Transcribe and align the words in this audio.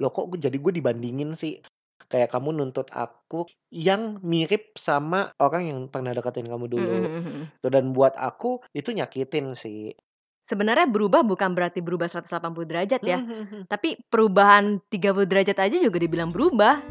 loh 0.00 0.10
kok 0.10 0.32
gue 0.32 0.40
jadi 0.40 0.56
gue 0.56 0.72
dibandingin 0.80 1.36
sih? 1.36 1.60
Kayak 2.10 2.34
kamu 2.34 2.56
nuntut 2.58 2.90
aku 2.90 3.46
yang 3.70 4.18
mirip 4.26 4.74
sama 4.74 5.30
orang 5.38 5.62
yang 5.70 5.78
pernah 5.86 6.10
deketin 6.10 6.48
kamu 6.48 6.66
Mhm 6.66 6.72
dulu. 6.72 6.90
mhm 6.90 7.20
mhm. 7.22 7.42
Tuh, 7.62 7.70
dan 7.70 7.92
buat 7.94 8.16
aku 8.16 8.64
itu 8.74 8.90
nyakitin 8.90 9.54
sih. 9.54 9.94
Sebenarnya 10.50 10.90
berubah 10.90 11.22
bukan 11.22 11.54
berarti 11.54 11.78
berubah 11.78 12.10
180 12.10 12.66
derajat 12.66 13.02
ya. 13.06 13.22
Mhm 13.22 13.30
mhm. 13.46 13.60
Tapi 13.70 14.02
perubahan 14.10 14.82
30 14.90 15.28
derajat 15.28 15.54
aja 15.62 15.76
juga 15.78 16.00
dibilang 16.02 16.34
berubah. 16.34 16.82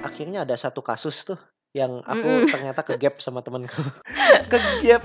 Akhirnya 0.00 0.46
ada 0.46 0.54
satu 0.54 0.80
kasus 0.80 1.26
tuh 1.26 1.36
yang 1.74 2.00
aku 2.06 2.46
Mhm. 2.46 2.48
ternyata 2.48 2.80
ke-gap 2.86 3.18
sama 3.24 3.42
temenku. 3.42 3.82
Ke-gap. 4.52 5.02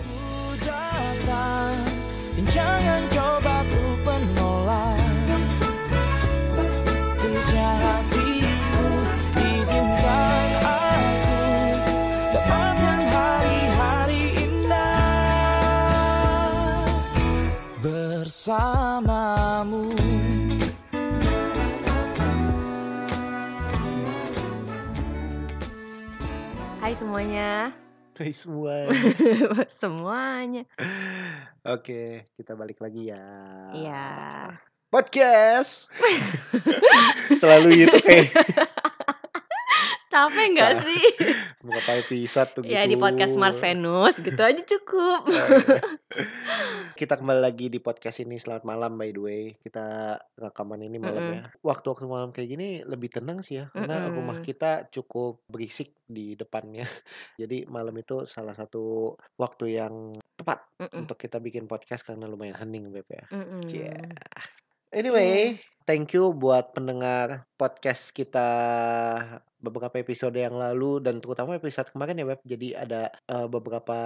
Jangan 2.48 3.04
coba 3.12 3.68
ku 3.68 3.84
menolak 4.08 4.96
Tulusnya 7.20 7.72
hatiku 7.84 8.88
izinkan 9.44 10.48
aku 10.64 11.44
dapatkan 12.32 13.02
hari-hari 13.12 14.40
indah 14.40 15.04
bersamamu 17.84 19.92
Hai 26.80 26.96
semuanya. 26.98 27.70
Hai 28.18 28.34
semua. 28.34 28.90
Semuanya. 29.80 30.66
Oke, 31.70 32.34
kita 32.34 32.58
balik 32.58 32.82
lagi 32.82 33.14
ya. 33.14 33.22
Iya. 33.78 34.10
Podcast. 34.90 35.94
Selalu 37.40 37.86
gitu 37.86 37.98
kayak 38.02 38.34
Capek 40.10 40.46
nggak 40.58 40.74
sih? 40.82 41.06
berapa 41.70 42.02
episode 42.02 42.50
tuh 42.58 42.62
ya 42.66 42.82
di 42.90 42.98
gitu. 42.98 43.04
podcast 43.06 43.38
Mars 43.38 43.62
Venus 43.62 44.18
gitu 44.18 44.42
aja 44.42 44.62
cukup. 44.66 45.22
Oh, 45.30 45.30
iya. 45.30 45.78
Kita 47.00 47.16
kembali 47.16 47.40
lagi 47.40 47.70
di 47.70 47.78
podcast 47.78 48.18
ini 48.26 48.42
selamat 48.42 48.66
malam 48.66 48.98
by 48.98 49.14
the 49.14 49.22
way. 49.22 49.44
Kita 49.62 50.18
rekaman 50.34 50.82
ini 50.82 50.98
malam 50.98 51.22
Mm-mm. 51.22 51.38
ya. 51.38 51.44
Waktu-waktu 51.62 52.10
malam 52.10 52.34
kayak 52.34 52.50
gini 52.50 52.82
lebih 52.82 53.14
tenang 53.14 53.46
sih 53.46 53.62
ya 53.62 53.66
karena 53.70 54.10
Mm-mm. 54.10 54.18
rumah 54.18 54.38
kita 54.42 54.90
cukup 54.90 55.46
berisik 55.46 55.94
di 56.10 56.34
depannya. 56.34 56.90
Jadi 57.42 57.70
malam 57.70 57.94
itu 58.02 58.26
salah 58.26 58.58
satu 58.58 59.14
waktu 59.38 59.78
yang 59.78 60.18
tepat 60.34 60.66
Mm-mm. 60.82 61.06
untuk 61.06 61.22
kita 61.22 61.38
bikin 61.38 61.70
podcast 61.70 62.02
karena 62.02 62.26
lumayan 62.26 62.58
hening 62.58 62.90
Beb 62.90 63.06
ya. 63.14 63.26
Mm-mm. 63.30 63.62
Yeah. 63.70 64.10
Anyway, 64.90 65.62
thank 65.86 66.18
you 66.18 66.34
buat 66.34 66.74
pendengar 66.74 67.46
podcast 67.62 68.10
kita 68.10 68.50
beberapa 69.62 70.02
episode 70.02 70.34
yang 70.34 70.58
lalu 70.58 70.98
dan 70.98 71.22
terutama 71.22 71.54
episode 71.54 71.94
kemarin 71.94 72.18
ya 72.18 72.26
Beb. 72.26 72.42
Jadi 72.42 72.74
ada 72.74 73.14
eh, 73.30 73.46
beberapa 73.46 74.00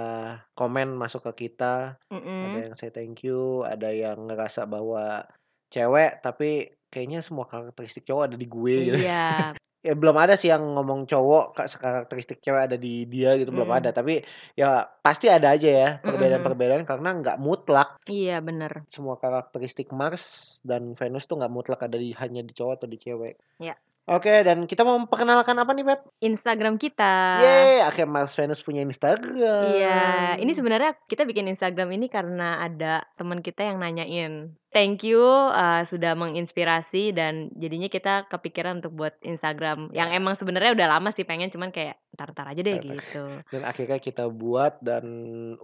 komen 0.52 0.92
masuk 0.92 1.32
ke 1.32 1.48
kita. 1.48 1.96
Ada 1.96 2.12
Mm-mm. 2.12 2.68
yang 2.68 2.76
saya 2.76 2.92
thank 2.92 3.24
you, 3.24 3.64
ada 3.64 3.88
yang 3.88 4.28
ngerasa 4.28 4.68
bahwa 4.68 5.24
cewek 5.72 6.20
tapi 6.20 6.68
kayaknya 6.92 7.24
semua 7.24 7.48
karakteristik 7.48 8.04
cowok 8.04 8.28
ada 8.28 8.36
di 8.36 8.46
gue 8.46 8.74
gitu. 8.92 8.98
Iya. 9.00 9.56
Ya 9.84 9.92
belum 9.92 10.16
ada 10.16 10.32
sih 10.40 10.48
yang 10.48 10.64
ngomong 10.72 11.04
cowok 11.04 11.60
kak 11.60 11.68
karakteristik 11.76 12.40
cewek 12.40 12.72
ada 12.72 12.76
di 12.80 13.04
dia 13.04 13.36
gitu 13.36 13.52
belum 13.52 13.68
Mm-mm. 13.68 13.80
ada. 13.84 13.92
Tapi 13.92 14.24
ya 14.56 14.88
pasti 15.04 15.28
ada 15.28 15.52
aja 15.52 15.68
ya 15.68 15.88
Mm-mm. 16.00 16.08
perbedaan-perbedaan 16.08 16.84
karena 16.88 17.08
nggak 17.20 17.36
mutlak 17.36 18.00
Iya 18.08 18.40
bener. 18.40 18.88
semua 18.88 19.20
karakteristik 19.20 19.92
Mars 19.92 20.58
dan 20.64 20.96
Venus 20.96 21.28
tuh 21.28 21.36
nggak 21.36 21.52
mutlak 21.52 21.84
ada 21.84 22.00
di 22.00 22.16
hanya 22.16 22.40
di 22.40 22.56
cowok 22.56 22.80
atau 22.80 22.88
di 22.88 22.96
cewek. 22.96 23.36
Ya. 23.60 23.76
Oke, 24.04 24.44
dan 24.44 24.68
kita 24.68 24.84
mau 24.84 25.00
memperkenalkan 25.00 25.56
apa 25.56 25.72
nih, 25.72 25.84
Beb? 25.88 26.00
Instagram 26.20 26.76
kita. 26.76 27.40
Yeay, 27.40 27.80
akhirnya 27.80 28.20
Mars 28.20 28.36
Venus 28.36 28.60
punya 28.60 28.84
Instagram. 28.84 29.64
Iya, 29.72 30.36
ini 30.44 30.52
sebenarnya 30.52 30.92
kita 31.08 31.24
bikin 31.24 31.48
Instagram 31.48 31.88
ini 31.96 32.12
karena 32.12 32.60
ada 32.60 33.08
teman 33.16 33.40
kita 33.40 33.64
yang 33.64 33.80
nanyain. 33.80 34.52
Thank 34.76 35.08
you 35.08 35.24
uh, 35.24 35.88
sudah 35.88 36.12
menginspirasi 36.20 37.16
dan 37.16 37.48
jadinya 37.56 37.88
kita 37.88 38.28
kepikiran 38.28 38.84
untuk 38.84 38.92
buat 38.92 39.16
Instagram 39.24 39.94
yang 39.96 40.12
Ya. 40.12 40.20
emang 40.20 40.36
sebenarnya 40.36 40.76
udah 40.76 40.98
lama 40.98 41.08
sih 41.08 41.24
pengen 41.24 41.48
cuman 41.48 41.72
kayak 41.72 41.96
ntar-ntar 42.12 42.52
aja 42.52 42.60
deh 42.60 42.76
gitu. 42.84 43.40
Dan 43.48 43.64
akhirnya 43.64 44.02
kita 44.04 44.28
buat 44.28 44.84
dan 44.84 45.06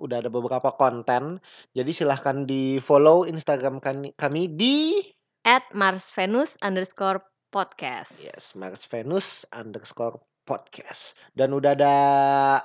udah 0.01 0.17
ada 0.17 0.33
beberapa 0.33 0.73
konten. 0.81 1.45
Jadi 1.77 1.91
silahkan 1.93 2.49
di 2.49 2.81
follow 2.81 3.29
Instagram 3.29 3.85
kami, 3.85 4.43
di 4.49 4.97
At 5.45 5.73
Mars 5.73 6.13
Venus 6.13 6.61
underscore 6.61 7.25
podcast. 7.51 8.23
yes 8.23 8.55
Mars 8.55 8.87
Venus 8.87 9.45
underscore 9.51 10.23
podcast. 10.41 11.15
Dan 11.31 11.55
udah 11.55 11.79
ada 11.79 11.97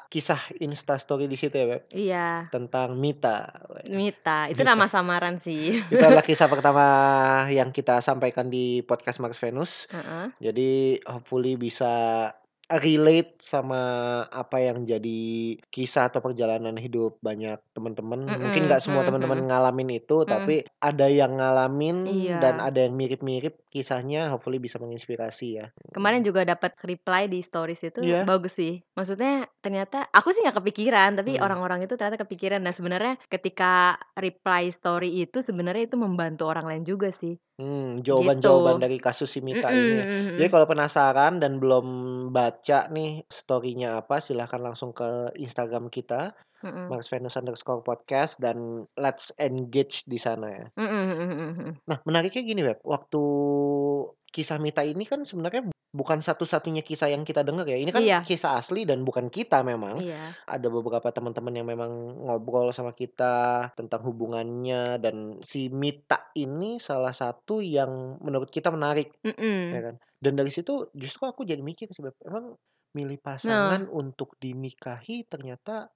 kisah 0.10 0.42
Instastory 0.58 1.30
di 1.30 1.38
situ 1.38 1.54
ya, 1.54 1.66
Beb? 1.70 1.84
Iya, 1.94 2.28
Tentang 2.50 2.98
Mita. 2.98 3.54
Mita. 3.86 4.50
Itu 4.50 4.66
Mita. 4.66 4.72
nama 4.74 4.90
samaran 4.90 5.38
sih. 5.38 5.86
Itu 5.86 6.02
adalah 6.02 6.26
kisah 6.30 6.50
pertama 6.50 6.86
yang 7.54 7.70
kita 7.70 8.02
sampaikan 8.02 8.50
di 8.50 8.82
podcast 8.82 9.22
Mars 9.22 9.38
Venus. 9.38 9.86
Heeh. 9.94 10.34
Jadi 10.42 10.98
hopefully 11.06 11.62
bisa 11.62 12.34
relate 12.70 13.38
sama 13.42 13.82
apa 14.30 14.58
yang 14.58 14.84
jadi 14.90 15.20
kisah 15.70 16.10
atau 16.10 16.22
perjalanan 16.26 16.76
hidup 16.78 17.22
banyak 17.22 17.62
teman-teman. 17.78 18.20
Mungkin 18.42 18.66
Mm-mm, 18.66 18.68
nggak 18.70 18.82
semua 18.82 19.02
mm-mm, 19.02 19.08
teman-teman 19.08 19.40
mm-mm. 19.42 19.50
ngalamin 19.50 19.90
itu, 20.02 20.18
Mm-mm. 20.26 20.28
tapi 20.28 20.56
ada 20.82 21.06
yang 21.10 21.38
ngalamin 21.38 21.98
Iya. 22.06 22.36
dan 22.42 22.56
ada 22.62 22.80
yang 22.86 22.94
mirip-mirip 22.98 23.62
kisahnya. 23.70 24.34
Hopefully 24.34 24.58
bisa 24.58 24.82
menginspirasi 24.82 25.48
ya. 25.62 25.66
Kemarin 25.96 26.22
juga 26.28 26.44
dapat 26.44 26.76
reply 26.84 27.32
di 27.32 27.40
stories 27.40 27.82
itu 27.88 28.00
Iya. 28.04 28.26
bagus 28.28 28.54
sih. 28.60 28.84
Maksudnya 28.98 29.48
ternyata 29.64 30.08
aku 30.12 30.32
sih 30.36 30.42
nggak 30.44 30.60
kepikiran, 30.60 31.16
tapi 31.20 31.36
Hmm. 31.36 31.44
orang-orang 31.46 31.80
itu 31.88 31.96
ternyata 31.96 32.20
kepikiran. 32.24 32.60
Nah 32.64 32.74
sebenarnya 32.76 33.16
ketika 33.32 33.96
reply 34.20 34.68
story 34.72 35.24
itu 35.24 35.40
sebenarnya 35.40 35.88
itu 35.88 35.98
membantu 36.00 36.44
orang 36.52 36.66
lain 36.68 36.84
juga 36.84 37.10
sih. 37.16 37.40
Hmm, 37.56 38.04
Gitu. 38.04 38.12
jawaban-jawaban 38.12 38.84
dari 38.84 39.00
kasus 39.00 39.32
si 39.32 39.40
Mita 39.40 39.72
Mm-mm, 39.72 39.80
ini 39.80 39.96
ya. 39.96 40.06
Jadi 40.44 40.50
kalau 40.52 40.68
penasaran 40.68 41.40
dan 41.40 41.64
belum 41.64 41.88
baca 42.36 42.92
nih 42.92 43.24
story-nya 43.32 44.04
apa, 44.04 44.20
silahkan 44.20 44.60
langsung 44.60 44.92
ke 44.92 45.32
Instagram 45.40 45.88
kita, 45.88 46.36
Mm-mm. 46.60 46.92
Mars 46.92 47.08
Venus 47.08 47.40
underscore 47.40 47.80
podcast 47.80 48.44
dan 48.44 48.84
let's 49.00 49.32
engage 49.40 50.04
di 50.04 50.20
sana 50.20 50.48
ya. 50.52 50.66
Mm-mm. 50.76 51.80
Nah, 51.88 51.98
menariknya 52.04 52.44
gini, 52.44 52.62
Web. 52.68 52.84
Waktu 52.84 53.24
kisah 54.36 54.60
Mita 54.60 54.84
ini 54.84 55.08
kan 55.08 55.24
sebenarnya 55.24 55.72
bukan 55.96 56.20
satu-satunya 56.20 56.84
kisah 56.84 57.08
yang 57.08 57.24
kita 57.24 57.40
dengar 57.40 57.64
ya. 57.64 57.80
Ini 57.80 57.88
kan 57.96 58.04
Iya. 58.04 58.20
kisah 58.28 58.60
asli 58.60 58.84
dan 58.84 59.08
bukan 59.08 59.32
kita 59.32 59.64
memang. 59.64 59.96
Iya. 60.04 60.36
Ada 60.44 60.68
beberapa 60.68 61.08
teman-teman 61.08 61.56
yang 61.56 61.68
memang 61.72 61.92
ngobrol 62.20 62.76
sama 62.76 62.92
kita 62.92 63.72
tentang 63.80 64.04
hubungannya 64.04 65.00
dan 65.00 65.40
si 65.40 65.72
Mita 65.72 66.36
ini 66.36 66.84
salah 66.84 67.16
satu 67.16 67.64
yang 67.64 68.20
menurut 68.20 68.52
kita 68.52 68.76
menarik, 68.76 69.16
ya 69.72 69.82
kan. 69.82 69.96
Dan 70.20 70.36
dari 70.36 70.52
situ 70.52 70.92
justru 70.92 71.24
aku 71.26 71.48
jadi 71.48 71.64
mikir 71.64 71.88
sih, 71.96 72.04
emang 72.28 72.60
milih 72.92 73.16
Nah. 73.16 73.24
pasangan 73.24 73.88
untuk 73.88 74.36
dinikahi 74.38 75.24
ternyata 75.28 75.88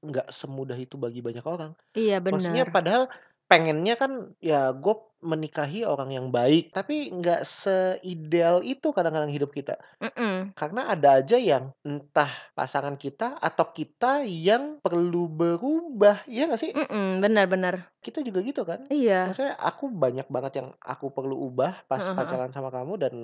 nggak 0.00 0.32
semudah 0.32 0.76
itu 0.76 0.96
bagi 0.96 1.20
banyak 1.20 1.44
orang. 1.44 1.72
Iya 1.92 2.20
Maksudnya 2.20 2.64
benar. 2.68 2.76
padahal 2.76 3.02
pengennya 3.44 3.94
kan 3.96 4.12
ya 4.40 4.72
gue 4.72 4.94
menikahi 5.20 5.84
orang 5.84 6.10
yang 6.10 6.26
baik, 6.28 6.72
tapi 6.72 7.12
nggak 7.12 7.44
seideal 7.44 8.64
itu 8.64 8.90
kadang-kadang 8.90 9.28
hidup 9.28 9.52
kita. 9.52 9.76
Mm-mm. 10.00 10.56
Karena 10.56 10.90
ada 10.90 11.20
aja 11.20 11.36
yang 11.36 11.72
entah 11.80 12.28
pasangan 12.52 12.96
kita 12.96 13.36
atau 13.36 13.68
kita 13.70 14.24
yang 14.24 14.80
perlu 14.80 15.28
berubah, 15.28 16.24
iya 16.24 16.48
nggak 16.48 16.60
sih? 16.60 16.72
Benar-benar. 17.20 17.92
Kita 18.00 18.24
juga 18.24 18.40
gitu 18.40 18.64
kan? 18.64 18.88
Iya. 18.88 19.28
Maksudnya 19.28 19.60
aku 19.60 19.92
banyak 19.92 20.24
banget 20.32 20.64
yang 20.64 20.68
aku 20.80 21.12
perlu 21.12 21.36
ubah 21.52 21.84
pas 21.84 22.00
heeh. 22.00 22.16
pacaran 22.16 22.48
sama 22.48 22.72
kamu 22.72 22.92
dan 22.96 23.14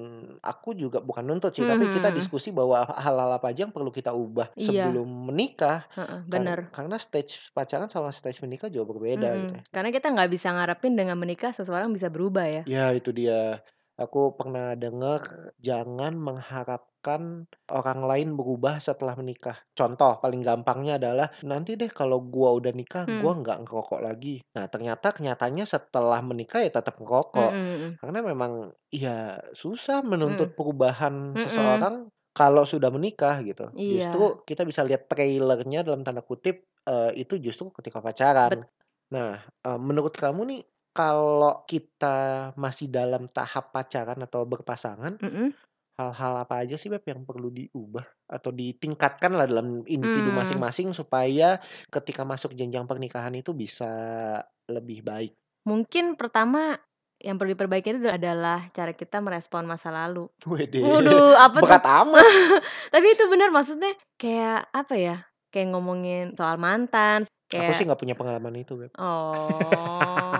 aku 0.44 0.76
juga 0.76 1.00
bukan 1.00 1.24
nuntut 1.24 1.56
sih, 1.56 1.64
tapi 1.64 1.88
kita 1.88 2.12
diskusi 2.12 2.52
bahwa 2.52 2.84
hal-hal 2.92 3.40
apa 3.40 3.48
aja 3.50 3.64
yang 3.64 3.72
perlu 3.72 3.88
kita 3.88 4.12
ubah 4.12 4.52
Iya. 4.52 4.92
sebelum 4.92 5.32
menikah. 5.32 5.88
Kar- 5.96 6.28
benar. 6.28 6.58
karena 6.76 7.00
stage 7.00 7.48
pacaran 7.56 7.88
sama 7.88 8.12
stage 8.12 8.44
menikah 8.44 8.68
jauh 8.68 8.84
berbeda 8.84 9.28
gitu. 9.32 9.54
Mm-mm. 9.56 9.72
Karena 9.72 9.88
kita 9.88 10.12
nggak 10.12 10.28
bisa 10.28 10.52
ngarepin 10.52 10.92
dengan 10.92 11.16
menikah 11.16 11.56
seseorang 11.56 11.85
bisa 11.96 12.08
berubah 12.14 12.46
ya. 12.48 12.62
Ya 12.66 12.90
itu 12.98 13.10
dia. 13.14 13.62
Aku 13.96 14.36
pernah 14.36 14.76
dengar 14.76 15.54
jangan 15.56 16.12
mengharapkan 16.20 17.48
orang 17.72 18.00
lain 18.04 18.28
berubah 18.36 18.76
setelah 18.76 19.16
menikah. 19.16 19.56
Contoh 19.72 20.20
paling 20.20 20.44
gampangnya 20.44 21.00
adalah 21.00 21.32
nanti 21.40 21.80
deh 21.80 21.88
kalau 21.88 22.20
gua 22.20 22.52
udah 22.60 22.72
nikah 22.76 23.08
gua 23.08 23.32
Hmm. 23.32 23.40
nggak 23.40 23.64
ngerokok 23.64 24.00
lagi. 24.04 24.44
Nah 24.52 24.68
ternyata 24.68 25.16
kenyataannya 25.16 25.64
setelah 25.64 26.20
menikah 26.20 26.60
ya 26.60 26.68
tetap 26.76 27.00
ngerokok. 27.00 27.52
Mm-mm, 27.52 27.64
mm-mm. 27.72 27.98
Karena 28.04 28.18
memang 28.20 28.52
ya 28.92 29.40
susah 29.56 30.04
Mm. 30.04 30.10
menuntut 30.12 30.52
perubahan 30.58 31.14
Mm-mm. 31.36 31.40
seseorang 31.40 32.12
kalau 32.36 32.68
sudah 32.68 32.92
menikah 32.92 33.40
gitu. 33.48 33.72
Iya. 33.72 34.10
Justru 34.12 34.44
kita 34.44 34.68
bisa 34.68 34.84
lihat 34.84 35.08
trailernya 35.08 35.80
dalam 35.88 36.04
tanda 36.04 36.20
kutip 36.20 36.68
eh, 36.84 37.10
itu 37.16 37.40
justru 37.40 37.72
ketika 37.72 38.04
pacaran. 38.04 38.68
Nah, 39.14 39.40
eee, 39.64 39.78
menurut 39.80 40.12
kamu 40.18 40.40
nih, 40.50 40.60
kalau 40.96 41.62
kita 41.68 42.50
masih 42.56 42.88
dalam 42.88 43.28
tahap 43.28 43.68
pacaran 43.70 44.16
atau 44.24 44.48
berpasangan, 44.48 45.20
Mhm. 45.20 45.52
hal-hal 46.00 46.32
apa 46.40 46.64
aja 46.64 46.76
sih, 46.80 46.88
Beb, 46.88 47.04
yang 47.04 47.24
perlu 47.24 47.52
diubah 47.52 48.04
atau 48.28 48.52
ditingkatkanlah 48.52 49.44
dalam 49.48 49.84
individu 49.84 50.32
Mmm. 50.32 50.40
masing-masing 50.40 50.96
supaya 50.96 51.60
ketika 51.92 52.24
masuk 52.24 52.56
jenjang 52.56 52.88
pernikahan 52.88 53.32
itu 53.36 53.52
bisa 53.52 53.88
lebih 54.68 55.04
baik? 55.04 55.32
Mungkin 55.68 56.16
pertama 56.16 56.76
yang 57.16 57.40
perlu 57.40 57.56
diperbaiki 57.56 57.96
itu 57.96 58.08
adalah 58.12 58.68
cara 58.76 58.92
kita 58.92 59.24
merespon 59.24 59.64
masa 59.64 59.88
lalu. 59.88 60.28
Widih, 60.44 60.84
Waduh, 60.84 61.32
apa 61.36 61.58
tuh? 61.60 61.64
berat 61.64 61.84
amat. 62.04 62.24
Tapi 62.92 63.06
itu 63.08 63.24
bener, 63.32 63.48
maksudnya 63.48 63.92
kayak 64.20 64.68
apa 64.72 64.94
ya, 65.00 65.16
kayak 65.48 65.72
ngomongin 65.72 66.36
soal 66.36 66.60
mantan, 66.60 67.24
Aku 67.46 67.72
sih 67.72 67.86
kayak 67.86 67.94
nggak 67.94 68.00
punya 68.02 68.14
pengalaman 68.18 68.58
itu, 68.58 68.74
Beb. 68.74 68.90
Oh. 68.98 70.34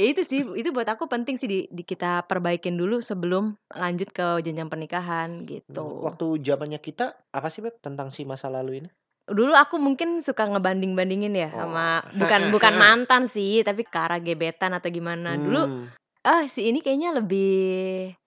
Ya 0.00 0.04
itu 0.16 0.22
sih, 0.30 0.40
itu 0.60 0.68
buat 0.76 0.88
aku 0.88 1.04
penting 1.12 1.36
sih 1.40 1.48
di 1.52 1.58
di 1.68 1.82
kita 1.84 2.24
perbaikin 2.30 2.74
dulu 2.80 2.96
sebelum 3.04 3.44
lanjut 3.82 4.08
ke 4.16 4.26
jenjang 4.44 4.72
pernikahan, 4.72 5.44
gitu. 5.44 5.80
waktu 6.06 6.26
zamannya 6.46 6.80
kita, 6.86 7.06
apa 7.36 7.48
sih, 7.52 7.60
Beb, 7.64 7.76
tentang 7.84 8.08
si 8.14 8.22
masa 8.24 8.48
lalu 8.50 8.70
ini? 8.84 8.90
Dulu 9.28 9.52
aku 9.52 9.76
mungkin 9.76 10.24
suka 10.24 10.48
ngebanding-bandingin 10.48 11.34
ya 11.36 11.48
sama 11.52 12.00
Oh. 12.08 12.10
bukan 12.16 12.48
bukan 12.48 12.74
mantan 12.80 13.28
sih, 13.28 13.60
tapi 13.66 13.84
ke 13.84 13.98
arah 14.00 14.18
gebetan 14.22 14.72
atau 14.72 14.88
gimana. 14.88 15.36
Dulu, 15.36 15.60
Mmm. 15.60 15.90
"Ah, 16.26 16.46
si 16.50 16.68
ini 16.70 16.80
kayaknya 16.84 17.16
lebih 17.20 17.50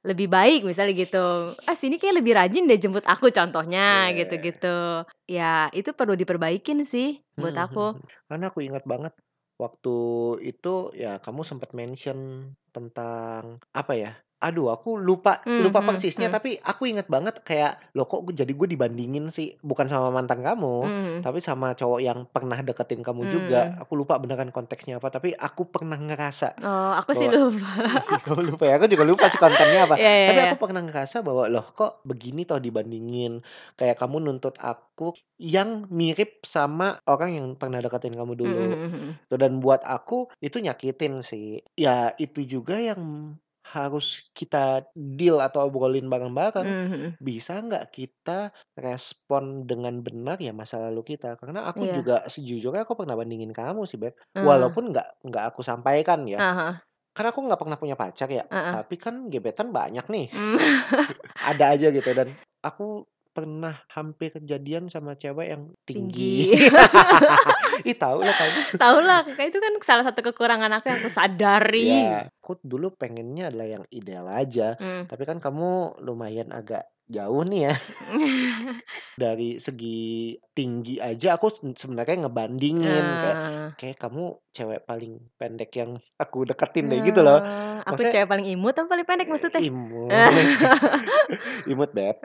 lebih 0.06 0.28
baik," 0.32 0.62
misalnya 0.68 0.94
gitu. 0.98 1.56
"Ah, 1.68 1.76
si 1.78 1.90
ini 1.92 1.98
kayaknya 2.02 2.20
lebih 2.24 2.34
rajin 2.40 2.66
deh 2.70 2.80
jemput 2.82 3.06
aku," 3.08 3.30
contohnya 3.34 3.84
Iya. 3.88 4.18
gitu-gitu. 4.18 5.06
Ya 5.30 5.70
itu 5.76 5.92
perlu 5.98 6.16
diperbaikin 6.20 6.86
sih 6.88 7.22
buat 7.40 7.56
Mhm 7.56 7.60
aku. 7.60 7.94
mhm. 7.94 8.02
Karena 8.30 8.46
aku 8.54 8.60
ingat 8.62 8.84
banget 8.92 9.14
waktu 9.62 9.90
itu 10.50 10.70
ya 11.02 11.22
kamu 11.24 11.42
sempat 11.50 11.70
mention 11.78 12.20
tentang 12.76 13.62
apa 13.74 13.94
ya, 13.96 14.12
aduh 14.44 14.68
aku 14.76 14.90
lupa 15.00 15.40
Mmm, 15.46 15.52
lupa 15.64 15.80
mhm 15.80 15.84
persisnya 15.88 16.28
mhm. 16.28 16.36
tapi 16.36 16.60
aku 16.62 16.84
ingat 16.92 17.08
banget 17.08 17.36
kayak, 17.48 17.80
"Loh 17.96 18.06
kok 18.10 18.28
jadi 18.36 18.52
gue 18.52 18.68
dibandingin 18.74 19.32
sih?" 19.32 19.56
Bukan 19.64 19.88
sama 19.92 20.10
mantan 20.12 20.44
kamu, 20.44 20.76
Mmm. 20.82 21.24
tapi 21.24 21.40
sama 21.40 21.72
cowok 21.80 22.00
yang 22.04 22.20
pernah 22.30 22.60
deketin 22.68 23.02
kamu 23.08 23.24
juga. 23.32 23.62
Mmm. 23.64 23.84
Aku 23.84 23.96
lupa 24.00 24.20
beneran 24.22 24.52
konteksnya 24.56 25.00
apa, 25.00 25.08
tapi 25.16 25.32
aku 25.38 25.72
pernah 25.74 25.96
ngerasa 25.98 26.60
Oh, 26.62 26.94
aku 27.00 27.12
sih 27.18 27.28
lupa. 27.34 27.70
kamu 28.26 28.42
lupa 28.56 28.64
ya, 28.70 28.76
aku 28.80 28.88
juga 28.92 29.06
lupa 29.08 29.26
sih 29.32 29.40
kontennya 29.42 29.86
apa. 29.88 29.98
Iya 30.00 30.12
iya 30.20 30.28
Tapi 30.28 30.40
iya. 30.40 30.50
aku 30.50 30.56
pernah 30.62 30.82
ngerasa 30.86 31.22
bahwa, 31.26 31.48
"Loh 31.52 31.66
kok 31.76 32.02
begini 32.08 32.44
toh 32.50 32.60
dibandingin?" 32.62 33.42
Kayak 33.80 34.00
kamu 34.02 34.24
nuntut 34.26 34.56
aku 34.62 35.14
yang 35.40 35.86
mirip 35.92 36.44
sama 36.48 37.00
orang 37.10 37.32
yang 37.38 37.48
pernah 37.60 37.80
deketin 37.84 38.16
kamu 38.18 38.34
Mhm 38.44 38.50
dulu. 38.50 38.70
mhm 38.72 38.96
mhm. 38.96 39.20
Tuh 39.32 39.38
dan 39.42 39.60
buat 39.64 39.82
aku 39.88 40.30
itu 40.44 40.58
nyakitin 40.64 41.22
sih. 41.26 41.62
Ya 41.80 42.14
itu 42.22 42.44
juga 42.46 42.78
yang 42.80 43.02
harus 43.74 44.30
kita 44.38 44.86
deal 44.96 45.42
atau 45.42 45.66
obrolin 45.70 46.08
bareng-bareng. 46.14 46.70
Mmm, 46.70 46.90
mhm. 46.92 47.18
Bisa 47.22 47.58
nggak 47.66 47.90
kita 47.96 48.52
respon 48.78 49.66
dengan 49.70 50.00
benar 50.06 50.38
ya 50.42 50.52
masa 50.56 50.78
lalu 50.86 51.16
kita? 51.18 51.36
Karena 51.42 51.66
aku 51.70 51.84
Iya. 51.84 51.94
juga 51.94 52.24
sejujurnya 52.30 52.86
aku 52.88 52.96
pernah 53.00 53.16
bandingin 53.20 53.52
kamu 53.56 53.84
sih, 53.90 53.98
Beb. 54.02 54.14
Eee. 54.36 54.44
Walaupun 54.44 54.94
nggak 54.94 55.08
nggak 55.28 55.46
aku 55.56 55.62
sampaikan 55.66 56.26
ya. 56.30 56.40
Heeh 56.40 56.56
heeh. 56.58 56.84
Kan 57.18 57.26
aku 57.30 57.40
nggak 57.46 57.62
pernah 57.62 57.78
punya 57.82 57.96
pacar 58.00 58.30
ya, 58.32 58.46
Heeh. 58.52 58.74
tapi 58.74 58.96
kan 59.02 59.30
gebetan 59.34 59.70
banyak 59.76 60.06
nih. 60.10 60.28
Mmm. 60.32 60.58
Ada 61.42 61.66
aja 61.78 61.88
gitu 61.94 62.12
dan 62.18 62.38
aku 62.66 63.06
pernah 63.34 63.74
hampir 63.90 64.30
kejadian 64.30 64.94
sama 64.94 65.18
cewek 65.18 65.50
yang 65.50 65.74
tinggi. 65.90 66.54
Tinggi. 66.54 66.70
Ih, 67.90 67.98
tahu 67.98 68.22
lah 68.22 68.36
kamu. 68.38 68.60
Tahu 68.78 68.98
lah, 69.02 69.20
itu 69.26 69.58
kan 69.58 69.74
salah 69.82 70.06
satu 70.06 70.22
kekurangan 70.22 70.70
aku 70.78 70.94
yang 70.94 71.02
aku 71.02 71.10
sadari. 71.10 71.90
Ya, 71.90 72.30
aku 72.30 72.62
dulu 72.62 72.94
pengennya 72.94 73.50
adalah 73.50 73.68
yang 73.82 73.84
ideal 73.90 74.30
aja, 74.30 74.78
Mmm. 74.78 75.10
tapi 75.10 75.26
kan 75.26 75.42
kamu 75.42 75.98
lumayan 76.06 76.54
agak 76.54 76.93
jauh 77.18 77.44
nih 77.50 77.60
ya. 77.70 77.74
Dari 79.22 79.62
segi 79.62 80.34
tinggi 80.58 80.98
aja 80.98 81.38
aku 81.38 81.48
sebenarnya 81.78 82.26
ngebandingin 82.26 83.14
kayak, 83.22 83.38
Eee. 83.38 83.74
"Kayaknya 83.78 83.98
kamu 84.04 84.24
cewek 84.56 84.82
paling 84.90 85.14
pendek 85.38 85.72
yang 85.78 85.92
aku 86.18 86.38
deketin 86.50 86.90
deh," 86.90 87.00
gitu 87.06 87.22
loh. 87.22 87.40
Oh, 87.46 87.82
aku 87.86 87.94
Maksudnya 87.94 88.10
cewek 88.10 88.28
paling 88.32 88.48
imut 88.54 88.74
apa 88.76 88.88
paling 88.92 89.06
pendek 89.08 89.28
maksudnya? 89.30 89.64
imut. 89.68 90.48
Imut, 91.72 91.92
Beb. 91.96 92.16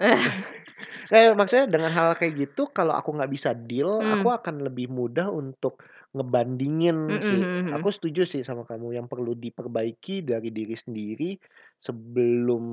Kayak 1.11 1.37
maksudnya 1.41 1.67
dengan 1.73 1.93
hal 1.97 2.13
kayak 2.21 2.35
gitu 2.49 2.69
kalau 2.73 2.93
aku 2.97 3.17
nggak 3.17 3.33
bisa 3.33 3.51
deal, 3.57 4.05
aku 4.05 4.29
Mmm. 4.29 4.39
akan 4.39 4.65
lebih 4.69 4.89
mudah 4.93 5.29
untuk 5.33 5.81
ngebandingin 6.17 6.99
Mhm 7.09 7.19
sih. 7.21 7.43
mhm 7.43 7.69
mhm. 7.69 7.75
Aku 7.75 7.89
setuju 7.95 8.25
sih 8.29 8.43
sama 8.47 8.65
kamu, 8.69 8.97
yang 8.97 9.07
perlu 9.13 9.37
diperbaiki 9.37 10.25
dari 10.25 10.49
diri 10.55 10.75
sendiri 10.77 11.37
sebelum, 11.81 12.65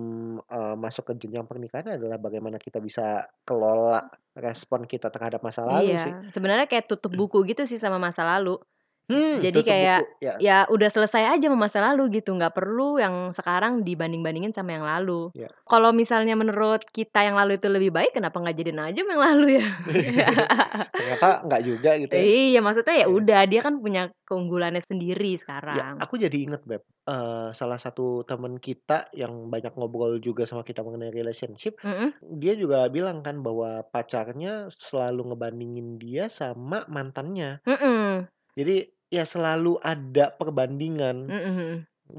eee, 0.46 0.76
masuk 0.80 1.04
ke 1.12 1.14
jenjang 1.28 1.46
pernikahan 1.50 2.00
adalah 2.00 2.18
bagaimana 2.22 2.58
kita 2.62 2.80
bisa 2.80 3.28
kelola 3.48 4.02
respon 4.40 4.88
kita 4.88 5.08
terhadap 5.12 5.42
masa 5.44 5.64
lalu 5.68 5.96
sih. 6.00 6.14
Iya, 6.14 6.30
sebenarnya 6.30 6.70
kayak 6.70 6.86
tutup 6.86 7.10
buku 7.18 7.42
gitu 7.50 7.66
sih 7.66 7.82
sama 7.82 7.98
masa 7.98 8.22
lalu. 8.22 8.62
Hmm, 9.10 9.38
Jadi 9.38 9.62
tutup 9.62 9.78
buku, 9.78 10.02
kayak, 10.02 10.18
ya. 10.18 10.42
ya 10.42 10.66
udah 10.74 10.90
selesai 10.90 11.38
aja 11.38 11.46
sama 11.52 11.70
masa 11.70 11.78
lalu 11.94 12.18
gitu, 12.22 12.34
nggak 12.34 12.58
perlu 12.58 12.98
yang 12.98 13.30
sekarang 13.30 13.86
dibanding-bandingin 13.86 14.50
sama 14.58 14.74
yang 14.78 14.86
lalu. 14.86 15.30
Ya. 15.34 15.56
Kalau 15.70 15.94
misalnya 15.94 16.34
menurut 16.38 16.82
kita 16.90 17.22
yang 17.26 17.38
lalu 17.38 17.58
itu 17.62 17.68
lebih 17.70 17.90
baik, 17.94 18.18
kenapa 18.18 18.38
nggak 18.42 18.58
jadiin 18.58 18.82
aja 18.82 19.00
yang 19.06 19.22
lalu 19.22 19.48
ya? 19.62 19.66
Ternyata 20.98 21.28
nggak 21.46 21.62
juga 21.68 21.92
gitu 22.02 22.16
ya. 22.26 22.30
Iya, 22.34 22.60
maksudnya 22.66 22.96
ya 23.06 23.08
Iya. 23.08 23.18
udah, 23.18 23.40
dia 23.50 23.62
kan 23.66 23.82
punya 23.82 24.02
keunggulannya 24.30 24.82
sendiri 24.86 25.36
Ya, 25.74 25.82
sekarang. 25.82 25.96
aku 25.98 26.22
jadi 26.22 26.38
inget, 26.46 26.62
Beb, 26.70 26.86
eee, 27.10 27.50
salah 27.58 27.82
satu 27.82 28.22
temen 28.30 28.62
kita 28.62 29.10
yang 29.18 29.50
banyak 29.50 29.74
ngobrol 29.74 30.22
juga 30.22 30.46
sama 30.46 30.62
kita 30.62 30.86
mengenai 30.86 31.10
relationship, 31.10 31.82
Mhm. 31.84 32.16
dia 32.22 32.54
juga 32.54 32.86
bilang 32.94 33.26
kan 33.26 33.42
bahwa 33.42 33.82
pacarnya 33.90 34.70
selalu 34.70 35.34
ngebandingin 35.34 35.98
dia 35.98 36.30
sama 36.30 36.86
mantannya. 36.86 37.66
Mhm. 37.66 38.28
Jadi 38.56 38.95
ya 39.18 39.26
selalu 39.34 39.74
ada 39.94 40.26
perbandingan 40.40 41.18
Mhm 41.32 41.52
mhm. 41.52 41.72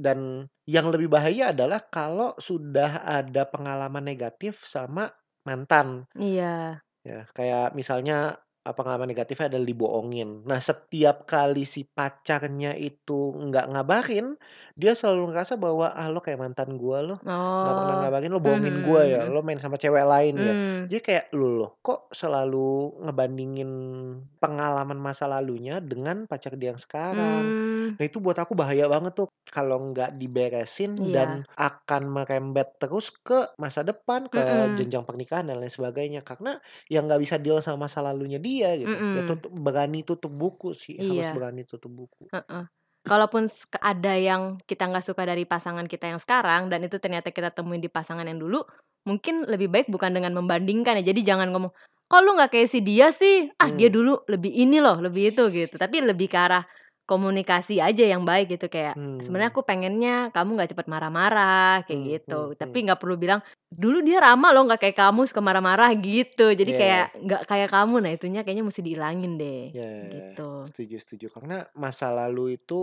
dan 0.05 0.19
yang 0.67 0.87
lebih 0.95 1.09
bahaya 1.15 1.45
adalah 1.55 1.81
kalau 1.97 2.31
sudah 2.49 3.05
ada 3.07 3.43
pengalaman 3.55 4.05
negatif 4.11 4.67
sama 4.67 5.05
mantan. 5.47 5.89
Iya. 6.15 6.81
Ya, 7.07 7.29
kayak 7.37 7.77
misalnya, 7.79 8.41
pengalaman 8.75 9.07
negatifnya 9.13 9.47
adalah 9.53 9.67
dibohongin. 9.69 10.43
Nah, 10.49 10.59
setiap 10.59 11.29
kali 11.31 11.63
si 11.69 11.87
pacarnya 11.87 12.75
itu 12.75 13.31
nggak 13.37 13.71
ngabarin, 13.77 14.35
dia 14.75 14.97
selalu 14.99 15.31
ngerasa 15.31 15.55
bahwa, 15.61 15.93
"Ah, 15.95 16.11
lo 16.11 16.19
kayak 16.25 16.41
mantan 16.43 16.75
gua 16.81 16.99
loh, 17.07 17.19
nggak 17.63 17.77
pernah 17.79 17.95
Oh. 17.95 18.03
ngabarin, 18.03 18.31
lo 18.35 18.41
bohongin 18.43 18.81
gua 18.83 19.01
mhm 19.05 19.13
ya, 19.13 19.19
mhm. 19.27 19.33
lo 19.33 19.45
main 19.47 19.61
sama 19.61 19.77
cewek 19.79 20.03
lain 20.09 20.35
ya." 20.43 20.55
Mmm. 20.55 20.91
Jadi 20.91 21.01
kayak, 21.05 21.25
"Loh 21.37 21.51
loh, 21.61 21.71
kok 21.85 22.09
selalu 22.17 22.99
ngebandingin 23.05 23.71
pengalaman 24.41 24.99
masa 25.01 25.27
lalunya 25.29 25.79
dengan 25.85 26.25
pacar 26.31 26.57
dia 26.57 26.73
yang 26.73 26.81
sekarang?" 26.81 27.53
Mmm. 27.53 27.99
Nah, 27.99 28.05
itu 28.09 28.19
buat 28.25 28.37
aku 28.41 28.53
bahaya 28.57 28.87
banget 28.93 29.13
tuh 29.19 29.29
kalau 29.53 29.77
nggak 29.93 30.17
diberesin 30.21 30.93
Iya. 30.99 31.15
dan 31.15 31.45
akan 31.57 32.03
merembet 32.13 32.77
terus 32.81 33.13
ke 33.13 33.53
masa 33.61 33.81
depan, 33.87 34.29
ke 34.33 34.41
Mhm. 34.45 34.77
jenjang 34.77 35.05
pernikahan 35.09 35.47
dan 35.49 35.61
lain 35.63 35.73
sebagainya. 35.73 36.21
Karena 36.25 36.57
ya 36.93 37.01
nggak 37.05 37.21
bisa 37.23 37.37
deal 37.41 37.59
sama 37.65 37.87
masa 37.89 38.01
lalunya 38.05 38.39
dia 38.41 38.56
gitu. 38.83 38.97
Ya 39.17 39.21
Mhm. 39.21 39.27
tutup 39.29 39.51
berani 39.67 39.99
tutup 40.09 40.33
buku 40.41 40.67
sih, 40.83 40.97
harus 41.09 41.27
Iya. 41.27 41.37
berani 41.37 41.63
tutup 41.71 41.93
buku. 42.01 42.25
Heeh. 42.35 42.65
Kalaupun 43.07 43.49
s 43.51 43.65
ada 43.83 44.15
yang 44.19 44.59
kita 44.69 44.87
nggak 44.91 45.05
suka 45.07 45.25
dari 45.27 45.45
pasangan 45.49 45.87
kita 45.91 46.11
yang 46.13 46.21
sekarang 46.23 46.69
dan 46.71 46.85
itu 46.87 46.99
ternyata 47.03 47.31
kita 47.35 47.51
temuin 47.55 47.81
di 47.83 47.91
pasangan 47.91 48.27
yang 48.29 48.39
dulu, 48.41 48.63
mungkin 49.09 49.45
lebih 49.49 49.69
baik 49.73 49.89
bukan 49.91 50.13
dengan 50.17 50.33
membandingkan 50.37 51.01
ya. 51.03 51.05
Jadi 51.13 51.23
jangan 51.27 51.51
ngomong, 51.55 51.73
"Kok 52.11 52.21
lu 52.27 52.37
nggak 52.39 52.53
kayak 52.55 52.69
si 52.71 52.81
dia 52.85 53.11
sih? 53.15 53.51
Ah, 53.59 53.73
dia 53.75 53.89
Mmm. 53.89 53.95
dulu 53.95 54.23
lebih 54.31 54.53
ini 54.55 54.79
loh, 54.85 55.01
lebih 55.03 55.35
itu," 55.35 55.49
gitu. 55.55 55.77
Tapi 55.81 56.05
lebih 56.05 56.29
ke 56.33 56.39
arah 56.39 56.65
komunikasi 57.09 57.79
aja 57.83 58.05
yang 58.05 58.23
baik 58.29 58.59
gitu, 58.59 58.67
kayak, 58.71 58.99
"Sebenarnya 59.23 59.49
Mmm. 59.49 59.57
aku 59.57 59.63
pengennya 59.67 60.31
kamu 60.35 60.51
nggak 60.59 60.71
cepet 60.77 60.87
marah-marah," 60.91 61.87
kayak 61.87 62.01
Mmm 62.01 62.19
gitu. 62.27 62.35
mmm 62.35 62.53
Tapi 62.59 62.77
mmm. 62.83 62.87
nggak 62.87 63.01
perlu 63.03 63.17
bilang, 63.19 63.41
"Dulu 63.73 64.03
dia 64.07 64.19
ramah 64.23 64.51
loh, 64.55 64.67
nggak 64.69 64.81
kayak 64.83 64.99
kamu 64.99 65.21
suka 65.31 65.41
marah-marah," 65.45 65.91
gitu. 65.99 66.53
Jadi 66.53 66.71
Iya. 66.71 66.77
kayak 66.77 67.17
nggak 67.23 67.43
kayak 67.51 67.69
kamu, 67.73 67.95
nah 68.05 68.11
itunya 68.15 68.41
kayaknya 68.45 68.65
mesti 68.69 68.83
dihilangin 68.85 69.33
deh, 69.41 69.75
Ya, 69.75 69.87
gitu. 70.03 70.67
setuju 70.67 70.97
setuju. 71.03 71.27
Karena 71.35 71.57
masa 71.75 72.07
lalu 72.15 72.55
itu 72.59 72.75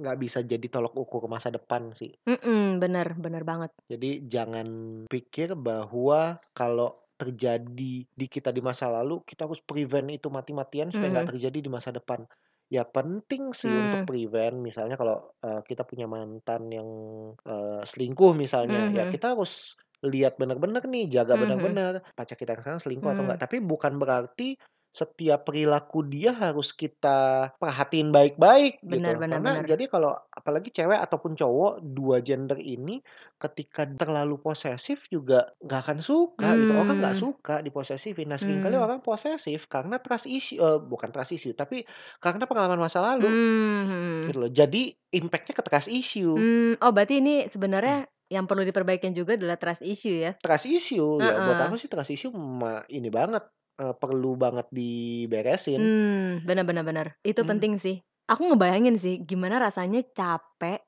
nggak 0.00 0.16
bisa 0.22 0.38
jadi 0.42 0.66
tolok 0.72 0.94
ukur 1.02 1.22
masa 1.30 1.48
depan 1.56 1.82
sih. 1.98 2.10
Mhm, 2.28 2.80
bener 2.82 3.06
bener 3.24 3.42
banget. 3.50 3.70
Jadi 3.90 4.22
jangan 4.30 4.68
pikir 5.10 5.58
bahwa 5.58 6.38
kalau 6.54 7.02
terjadi 7.18 8.06
di 8.06 8.26
kita 8.30 8.54
di 8.54 8.62
masa 8.64 8.86
lalu, 8.88 9.20
kita 9.26 9.44
harus 9.50 9.60
prevent 9.60 10.08
itu 10.14 10.30
mati-matian 10.30 10.88
supaya 10.94 11.18
nggak 11.20 11.28
mhm. 11.28 11.32
terjadi 11.36 11.58
di 11.60 11.70
masa 11.70 11.90
depan. 11.92 12.24
Ya 12.70 12.86
penting 12.86 13.50
sih 13.50 13.74
untuk 13.74 14.00
Mmm. 14.00 14.06
prevent, 14.06 14.54
misalnya 14.62 14.94
kalau, 14.94 15.34
eee, 15.42 15.58
kita 15.66 15.82
punya 15.82 16.06
mantan 16.06 16.70
yang, 16.70 16.86
eee, 17.42 17.82
selingkuh 17.82 18.30
misalnya, 18.38 18.78
Mhm 18.78 18.94
ya 18.94 19.10
mhm. 19.10 19.10
kita 19.10 19.34
harus 19.34 19.74
lihat 20.06 20.38
bener-bener 20.38 20.78
nih, 20.86 21.10
jaga 21.10 21.34
Mhm. 21.34 21.34
bener-bener 21.34 21.98
pacar 22.14 22.38
kita 22.38 22.54
yang 22.54 22.62
sekarang 22.62 22.78
selingkuh 22.78 23.10
atau 23.10 23.26
Mmm. 23.26 23.26
enggak. 23.26 23.42
Tapi 23.42 23.58
bukan 23.58 23.98
berarti 23.98 24.54
setiap 24.90 25.46
perilaku 25.46 26.02
dia 26.06 26.34
harus 26.34 26.74
kita 26.74 27.50
perhatiin 27.62 28.10
baik-baik 28.10 28.82
gitu. 28.90 29.10
Benar 29.10 29.18
Karena 29.26 29.58
benar. 29.58 29.66
jadi 29.66 29.86
kalau 29.86 30.12
apalagi 30.34 30.74
cewek 30.74 30.98
ataupun 30.98 31.38
cowok, 31.38 31.78
dua 31.82 32.18
gender 32.26 32.58
ini 32.58 32.98
ketika 33.38 33.86
terlalu 33.98 34.36
posesif 34.42 35.06
juga 35.12 35.54
nggak 35.62 35.80
akan 35.86 35.98
suka 36.02 36.58
gitu. 36.58 36.74
Orang 36.74 36.98
nggak 36.98 37.14
Mmm. 37.14 37.22
suka 37.22 37.62
diposesifin. 37.62 38.28
Nah, 38.30 38.38
sering 38.42 38.58
kali 38.58 38.74
Mmm. 38.74 38.80
orang 38.80 38.98
posesif 39.04 39.70
karena 39.70 40.02
trust 40.02 40.26
issue 40.26 40.58
eee, 40.58 40.78
bukan 40.82 41.08
trust 41.14 41.32
issue, 41.36 41.54
tapi 41.54 41.86
karena 42.18 42.44
pengalaman 42.50 42.80
masa 42.82 42.98
lalu. 43.02 43.30
Mhm. 43.30 44.30
Gitu 44.30 44.38
loh. 44.42 44.50
Jadi 44.52 44.94
impact-nya 45.14 45.54
ke 45.58 45.64
trust 45.66 45.90
issue. 45.92 46.38
Mmm, 46.38 46.78
oh 46.78 46.90
berarti 46.94 47.18
ini 47.18 47.50
Hmm. 47.84 48.00
sebenarnya 48.00 48.06
yang 48.30 48.46
perlu 48.46 48.62
diperbaikin 48.62 49.10
juga 49.18 49.34
adalah 49.34 49.58
trust 49.58 49.82
issue 49.82 50.14
ya? 50.14 50.38
Trust 50.40 50.64
issue, 50.72 51.20
ya 51.20 51.36
buat 51.44 51.60
aku 51.60 51.76
sih 51.76 51.84
trust 51.92 52.08
issue 52.16 52.32
ini 52.88 53.12
banget, 53.12 53.44
eee, 53.80 53.92
perlu 54.02 54.36
banget 54.36 54.66
diberesin. 54.72 55.82
Mmm, 55.82 56.42
benar 56.46 56.64
benar 56.66 56.82
benar. 56.86 57.06
Itu 57.22 57.42
Mmm. 57.42 57.46
penting 57.46 57.78
sih. 57.78 58.02
Aku 58.30 58.46
ngebayangin 58.50 58.94
sih 58.98 59.14
gimana 59.26 59.58
rasanya 59.58 60.02
capek 60.14 60.82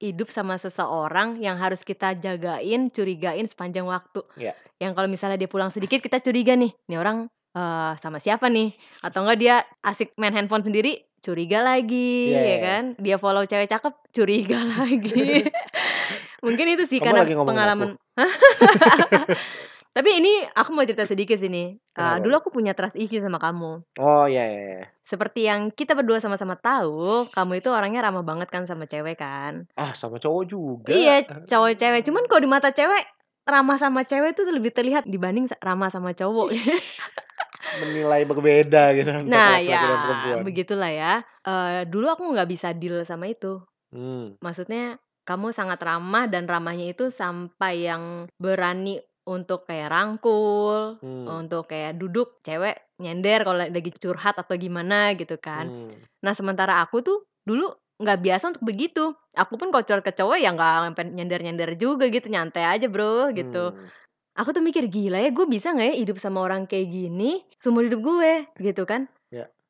hidup 0.00 0.28
sama 0.28 0.60
seseorang 0.60 1.40
yang 1.40 1.56
harus 1.56 1.80
kita 1.84 2.16
jagain, 2.20 2.92
curigain 2.92 3.48
sepanjang 3.48 3.84
waktu. 3.88 4.20
Iya. 4.36 4.56
Yang 4.80 4.92
kalau 4.96 5.08
misalnya 5.08 5.38
dia 5.40 5.48
pulang 5.48 5.72
sedikit 5.72 6.00
kita 6.04 6.20
curiga 6.20 6.52
nih, 6.56 6.72
"Nih 6.88 6.98
orang, 7.00 7.28
eee, 7.56 7.92
sama 8.00 8.20
siapa 8.20 8.48
nih?" 8.52 8.76
Atau 9.04 9.24
enggak 9.24 9.38
dia 9.40 9.56
asik 9.84 10.12
main 10.20 10.32
handphone 10.36 10.64
sendiri, 10.64 11.00
curiga 11.24 11.64
lagi, 11.64 12.28
Iya 12.28 12.40
iya 12.44 12.56
ya 12.56 12.56
iya. 12.60 12.76
kan. 12.76 12.82
Dia 13.00 13.16
follow 13.20 13.44
cewek 13.48 13.68
cakep, 13.72 13.94
curiga 14.12 14.60
lagi. 14.84 15.48
Mungkin 16.44 16.66
itu 16.76 16.84
sih 16.88 17.00
Kamu 17.00 17.04
karena 17.04 17.24
lagi 17.24 17.34
pengalaman? 17.44 17.96
Tapi 19.96 20.20
ini 20.20 20.44
aku 20.52 20.76
mau 20.76 20.84
cerita 20.84 21.08
sedikit 21.08 21.40
nih. 21.40 21.80
Eee, 21.80 21.96
Kenapa? 21.96 22.20
dulu 22.20 22.34
aku 22.36 22.48
punya 22.52 22.76
trust 22.76 23.00
issue 23.00 23.24
sama 23.24 23.40
kamu. 23.40 23.80
Oh, 23.96 24.24
iya 24.28 24.44
iya 24.44 24.60
iya. 24.60 24.84
Seperti 25.08 25.48
yang 25.48 25.72
kita 25.72 25.96
berdua 25.96 26.20
sama-sama 26.20 26.52
tahu, 26.60 27.24
kamu 27.32 27.64
itu 27.64 27.72
orangnya 27.72 28.04
ramah 28.04 28.20
banget 28.20 28.52
kan 28.52 28.68
sama 28.68 28.84
cewek 28.84 29.16
kan. 29.16 29.64
Ah, 29.72 29.96
sama 29.96 30.20
cowok 30.20 30.44
juga. 30.44 30.92
Iya, 30.92 31.24
cowok 31.50 31.72
cewek. 31.80 32.00
Cuman 32.04 32.28
kalau 32.28 32.44
di 32.44 32.50
mata 32.50 32.68
cewek, 32.76 33.08
ramah 33.48 33.80
sama 33.80 34.04
cewek 34.04 34.36
itu 34.36 34.44
lebih 34.44 34.74
terlihat 34.76 35.08
dibanding 35.08 35.48
ramah 35.64 35.88
sama 35.88 36.12
cowok. 36.12 36.52
Menilai 37.80 38.28
berbeda 38.28 38.92
gitu 39.00 39.10
Nah, 39.26 39.58
ya 39.64 40.36
begitulah 40.44 40.92
ya. 40.92 41.12
Eee, 41.40 41.88
dulu 41.88 42.12
aku 42.12 42.22
nggak 42.36 42.50
bisa 42.52 42.76
deal 42.76 43.00
sama 43.08 43.32
itu. 43.32 43.64
Mmm. 43.96 44.36
Maksudnya 44.44 45.00
kamu 45.24 45.56
sangat 45.56 45.80
ramah 45.80 46.28
dan 46.28 46.44
ramahnya 46.44 46.92
itu 46.92 47.08
sampai 47.08 47.88
yang 47.88 48.28
berani 48.36 49.00
untuk 49.26 49.66
kayak 49.68 49.90
rangkul, 49.92 51.02
Mmm. 51.02 51.26
untuk 51.26 51.66
kayak 51.68 51.98
duduk 51.98 52.38
cewek 52.46 52.78
nyender 53.02 53.42
kalau 53.44 53.58
lagi 53.66 53.90
curhat 53.98 54.38
atau 54.38 54.54
gimana 54.56 55.12
gitu 55.18 55.36
kan. 55.42 55.68
Mmm. 55.68 56.06
Nah, 56.24 56.32
sementara 56.32 56.80
aku 56.82 57.02
tuh 57.02 57.18
dulu 57.44 57.70
nggak 58.00 58.18
biasa 58.22 58.44
untuk 58.54 58.64
begitu. 58.64 59.12
Aku 59.36 59.58
pun 59.60 59.68
kalau 59.74 59.84
curhat 59.84 60.04
ke 60.06 60.12
cowok 60.14 60.38
ya 60.40 60.50
nggak 60.54 60.96
nyender-nyender 61.16 61.74
juga 61.80 62.06
gitu, 62.08 62.30
nyantai 62.30 62.64
aja, 62.78 62.86
Bro, 62.88 63.34
gitu. 63.36 63.74
Mmm. 63.74 63.88
Aku 64.36 64.52
tuh 64.52 64.60
mikir, 64.60 64.86
"Gila 64.92 65.18
ya, 65.24 65.30
gue 65.32 65.46
bisa 65.48 65.72
nggak 65.72 65.88
ya 65.92 65.96
hidup 66.04 66.16
sama 66.20 66.44
orang 66.44 66.68
kayak 66.68 66.92
gini 66.92 67.40
seumur 67.60 67.88
hidup 67.88 68.00
gue?" 68.04 68.32
Gitu 68.60 68.84
kan. 68.88 69.08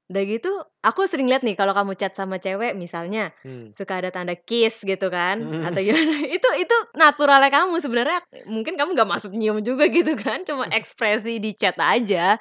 Udah 0.07 0.23
gitu, 0.23 0.51
aku 0.87 1.03
sering 1.11 1.27
lihat 1.27 1.43
nih 1.43 1.59
kalau 1.59 1.75
kamu 1.75 1.99
chat 1.99 2.15
sama 2.15 2.39
cewek 2.39 2.79
misalnya, 2.79 3.35
Mmm. 3.43 3.75
suka 3.75 3.99
ada 3.99 4.15
tanda 4.15 4.39
kiss 4.39 4.87
gitu 4.87 5.11
kan, 5.11 5.43
Mhm. 5.43 5.67
atau 5.67 5.81
gimana, 5.83 5.99
itu 6.39 6.49
itu 6.63 6.77
naturalnya 6.95 7.51
kamu 7.51 7.83
sebenarnya 7.83 8.23
mungkin 8.47 8.79
kamu 8.79 8.95
nggak 8.95 9.11
maksud 9.11 9.35
nyium 9.35 9.59
juga 9.67 9.91
gitu 9.99 10.15
kan, 10.15 10.47
cuma 10.47 10.71
ekspresi 10.79 11.43
di 11.43 11.59
chat 11.59 11.75
aja. 11.83 12.39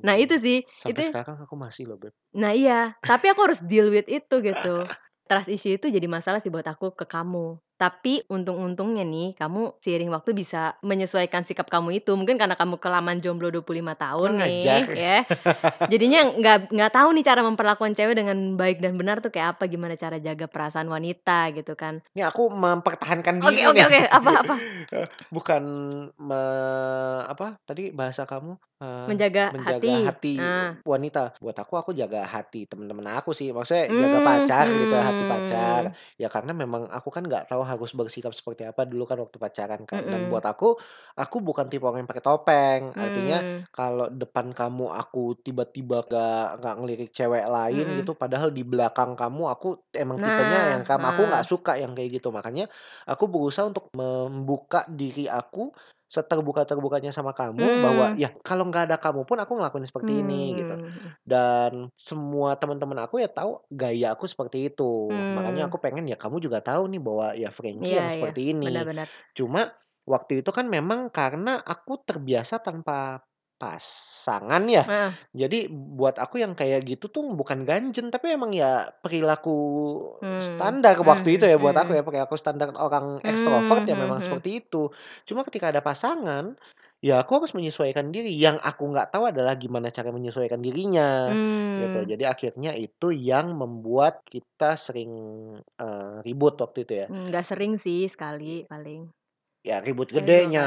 Nah, 0.00 0.16
itu 0.16 0.40
sih, 0.40 0.64
itu 0.64 0.80
Sampai 0.80 1.04
sekarang 1.04 1.36
aku 1.44 1.52
masih 1.52 1.84
loh, 1.84 2.00
Beb. 2.00 2.16
Nah, 2.32 2.56
iya, 2.56 2.96
tapi 3.04 3.28
aku 3.28 3.44
harus 3.44 3.60
deal 3.60 3.92
with 3.92 4.08
itu 4.08 4.40
gitu. 4.40 4.88
Trust 5.28 5.52
issue 5.52 5.76
itu 5.76 5.92
jadi 5.92 6.08
masalah 6.08 6.40
sih 6.40 6.48
buat 6.48 6.64
aku 6.64 6.96
ke 6.96 7.04
kamu. 7.04 7.60
Tapi 7.82 8.22
untung-untungnya 8.30 9.02
nih, 9.02 9.34
kamu 9.34 9.74
seiring 9.82 10.10
waktu 10.14 10.30
bisa 10.38 10.78
menyesuaikan 10.86 11.42
sikap 11.42 11.66
kamu 11.66 11.98
itu. 11.98 12.14
Mungkin 12.14 12.38
karena 12.38 12.54
kamu 12.54 12.78
kelamaan 12.78 13.18
jomblo 13.24 13.50
25 13.50 13.98
tahun 13.98 14.30
Kurang 14.30 14.38
nih, 14.38 14.86
ya. 14.94 15.16
Jadinya 15.90 16.20
nggak 16.38 16.56
nggak 16.70 16.92
tahu 16.94 17.08
nih 17.18 17.24
cara 17.26 17.40
memperlakukan 17.42 17.92
cewek 17.98 18.14
dengan 18.20 18.38
baik 18.54 18.78
dan 18.84 18.94
benar 19.00 19.18
tuh 19.24 19.34
kayak 19.34 19.58
apa, 19.58 19.66
gimana 19.66 19.94
cara 19.98 20.16
jaga 20.22 20.46
perasaan 20.46 20.86
wanita 20.86 21.50
gitu 21.58 21.74
kan. 21.74 21.98
Nih 22.14 22.24
aku 22.30 22.42
mempertahankan 22.52 23.36
Oke 23.42 23.60
diri 23.60 23.66
oke 23.66 23.80
nih. 23.80 23.88
oke, 23.88 24.00
apa 24.14 24.30
apa? 24.46 24.54
Bukan 25.34 25.62
me 26.20 26.42
apa 27.32 27.56
tadi 27.68 27.90
bahasa 27.94 28.22
kamu, 28.28 28.52
eee, 28.82 29.10
Menjaga 29.10 29.44
menjaga 29.52 29.94
hati. 29.94 29.96
hati 30.06 30.36
Nah. 30.38 30.74
wanita. 30.86 31.36
Buat 31.42 31.56
aku, 31.62 31.74
aku 31.80 31.90
jaga 31.96 32.24
hati 32.26 32.64
temen-temen 32.70 33.06
aku 33.16 33.30
sih. 33.36 33.50
Maksudnya 33.56 33.92
jaga 34.06 34.18
Mmm, 34.18 34.24
pacar 34.24 34.66
gitu, 34.78 34.94
hati 34.98 35.24
pacar. 35.28 35.82
mhm. 35.84 35.94
Ya 36.20 36.28
karena 36.32 36.52
memang 36.56 36.88
aku 36.90 37.08
kan 37.14 37.22
nggak 37.28 37.48
tahu 37.50 37.62
harus 37.72 37.90
bersikap 37.96 38.32
seperti 38.36 38.68
apa 38.68 38.84
dulu 38.84 39.04
kan 39.08 39.18
waktu 39.22 39.36
pacaran 39.40 39.82
kan. 39.88 40.08
Dan 40.12 40.26
Mhm. 40.26 40.32
buat 40.32 40.44
aku, 40.44 40.76
aku 41.16 41.36
bukan 41.40 41.66
tipe 41.72 41.84
orang 41.88 42.04
yang 42.04 42.10
pakai 42.10 42.24
topeng. 42.24 42.82
Artinya 42.98 43.40
Mmm. 43.40 43.64
kalau 43.72 44.08
depan 44.12 44.52
kamu 44.52 44.92
aku 44.92 45.40
tiba-tiba 45.40 46.04
nggak 46.08 46.46
nggak 46.60 46.74
ngelirik 46.80 47.10
cewek 47.16 47.44
lain 47.48 47.86
Mhm. 47.86 47.98
gitu, 47.98 48.12
padahal 48.18 48.52
di 48.52 48.62
belakang 48.68 49.16
kamu 49.16 49.42
aku 49.48 49.68
emang 49.96 50.20
tipenya 50.20 50.68
yang 50.68 50.82
Nah, 50.86 50.86
kam 50.86 51.02
aku 51.08 51.24
nggak 51.30 51.42
heeh. 51.42 51.48
suka 51.48 51.80
yang 51.80 51.96
kayak 51.96 52.20
gitu. 52.20 52.28
Makanya 52.34 52.68
aku 53.08 53.24
berusaha 53.32 53.64
untuk 53.68 53.88
membuka 53.96 54.84
diri 54.92 55.26
aku 55.30 55.72
seterbuka-terbukanya 56.12 57.08
sama 57.16 57.32
kamu 57.32 57.80
bahwa 57.80 58.06
Mmm. 58.06 58.22
ya 58.22 58.28
kalau 58.44 58.68
nggak 58.68 58.84
ada 58.92 58.96
kamu 59.00 59.24
pun 59.28 59.38
aku 59.40 59.52
ngelakuin 59.56 59.88
seperti 59.88 60.12
ini 60.20 60.60
gitu. 60.60 60.74
Mmm, 60.74 60.86
mhm. 60.86 61.16
Dan 61.24 61.88
semua 61.96 62.54
teman-teman 62.60 63.00
aku 63.08 63.24
ya 63.24 63.28
tahu 63.32 63.64
gaya 63.72 64.12
aku 64.12 64.28
seperti 64.28 64.68
itu. 64.68 65.24
Makanya 65.32 65.62
Mmm. 65.64 65.72
aku 65.72 65.80
pengen 65.80 66.04
ya 66.12 66.16
kamu 66.20 66.36
juga 66.44 66.60
tahu 66.60 66.84
nih 66.92 67.00
bahwa 67.00 67.26
ya 67.38 67.48
Frankie 67.48 67.96
Iya 67.96 68.04
yang 68.04 68.12
iya, 68.18 68.30
seperti 68.32 68.52
benar 68.64 68.82
ini. 68.82 68.84
benar. 68.88 69.08
Cuma 69.32 69.72
waktu 70.04 70.42
itu 70.44 70.50
kan 70.52 70.66
memang 70.68 71.08
karena 71.14 71.62
aku 71.64 72.02
terbiasa 72.04 72.60
tanpa 72.60 73.24
pasangan 73.62 74.62
ya. 74.76 74.84
Heeh. 74.86 75.16
Jadi 75.40 75.56
buat 75.98 76.16
aku 76.24 76.34
yang 76.44 76.52
kayak 76.60 76.80
gitu 76.90 77.06
tuh 77.14 77.22
bukan 77.40 77.60
ganjen, 77.68 78.06
tapi 78.14 78.26
emang 78.36 78.50
ya 78.62 78.90
perilaku 79.02 79.50
Mmm, 80.22 80.28
standar 80.48 80.96
waktu 81.06 81.28
itu 81.38 81.44
mhm 81.44 81.52
ya 81.52 81.56
buat 81.62 81.76
aku 81.78 81.90
mhm. 81.90 81.98
ya, 81.98 82.02
perilaku 82.06 82.34
standar 82.40 82.68
orang 82.76 83.22
ekstrovert 83.30 83.82
Mmm, 83.82 83.90
ya 83.90 83.94
memang 83.94 84.18
mhm. 84.18 84.22
seperti 84.24 84.48
itu. 84.64 84.90
Cuma 85.28 85.46
ketika 85.46 85.70
ada 85.72 85.80
pasangan, 85.84 86.58
ya 87.04 87.22
aku 87.22 87.30
harus 87.42 87.52
menyesuaikan 87.54 88.10
diri. 88.14 88.34
Yang 88.34 88.58
aku 88.66 88.82
nggak 88.92 89.08
tahu 89.14 89.24
adalah 89.30 89.54
gimana 89.62 89.88
cara 89.94 90.10
menyesuaikan 90.10 90.60
dirinya, 90.66 91.38
gitu. 91.78 91.98
Mmm. 91.98 92.10
Jadi 92.10 92.24
akhirnya 92.26 92.70
itu 92.74 93.14
yang 93.14 93.54
membuat 93.54 94.22
kita 94.26 94.74
sering, 94.80 95.10
eee, 95.78 96.14
ribut 96.26 96.54
waktu 96.62 96.78
itu 96.86 96.94
ya. 97.06 97.08
Nggak 97.26 97.44
sering 97.50 97.72
sih, 97.84 98.00
sekali 98.14 98.66
paling. 98.70 99.00
Ya 99.64 99.78
ribut 99.78 100.10
Paling 100.10 100.26
2 100.34 100.50
gedenya, 100.50 100.66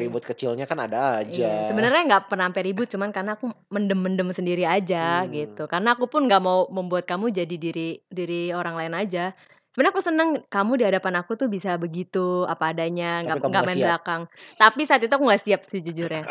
ribut 0.00 0.24
kecilnya 0.24 0.64
kan 0.64 0.80
ada 0.80 1.20
Iya, 1.28 1.44
aja. 1.44 1.68
sebenarnya 1.68 2.00
nggak 2.08 2.22
pernah 2.32 2.48
sampai 2.48 2.62
ribut, 2.64 2.88
cuman 2.88 3.12
karena 3.12 3.36
aku 3.36 3.52
mendem-mendem 3.68 4.32
sendiri 4.32 4.64
aja 4.64 5.28
Mmm. 5.28 5.32
gitu. 5.36 5.62
Karena 5.68 5.92
aku 5.94 6.08
pun 6.08 6.24
nggak 6.24 6.40
mau 6.42 6.64
membuat 6.72 7.04
kamu 7.04 7.28
jadi 7.28 7.54
diri 7.60 8.00
diri 8.08 8.50
orang 8.56 8.74
lain 8.80 8.94
aja. 8.96 9.36
Sebenarnya 9.70 9.92
aku 9.94 10.02
seneng 10.02 10.28
kamu 10.50 10.72
di 10.80 10.84
hadapan 10.88 11.14
aku 11.20 11.32
tuh 11.38 11.46
bisa 11.52 11.76
begitu, 11.78 12.42
apa 12.48 12.72
adanya, 12.74 13.22
nggak 13.22 13.36
nggak 13.44 13.50
nggak 13.52 13.64
main 13.68 13.78
siap. 13.78 13.86
belakang. 13.86 14.22
Tapi 14.58 14.80
saat 14.88 15.04
itu 15.04 15.12
aku 15.12 15.24
nggak 15.28 15.42
siap 15.46 15.60
sejujurnya. 15.70 16.24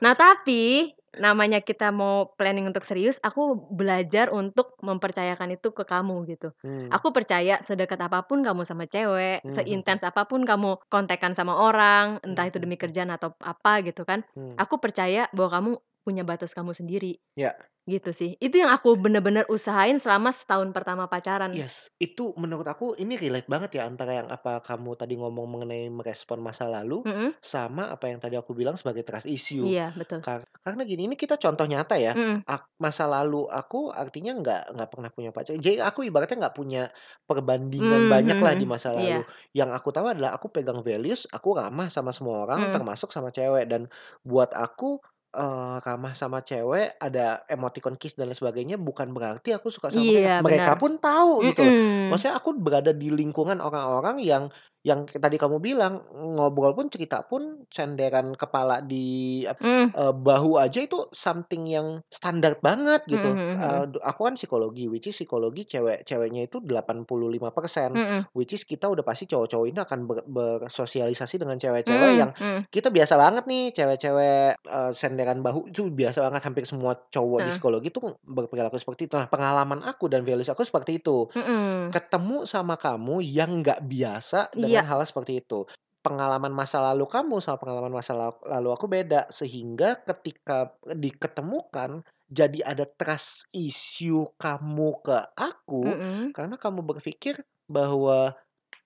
Nah, 0.00 0.12
tapi 0.16 0.95
namanya 1.16 1.60
kita 1.64 1.90
mau 1.92 2.32
planning 2.38 2.68
untuk 2.70 2.84
serius, 2.88 3.16
aku 3.24 3.56
belajar 3.72 4.28
untuk 4.32 4.76
mempercayakan 4.84 5.56
itu 5.56 5.72
ke 5.72 5.84
kamu 5.84 6.24
gitu. 6.30 6.52
Mmm. 6.64 6.88
Aku 6.92 7.10
percaya 7.10 7.60
sedekat 7.64 7.98
apa 8.00 8.24
pun 8.28 8.40
kamu 8.46 8.62
sama 8.68 8.84
cewek, 8.86 9.44
Mmm, 9.44 9.52
mhm. 9.52 9.54
seintens 9.56 10.02
apa 10.04 10.24
pun 10.30 10.44
kamu 10.46 10.78
kontekan 10.92 11.32
sama 11.36 11.56
orang, 11.56 12.20
entah 12.22 12.46
itu 12.48 12.56
demi 12.62 12.76
mhm. 12.76 12.82
kerjaan 12.82 13.10
atau 13.12 13.34
apa 13.42 13.82
gitu 13.84 14.04
kan, 14.08 14.22
Mmm. 14.36 14.56
aku 14.60 14.78
percaya 14.80 15.28
bahwa 15.34 15.50
kamu 15.52 15.72
punya 16.06 16.22
batas 16.30 16.54
kamu 16.56 16.72
sendiri. 16.78 17.18
Ya. 17.36 17.68
Gitu 17.90 18.10
sih. 18.20 18.30
Itu 18.42 18.56
yang 18.62 18.70
aku 18.76 18.94
bener-bener 19.04 19.44
usahain 19.56 19.98
selama 20.02 20.30
setahun 20.34 20.70
pertama 20.76 21.04
pacaran. 21.12 21.54
Yes, 21.54 21.94
itu 22.02 22.34
menurut 22.34 22.66
aku 22.66 22.98
ini 22.98 23.14
relate 23.14 23.46
banget 23.46 23.78
ya 23.78 23.86
antara 23.86 24.18
yang 24.18 24.26
apa 24.34 24.58
kamu 24.58 24.98
tadi 24.98 25.14
ngomong 25.14 25.46
mengenai 25.46 25.86
merespon 25.94 26.42
masa 26.42 26.66
lalu, 26.66 27.06
Mhm. 27.06 27.36
sama 27.38 27.86
apa 27.94 28.10
yang 28.10 28.18
tadi 28.18 28.34
aku 28.34 28.50
bilang 28.50 28.74
sebagai 28.74 29.06
trust 29.06 29.30
issue. 29.30 29.70
Iya, 29.70 29.92
betul. 29.96 30.26
Kar 30.26 30.42
karena 30.66 30.82
gini, 30.82 31.06
ini 31.06 31.14
kita 31.14 31.38
contoh 31.38 31.62
nyata 31.70 31.94
ya. 32.02 32.14
Mhm. 32.14 32.44
Ak 32.50 32.66
masa 32.82 33.06
lalu 33.06 33.46
aku 33.46 33.94
artinya 33.94 34.34
nggak 34.42 34.74
nggak 34.74 34.88
pernah 34.90 35.10
punya 35.14 35.30
pacar. 35.30 35.54
Jadi 35.54 35.78
aku 35.78 36.02
ibaratnya 36.10 36.34
nggak 36.50 36.56
punya 36.58 36.82
perbandingan 37.30 38.10
Mmm, 38.10 38.10
banyak 38.10 38.38
lah 38.42 38.54
mhm 38.54 38.58
di 38.58 38.66
masa 38.66 38.90
Iya. 38.96 39.16
lalu. 39.16 39.22
Yang 39.54 39.70
aku 39.78 39.88
tahu 39.94 40.06
adalah 40.10 40.34
aku 40.34 40.50
pegang 40.50 40.82
values, 40.82 41.30
aku 41.30 41.54
ramah 41.54 41.86
sama 41.94 42.10
semua 42.10 42.42
orang, 42.42 42.66
Mhm. 42.66 42.74
termasuk 42.74 43.14
sama 43.14 43.30
cewek. 43.30 43.70
Dan 43.70 43.86
buat 44.26 44.50
aku, 44.50 44.98
eee, 45.36 45.74
ramah 45.86 46.12
sama 46.16 46.38
cewek, 46.48 46.96
ada 47.06 47.44
emoticon 47.52 47.94
kiss 48.00 48.16
dan 48.18 48.26
lain 48.32 48.38
sebagainya, 48.40 48.76
bukan 48.80 49.08
berarti 49.16 49.48
aku 49.56 49.68
suka 49.68 49.88
sama 49.92 50.08
mereka. 50.10 50.28
Iya, 50.28 50.42
Mereka 50.42 50.70
benar. 50.72 50.76
pun 50.80 50.96
tahu 51.02 51.44
gitu 51.48 51.60
loh. 51.70 51.74
Maksudnya 52.10 52.34
aku 52.40 52.50
berada 52.58 52.90
di 52.96 53.08
lingkungan 53.12 53.58
orang-orang 53.62 54.16
yang 54.24 54.44
yang 54.86 55.00
tadi 55.10 55.34
kamu 55.42 55.58
bilang, 55.58 56.06
ngobrol 56.14 56.72
pun, 56.78 56.86
cerita 56.94 57.26
pun, 57.26 57.66
senderan 57.74 58.38
kepala 58.38 58.78
di 58.86 59.42
Mmm. 59.60 59.96
eee, 59.96 60.12
bahu 60.14 60.60
aja 60.62 60.78
itu 60.86 61.10
something 61.10 61.66
yang 61.66 61.98
standar 62.12 62.58
banget 62.62 63.02
Mhm 63.10 63.18
gitu. 63.18 63.42
Eee, 63.58 63.82
mhm. 63.82 63.86
du 63.90 63.98
aku 64.04 64.20
kan 64.30 64.34
psikologi, 64.38 64.86
which 64.92 65.10
is 65.10 65.16
psikologi 65.18 65.66
cewek 65.66 66.06
ceweknya 66.06 66.46
itu 66.46 66.62
85%, 66.62 67.92
Mhm. 67.94 68.26
which 68.36 68.52
is 68.54 68.62
kita 68.68 68.86
udah 68.86 69.02
pasti 69.02 69.26
cowok-cowok 69.26 69.66
ini 69.70 69.80
akan 69.82 70.00
ber 70.08 70.18
bersosialisasi 70.28 71.40
dengan 71.42 71.56
cewek-cewek 71.58 72.12
Mmm, 72.12 72.26
yang 72.26 72.30
kita 72.70 72.88
biasa 72.92 73.14
banget 73.18 73.44
nih 73.50 73.62
cewek-cewek, 73.74 74.58
eee, 74.62 74.90
senderan 74.94 75.40
bahu 75.42 75.70
itu 75.72 75.88
biasa 75.90 76.18
banget, 76.30 76.42
hampir 76.46 76.64
semua 76.68 76.92
cowok 77.10 77.40
di 77.46 77.50
Heeh. 77.50 77.56
psikologi 77.56 77.88
tuh 77.94 78.14
berperilaku 78.22 78.76
seperti 78.78 79.08
itu. 79.10 79.16
Nah, 79.18 79.28
pengalaman 79.32 79.80
aku 79.86 80.06
dan 80.12 80.22
values 80.26 80.50
aku 80.52 80.62
seperti 80.66 81.00
itu. 81.02 81.26
Mhm. 81.34 81.94
Ketemu 81.94 82.44
sama 82.50 82.74
kamu 82.76 83.22
yang 83.22 83.62
nggak 83.62 83.86
biasa 83.86 84.50
dengan 84.58 84.75
Iya. 84.76 84.84
hal 84.84 85.00
seperti 85.06 85.40
itu. 85.44 85.64
Pengalaman 86.04 86.54
masa 86.54 86.78
lalu 86.92 87.06
kamu 87.10 87.42
sama 87.42 87.58
pengalaman 87.58 87.90
masa 87.90 88.12
la 88.14 88.30
lalu 88.46 88.68
aku 88.76 88.86
beda, 88.86 89.26
sehingga 89.32 89.98
ketika 90.06 90.76
diketemukan, 90.86 92.04
jadi 92.30 92.58
ada 92.62 92.86
trust 92.86 93.50
issue 93.50 94.22
kamu 94.38 95.02
ke 95.02 95.18
aku, 95.34 95.98
Mhm. 95.98 96.36
karena 96.36 96.54
kamu 96.60 96.80
berpikir 96.86 97.42
bahwa 97.66 98.34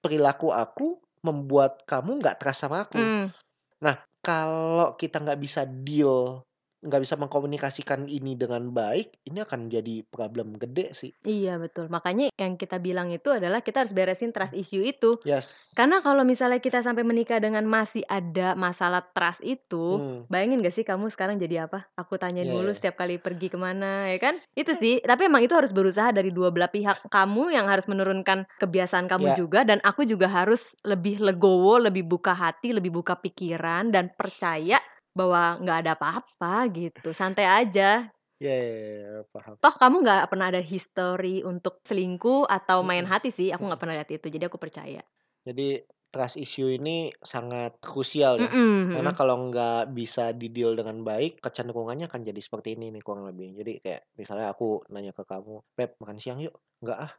perilaku 0.05 0.53
aku 0.53 1.01
membuat 1.27 1.85
kamu 1.89 2.21
nggak 2.21 2.39
trust 2.41 2.65
sama 2.69 2.85
aku. 2.89 3.11
Mmm. 3.11 3.31
Nah, 3.85 3.97
kalau 4.25 4.97
kita 5.01 5.21
nggak 5.25 5.41
bisa 5.41 5.65
deal, 5.69 6.45
nggak 6.85 7.01
bisa 7.05 7.15
mengkomunikasikan 7.21 8.09
ini 8.09 8.33
dengan 8.37 8.73
baik, 8.73 9.21
ini 9.29 9.39
akan 9.45 9.69
jadi 9.69 10.05
problem 10.09 10.57
gede 10.57 10.93
sih. 10.97 11.13
Iya, 11.21 11.61
betul. 11.61 11.93
Makanya 11.93 12.33
yang 12.41 12.57
kita 12.57 12.81
bilang 12.81 13.13
itu 13.13 13.29
adalah 13.29 13.61
kita 13.61 13.85
harus 13.85 13.93
beresin 13.93 14.33
trust 14.33 14.57
issue 14.57 14.81
itu. 14.81 15.21
Yes. 15.25 15.77
Karena 15.77 16.01
kalau 16.01 16.25
misalnya 16.25 16.65
kita 16.65 16.81
sampai 16.81 17.05
menikah 17.05 17.37
dengan 17.45 17.69
masih 17.69 18.05
ada 18.09 18.57
masalah 18.57 19.05
trust 19.13 19.45
itu, 19.45 20.01
Mmm. 20.01 20.31
bayangin 20.33 20.65
nggak 20.65 20.73
sih 20.73 20.85
kamu 20.89 21.13
sekarang 21.13 21.37
jadi 21.37 21.69
apa? 21.69 21.93
Aku 22.01 22.17
tanyain 22.17 22.45
Iya 22.45 22.53
mulu 22.53 22.73
iya. 22.73 22.73
setiap 22.73 22.97
kali 22.97 23.21
pergi 23.21 23.53
ke 23.53 23.61
mana, 23.61 24.09
ya 24.09 24.17
kan? 24.17 24.41
Itu 24.57 24.73
sih, 24.73 25.05
tapi 25.05 25.29
emang 25.29 25.45
itu 25.45 25.53
harus 25.53 25.77
berusaha 25.77 26.09
dari 26.13 26.33
dua 26.33 26.49
belah 26.51 26.73
pihak. 26.73 27.05
Kamu 27.13 27.53
yang 27.53 27.69
harus 27.69 27.85
menurunkan 27.85 28.49
kebiasaan 28.57 29.05
kamu 29.09 29.31
Iya. 29.31 29.37
juga, 29.37 29.63
dan 29.69 29.79
aku 29.85 30.09
juga 30.09 30.27
harus 30.27 30.73
lebih 30.89 31.21
legowo, 31.21 31.77
lebih 31.81 32.09
buka 32.09 32.33
hati, 32.33 32.73
lebih 32.73 32.97
buka 32.97 33.21
pikiran, 33.21 33.93
dan 33.93 34.09
percaya 34.17 34.81
bahwa 35.17 35.59
nggak 35.63 35.79
ada 35.87 35.93
apa-apa 35.99 36.55
gitu, 36.75 37.11
santai 37.17 37.47
aja. 37.49 38.11
Iya 38.41 38.51
iya 38.63 38.73
iya 38.81 38.91
iya, 39.13 39.23
paham. 39.33 39.57
Toh 39.65 39.75
kamu 39.81 39.97
nggak 40.05 40.29
pernah 40.33 40.47
ada 40.53 40.61
history 40.73 41.37
untuk 41.53 41.75
selingkuh 41.89 42.43
atau 42.57 42.79
main 42.89 43.05
Mhm, 43.05 43.13
hati 43.13 43.29
sih, 43.39 43.49
aku 43.55 43.63
nggak 43.69 43.81
pernah 43.81 43.97
lihat 43.99 44.11
itu, 44.17 44.27
jadi 44.35 44.45
aku 44.49 44.59
percaya. 44.65 45.01
Jadi 45.47 45.81
trust 46.13 46.37
issue 46.41 46.69
ini 46.69 47.13
sangat 47.23 47.79
krusial 47.81 48.43
ya, 48.43 48.53
Mhm 48.53 48.89
karena 48.91 49.11
mhm. 49.13 49.17
kalau 49.17 49.49
nggak 49.49 49.95
bisa 49.95 50.35
di-deal 50.35 50.75
dengan 50.77 51.01
baik, 51.07 51.39
kecenderungannya 51.45 52.11
akan 52.11 52.23
jadi 52.27 52.41
seperti 52.43 52.75
ini 52.77 52.91
nih 52.95 53.03
kurang 53.07 53.25
lebih. 53.31 53.55
Jadi 53.63 53.73
kayak 53.85 54.03
misalnya 54.19 54.51
aku 54.53 54.83
nanya 54.93 55.13
ke 55.17 55.23
kamu, 55.25 55.63
"Beb, 55.79 55.91
makan 56.03 56.19
siang 56.21 56.39
yuk." 56.43 56.55
"Nggak 56.83 56.99
ah." 57.07 57.13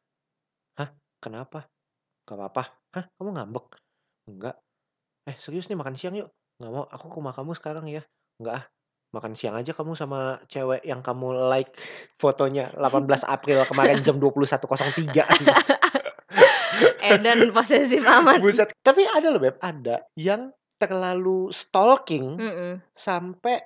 "Hah? 0.79 0.89
Kenapa?" 1.23 1.59
"Nggak 2.27 2.37
apa-apa." 2.39 2.63
"Hah? 2.97 3.05
Kamu 3.17 3.29
ngambek?" 3.37 3.67
"Enggak." 4.29 4.55
"Eh, 5.29 5.37
serius 5.39 5.67
nih 5.71 5.79
makan 5.79 5.95
siang 5.99 6.15
yuk." 6.19 6.29
"Nggak 6.61 6.71
mau, 6.71 6.85
aku 6.85 7.05
ke 7.09 7.15
rumah 7.17 7.33
kamu 7.33 7.51
sekarang 7.57 7.85
ya." 7.89 8.05
"Nggak 8.37 8.55
ah." 8.61 8.65
"Makan 9.11 9.33
siang 9.35 9.57
aja 9.59 9.73
kamu 9.75 9.97
sama 9.97 10.39
cewek 10.47 10.85
yang 10.87 11.01
kamu 11.03 11.49
like 11.49 11.73
fotonya 12.21 12.69
18 12.77 13.25
April 13.25 13.65
kemarin 13.65 13.99
jam 14.05 14.21
21.03." 14.21 15.25
Edan 17.11 17.51
posesif 17.51 18.05
amat. 18.21 18.39
Buset. 18.39 18.69
Tapi 18.85 19.03
ada 19.09 19.27
loh 19.33 19.41
Beb, 19.41 19.57
ada 19.59 20.05
yang 20.15 20.53
terlalu 20.79 21.49
stalking 21.53 22.39
Mhm. 22.39 22.81
sampai, 22.95 23.61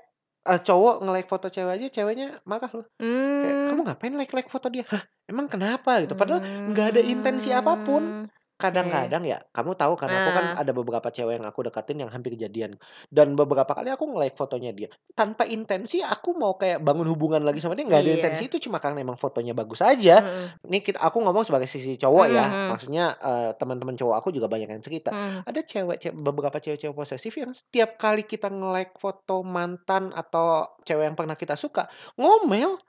eee, 0.47 0.59
cowok 0.65 1.03
nge-like 1.05 1.29
foto 1.29 1.47
cewek 1.47 1.73
aja, 1.79 1.87
ceweknya 2.01 2.27
marah 2.43 2.71
loh. 2.73 2.87
Kayak, 2.99 3.55
"Kamu 3.71 3.81
Mmm. 3.83 3.87
ngapain 3.87 4.13
like-like 4.19 4.49
foto 4.51 4.67
dia?" 4.67 4.83
"Hah? 4.87 5.03
Emang 5.29 5.47
kenapa?" 5.47 6.03
Gitu. 6.03 6.15
Padahal 6.17 6.41
nggak 6.67 6.87
ada 6.95 7.01
intensi 7.05 7.49
apa 7.55 7.79
pun. 7.85 8.27
Kadang-kadang 8.59 9.27
ya, 9.27 9.43
kamu 9.51 9.75
tahu 9.75 9.99
kan 9.99 10.15
aku 10.15 10.31
kan 10.31 10.47
Nah. 10.47 10.55
ada 10.55 10.71
beberapa 10.71 11.11
cewek 11.11 11.43
yang 11.43 11.43
aku 11.43 11.59
deketin 11.67 11.99
yang 11.99 12.07
hampir 12.07 12.39
jadian. 12.39 12.79
Dan 13.11 13.35
beberapa 13.35 13.67
kali 13.75 13.91
aku 13.91 14.07
nge-like 14.15 14.39
fotonya 14.39 14.71
dia. 14.71 14.87
Tanpa 15.11 15.43
intensi 15.43 15.99
aku 15.99 16.31
mau 16.39 16.55
kayak 16.55 16.79
bangun 16.79 17.03
hubungan 17.11 17.43
lagi 17.43 17.59
sama 17.59 17.75
dia, 17.75 17.83
nggak 17.83 17.99
ada 18.07 18.11
intensi, 18.15 18.47
Iya. 18.47 18.47
itu 18.47 18.55
cuma 18.63 18.79
karena 18.79 19.03
emang 19.03 19.19
fotonya 19.19 19.51
bagus 19.51 19.83
aja. 19.83 20.23
Mhm. 20.23 20.71
Ini 20.71 20.77
kit 20.79 20.95
aku 20.95 21.19
ngomong 21.19 21.43
sebagai 21.43 21.67
sisi 21.67 21.99
cowok 21.99 22.25
ya, 22.31 22.45
mhm. 22.47 22.67
maksudnya, 22.71 23.03
eee, 23.19 23.49
teman-teman 23.59 23.99
cowok 23.99 24.15
aku 24.23 24.29
juga 24.31 24.47
banyak 24.47 24.71
yang 24.71 24.79
cerita. 24.79 25.11
Mhm. 25.11 25.43
Ada 25.51 25.59
cewek 25.67 25.97
ce 25.99 26.09
beberapa 26.15 26.55
cewek-cewek 26.55 26.95
posesif 26.95 27.35
yang 27.35 27.51
setiap 27.51 27.99
kali 27.99 28.23
kita 28.23 28.47
nge-like 28.47 28.95
foto 28.95 29.43
mantan 29.43 30.15
atau 30.15 30.79
cewek 30.87 31.03
yang 31.11 31.17
pernah 31.19 31.35
kita 31.35 31.59
suka, 31.59 31.91
ngomel. 32.15 32.79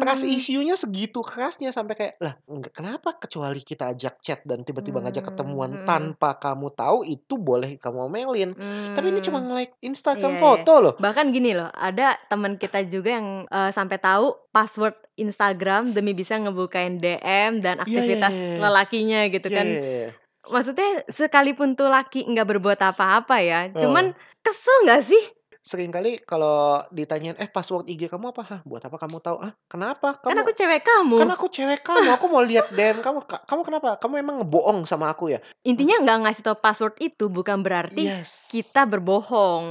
Trust 0.00 0.24
Mmm. 0.24 0.32
issue-nya 0.32 0.80
segitu 0.80 1.20
kerasnya 1.20 1.76
sampai 1.76 1.92
kayak, 1.92 2.14
"Lah, 2.24 2.32
enggak 2.48 2.72
kenapa 2.72 3.20
kecuali 3.20 3.60
kita 3.60 3.92
ajak 3.92 4.24
chat 4.24 4.40
dan 4.48 4.64
tiba-tiba 4.64 5.04
ngajak 5.04 5.28
Mmm, 5.28 5.30
ketemuan 5.36 5.70
mhm. 5.76 5.84
tanpa 5.84 6.40
kamu 6.40 6.72
tahu, 6.72 7.04
itu 7.04 7.36
boleh 7.36 7.76
kamu 7.76 8.08
omelin. 8.08 8.50
Tapi 8.96 9.06
ini 9.12 9.20
cuma 9.20 9.38
Mmm. 9.40 9.44
nge-like 9.44 9.76
Instagram 9.84 10.32
iya. 10.32 10.40
foto 10.40 10.72
loh." 10.80 10.94
Bahkan 10.96 11.26
gini 11.36 11.52
loh, 11.52 11.68
ada 11.76 12.16
temen 12.32 12.56
kita 12.56 12.80
juga 12.88 13.20
yang, 13.20 13.44
eee, 13.44 13.70
sampai 13.76 14.00
tahu 14.00 14.32
password 14.56 14.96
Instagram 15.20 15.92
demi 15.92 16.16
bisa 16.16 16.40
ngebukain 16.40 16.96
DM 16.96 17.60
dan 17.60 17.76
Iya 17.84 18.00
iya 18.04 18.24
aktivitas 18.24 18.32
iya 18.32 18.48
iya. 18.56 18.56
lelakinya 18.56 19.20
gitu 19.28 19.48
Iya 19.48 19.52
kan. 19.52 19.66
iya 19.68 19.80
iya. 20.00 20.10
Maksudnya 20.48 21.04
sekalipun 21.12 21.76
tuh 21.76 21.88
laki 21.92 22.24
nggak 22.24 22.48
berbuat 22.56 22.80
apa-apa 22.80 23.36
ya, 23.44 23.68
Heeh. 23.74 23.80
cuman 23.84 24.16
kesel 24.42 24.76
nggak 24.88 25.02
sih? 25.04 25.22
Seringkali 25.60 26.24
kalau 26.24 26.80
ditanyain, 26.88 27.36
"Eh, 27.36 27.44
password 27.44 27.84
IG 27.84 28.08
kamu 28.08 28.32
apa?" 28.32 28.42
"Hah, 28.48 28.60
buat 28.64 28.80
apa 28.80 28.96
kamu 28.96 29.20
tahu?" 29.20 29.44
"Hah, 29.44 29.52
kenapa? 29.68 30.16
Kan 30.16 30.32
Kamu" 30.32 30.40
aku 30.40 30.52
cewek 30.56 30.80
"Kan 30.80 31.04
kamu. 31.04 31.16
aku 31.36 31.46
cewek 31.52 31.80
kamu, 31.84 32.08
aku 32.16 32.26
mau 32.32 32.40
lihat 32.40 32.72
DM 32.72 33.04
kamu. 33.04 33.28
Ka 33.28 33.44
kamu 33.44 33.60
kenapa? 33.68 33.88
Kamu 34.00 34.14
emang 34.16 34.36
ngebohong 34.40 34.88
sama 34.88 35.12
aku 35.12 35.28
ya?" 35.36 35.44
Intinya 35.60 36.00
nggak 36.00 36.18
ngasih 36.24 36.42
tahu 36.48 36.56
password 36.64 36.96
itu 37.04 37.28
bukan 37.28 37.60
berarti 37.60 38.08
Yes. 38.08 38.48
kita 38.48 38.88
berbohong, 38.88 39.64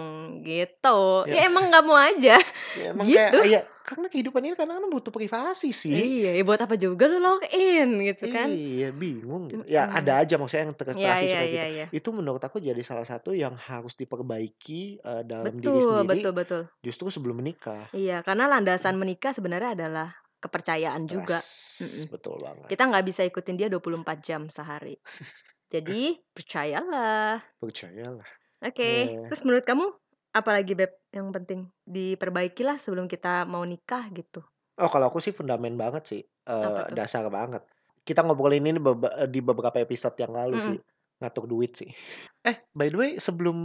gitu. 0.46 1.26
Ya. 1.26 1.42
Ya 1.42 1.42
emang 1.50 1.74
nggak 1.74 1.82
mau 1.82 1.98
aja, 1.98 2.38
Ya 2.78 2.86
emang 2.94 3.10
kayak 3.10 3.34
gitu. 3.34 3.40
Karena 3.90 4.08
kehidupan 4.14 4.42
ini 4.46 4.54
kadang-kadang 4.60 4.92
butuh 4.96 5.14
privasi 5.18 5.70
sih. 5.74 6.00
Iya, 6.00 6.28
ya 6.38 6.42
buat 6.48 6.62
apa 6.66 6.76
juga 6.84 7.04
lu 7.12 7.18
login 7.26 7.88
gitu 8.08 8.24
kan. 8.36 8.50
Iya, 8.50 8.92
bingung 9.02 9.48
gitu. 9.48 9.64
Ya 9.64 9.88
Mhm. 9.88 9.98
ada 9.98 10.20
aja 10.20 10.36
maksudnya 10.36 10.68
yang 10.68 10.76
Iya 10.98 11.12
terus-terusan 11.16 11.28
iya 11.28 11.40
kayak 11.40 11.52
iya 11.52 11.64
gitu. 11.64 11.66
iya. 11.74 11.86
Itu 11.96 12.10
menurut 12.12 12.44
aku 12.44 12.60
jadi 12.60 12.82
salah 12.84 13.08
satu 13.08 13.32
yang 13.32 13.56
harus 13.56 13.96
diperbaiki, 13.96 15.00
eee, 15.00 15.22
dalam 15.24 15.56
diri 15.64 15.80
Betul 15.80 15.88
sendiri, 15.88 16.12
betul 16.12 16.36
betul. 16.36 16.70
justru 16.84 17.08
sebelum 17.16 17.40
menikah. 17.40 17.88
Iya, 17.96 18.22
karena 18.22 18.46
landasan 18.46 18.96
menikah 19.02 19.34
sebenarnya 19.34 19.74
adalah 19.74 20.08
kepercayaan 20.38 21.10
juga. 21.10 21.42
Betul 22.12 22.40
banget. 22.44 22.72
Kita 22.72 22.86
nggak 22.86 23.06
bisa 23.10 23.22
ikutin 23.26 23.58
dia 23.58 23.68
24 23.72 24.18
jam 24.22 24.42
sehari. 24.54 25.02
Jadi, 25.74 26.22
percayalah. 26.36 27.42
Percayalah. 27.62 28.28
Oke, 28.60 28.84
Iya. 28.84 29.32
terus 29.32 29.42
menurut 29.48 29.64
kamu 29.64 29.86
apalagi 30.42 30.74
Beb 30.80 30.92
yang 31.18 31.30
penting 31.36 31.60
diperbaikilah 31.96 32.78
sebelum 32.84 33.06
kita 33.14 33.46
mau 33.54 33.64
nikah 33.66 34.06
gitu? 34.20 34.42
Oh, 34.80 34.88
kalau 34.94 35.06
aku 35.12 35.20
sih 35.20 35.34
fundamen 35.36 35.76
banget 35.76 36.04
sih, 36.08 36.22
tuh? 36.88 36.98
dasar 36.98 37.28
banget. 37.28 37.62
Kita 38.08 38.24
ngobrolin 38.24 38.64
ini 38.70 38.80
eee, 38.80 39.28
di 39.34 39.40
beberapa 39.44 39.78
episode 39.84 40.16
yang 40.24 40.32
lalu 40.32 40.58
sih, 40.62 40.78
Mhm. 40.78 40.84
ngatur 41.20 41.46
duit 41.52 41.72
sih. 41.76 41.90
Eh, 42.48 42.56
by 42.72 42.88
the 42.92 42.98
way 43.00 43.12
sebelum 43.20 43.58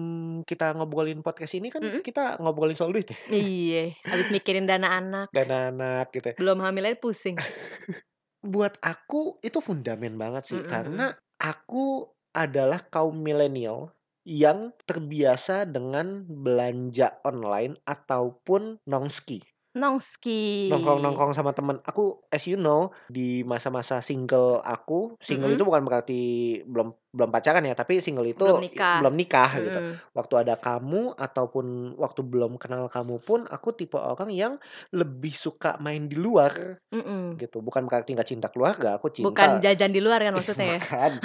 kita 0.43 0.75
ngobrolin 0.75 1.23
podcast 1.23 1.55
ini 1.55 1.71
kan 1.71 1.83
Mhm. 1.83 2.03
kita 2.03 2.43
ngobrolin 2.43 2.75
soal 2.79 2.91
duit 2.91 3.15
ya? 3.15 3.19
Iya, 3.33 3.97
habis 4.11 4.29
mikirin 4.35 4.69
dana 4.69 4.89
anak. 5.01 5.29
Dana 5.35 5.57
anak 5.69 6.07
gitu 6.17 6.29
ya. 6.33 6.37
Belum 6.39 6.59
hamil 6.65 6.85
aja 6.89 6.99
pusing. 7.03 7.39
Buat 8.45 8.77
aku 8.85 9.41
itu 9.41 9.59
fundamen 9.65 10.15
banget 10.21 10.45
sih, 10.51 10.61
Mhm 10.61 10.73
karena 10.73 11.07
mhm. 11.09 11.15
aku 11.41 12.13
adalah 12.35 12.81
kaum 12.93 13.17
milenial 13.17 13.94
yang 14.25 14.73
terbiasa 14.89 15.69
dengan 15.69 16.25
belanja 16.25 17.21
online 17.29 17.77
ataupun 17.85 18.81
nongski. 18.89 19.54
Nongski. 19.75 20.71
Nongkrong-nongkrong 20.71 21.37
sama 21.37 21.53
temen. 21.53 21.77
Aku 21.85 22.25
as 22.33 22.49
you 22.49 22.57
know, 22.57 22.89
di 23.13 23.45
masa-masa 23.45 24.01
single 24.01 24.65
aku, 24.65 25.13
single 25.21 25.53
itu 25.53 25.61
Mhm. 25.61 25.69
bukan 25.69 25.85
berarti 25.85 26.21
belum 26.65 26.97
belum 27.13 27.29
pacaran 27.29 27.61
ya, 27.69 27.77
tapi 27.77 28.01
single 28.01 28.25
itu 28.25 28.49
Belum 28.49 28.61
nikah. 28.61 28.97
belum 28.97 29.13
nikah 29.13 29.61
gitu. 29.61 29.85
Mhm. 29.85 30.01
Waktu 30.17 30.35
ada 30.41 30.57
kamu 30.57 31.13
ataupun 31.21 31.93
waktu 32.01 32.21
belum 32.25 32.57
kenal 32.57 32.89
kamu 32.89 33.21
pun, 33.21 33.45
aku 33.45 33.77
tipe 33.77 34.01
orang 34.01 34.33
yang 34.33 34.57
lebih 34.97 35.37
suka 35.37 35.77
main 35.85 36.09
di 36.09 36.17
luar, 36.17 36.81
Mhm. 36.93 37.41
gitu. 37.41 37.63
Bukan 37.65 37.87
berarti 37.89 38.15
nggak 38.17 38.31
cinta 38.31 38.49
keluarga, 38.53 38.99
aku 38.99 39.11
Bukan 39.23 39.51
cinta 39.53 39.63
jajan 39.63 39.95
di 39.95 40.01
luar 40.03 40.19
kan 40.27 40.35
maksudnya 40.35 40.67
ya? 40.79 40.81
bukan. 40.91 41.23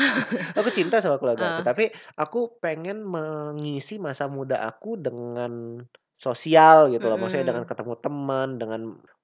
Aku 0.60 0.70
cinta 0.74 1.00
sama 1.04 1.18
keluarga 1.22 1.52
aku, 1.54 1.62
Heeh. 1.62 1.66
tapi 1.70 1.90
aku 2.20 2.60
pengen 2.64 3.06
mengisi 3.06 3.98
masa 4.02 4.28
muda 4.32 4.64
aku 4.68 4.98
dengan 5.00 5.84
sosial 6.19 6.91
gitu 6.93 7.08
loh, 7.10 7.17
maksudnya 7.21 7.47
dengan 7.55 7.63
ketemu 7.69 7.93
teman, 8.03 8.49
dengan 8.62 8.82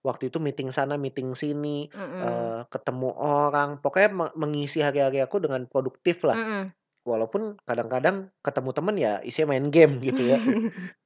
waktu 0.08 0.32
itu 0.32 0.40
meeting 0.40 0.72
sana, 0.72 0.96
meeting 0.96 1.36
sini, 1.36 1.92
Mhm. 1.94 2.16
eee, 2.24 2.60
ketemu 2.74 3.10
orang, 3.20 3.70
pokoknya 3.84 4.10
me 4.16 4.26
mengisi 4.40 4.80
hari-hari 4.80 5.20
aku 5.24 5.38
dengan 5.44 5.68
produktif 5.70 6.24
lah. 6.28 6.40
Mhm. 6.40 6.74
walaupun 7.06 7.58
kadang-kadang 7.70 8.30
ketemu 8.46 8.70
temen 8.78 8.96
ya 8.98 9.14
isinya 9.26 9.54
main 9.58 9.68
game 9.74 9.98
gitu 10.08 10.22
ya. 10.26 10.40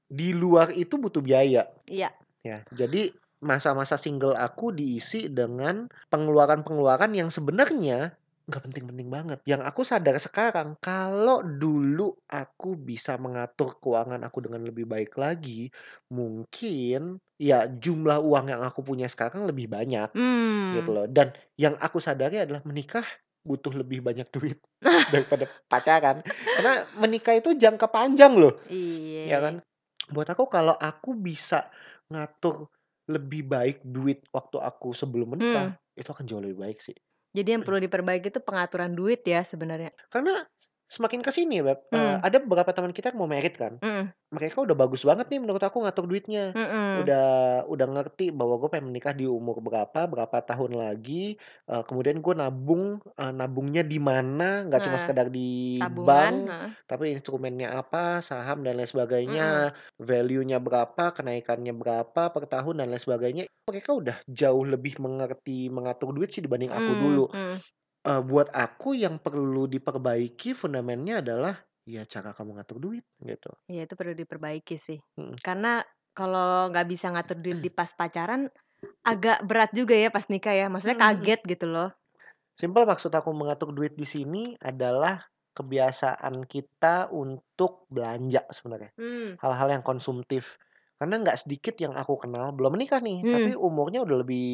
Di 0.10 0.34
luar 0.36 0.73
itu 0.73 0.97
butuh 0.97 1.21
biaya. 1.23 1.69
Iya. 1.89 2.10
Ya, 2.43 2.63
jadi 2.71 3.12
masa-masa 3.43 3.95
single 3.99 4.36
aku 4.36 4.71
diisi 4.75 5.28
dengan 5.32 5.88
pengeluaran-pengeluaran 6.12 7.12
yang 7.15 7.30
sebenarnya 7.32 8.15
nggak 8.50 8.64
penting-penting 8.66 9.10
banget. 9.14 9.40
Yang 9.46 9.62
aku 9.70 9.82
sadar 9.86 10.18
sekarang 10.18 10.76
kalau 10.82 11.42
dulu 11.46 12.18
aku 12.28 12.76
bisa 12.76 13.16
mengatur 13.22 13.78
keuangan 13.82 14.22
aku 14.26 14.46
dengan 14.46 14.66
lebih 14.66 14.86
baik 14.90 15.14
lagi, 15.16 15.70
mungkin 16.10 17.22
ya 17.40 17.70
jumlah 17.70 18.20
uang 18.20 18.46
yang 18.52 18.62
aku 18.66 18.82
punya 18.84 19.08
sekarang 19.08 19.46
lebih 19.48 19.70
banyak 19.72 20.10
gitu 20.74 20.90
Mmm. 20.90 20.96
loh. 20.96 21.06
Dan 21.10 21.34
yang 21.58 21.76
aku 21.80 21.98
sadari 22.02 22.42
adalah 22.42 22.62
menikah 22.66 23.06
butuh 23.46 23.74
lebih 23.74 24.02
banyak 24.06 24.28
duit 24.36 24.60
daripada 25.14 25.46
pacaran. 25.70 26.22
Karena 26.56 26.74
menikah 26.98 27.36
itu 27.38 27.54
jangka 27.58 27.88
panjang 27.90 28.34
loh, 28.38 28.54
ya 29.26 29.38
Iya. 29.38 29.38
kan? 29.42 29.56
Buat 30.12 30.34
aku 30.34 30.46
kalau 30.50 30.76
aku 30.78 31.14
bisa 31.18 31.70
ngatur 32.10 32.70
lebih 33.10 33.42
baik 33.50 33.78
duit 33.86 34.26
waktu 34.34 34.58
aku 34.62 34.94
sebelum 34.94 35.34
menikah, 35.38 35.74
Mmm. 35.74 35.98
itu 35.98 36.10
akan 36.10 36.26
jauh 36.30 36.42
lebih 36.44 36.60
baik 36.62 36.80
sih. 36.82 36.98
Jadi 37.38 37.50
yang 37.54 37.63
perlu 37.65 37.80
diperbaiki 37.86 38.28
itu 38.34 38.42
pengaturan 38.42 38.92
duit 38.98 39.22
ya 39.26 39.46
sebenarnya? 39.46 39.94
Karena 40.10 40.34
semakin 40.95 41.21
ke 41.25 41.32
sini 41.34 41.62
Beb, 41.65 41.80
eee, 41.93 42.15
Mmm. 42.15 42.23
ada 42.25 42.38
beberapa 42.43 42.71
teman 42.75 42.91
kita 42.95 43.13
yang 43.13 43.19
mau 43.21 43.30
married 43.30 43.56
kan. 43.58 43.80
Mhm. 43.82 44.12
Mereka 44.34 44.62
udah 44.65 44.78
bagus 44.78 45.02
banget 45.10 45.25
nih 45.34 45.39
menurut 45.41 45.62
aku 45.65 45.82
ngatur 45.86 46.06
duitnya. 46.10 46.54
Mhm. 46.56 46.80
Udah 46.93 47.21
udah 47.69 47.88
ngerti 47.93 48.30
bahwa 48.34 48.58
gue 48.62 48.69
pengen 48.73 48.89
menikah 48.93 49.13
di 49.17 49.25
umur 49.30 49.58
berapa, 49.62 50.06
berapa 50.10 50.38
tahun 50.45 50.73
lagi, 50.82 51.38
eee, 51.69 51.82
kemudian 51.88 52.21
gue 52.25 52.34
nabung, 52.38 53.02
eee, 53.17 53.32
nabungnya 53.34 53.82
di 53.86 53.97
mana, 54.02 54.65
nggak 54.69 54.82
cuma 54.86 54.97
Heeh. 54.97 55.02
sekedar 55.02 55.30
di 55.34 55.49
Tabungan, 55.80 56.36
bank, 56.45 56.49
heeh. 56.49 56.73
tapi 56.89 57.13
instrumennya 57.13 57.73
apa, 57.82 58.21
saham 58.25 58.62
dan 58.65 58.78
lain 58.82 58.89
sebagainya, 58.89 59.73
value-nya 60.02 60.58
berapa, 60.62 61.13
kenaikannya 61.17 61.73
berapa 61.78 62.21
per 62.34 62.43
tahun 62.49 62.82
dan 62.86 62.88
lain 62.93 63.02
sebagainya. 63.02 63.43
Mereka 63.69 63.91
udah 63.93 64.17
jauh 64.30 64.65
lebih 64.65 64.97
mengerti 65.02 65.69
mengatur 65.69 66.10
duit 66.17 66.30
sih 66.34 66.41
dibanding 66.45 66.73
aku 66.73 66.97
Mmm, 66.97 66.97
dulu. 66.97 67.30
mhm. 67.34 67.62
Eee, 68.08 68.24
buat 68.24 68.48
aku 68.56 68.96
yang 68.96 69.20
perlu 69.20 69.68
diperbaiki 69.68 70.56
fundamennya 70.56 71.20
adalah, 71.20 71.56
ya 71.84 72.08
cara 72.08 72.32
kamu 72.32 72.56
ngatur 72.56 72.78
duit, 72.80 73.04
gitu. 73.20 73.52
Iya 73.70 73.86
itu 73.86 73.94
perlu 73.94 74.14
diperbaiki 74.18 74.76
sih. 74.82 74.98
Mhm. 75.18 75.40
Karena 75.46 75.86
kalau 76.18 76.74
nggak 76.74 76.88
bisa 76.90 77.14
ngatur 77.14 77.38
duit 77.38 77.60
di 77.62 77.70
pas 77.70 77.94
pacaran, 77.94 78.50
agak 79.04 79.44
berat 79.50 79.72
juga 79.76 79.96
ya 79.98 80.10
pas 80.14 80.26
nikah 80.32 80.56
ya, 80.56 80.66
maksudnya 80.72 80.98
kaget 81.00 81.42
gitu 81.50 81.68
loh. 81.70 81.90
Simpel 82.58 82.84
maksud 82.90 83.12
aku 83.14 83.30
mengatur 83.36 83.70
duit 83.76 83.94
di 83.94 84.08
sini 84.08 84.56
adalah 84.58 85.22
kebiasaan 85.54 86.48
kita 86.48 87.12
untuk 87.12 87.86
belanja 87.92 88.48
sebenarnya. 88.50 88.92
Mmm. 88.98 89.40
Hal-hal 89.44 89.68
yang 89.80 89.84
konsumtif. 89.86 90.58
Karena 91.00 91.16
nggak 91.24 91.40
sedikit 91.48 91.76
yang 91.80 91.96
aku 91.96 92.20
kenal 92.20 92.52
belum 92.52 92.76
menikah 92.76 93.00
nih, 93.00 93.28
tapi 93.32 93.56
Mmm. 93.56 93.60
umurnya 93.60 94.04
udah 94.04 94.18
lebih 94.24 94.48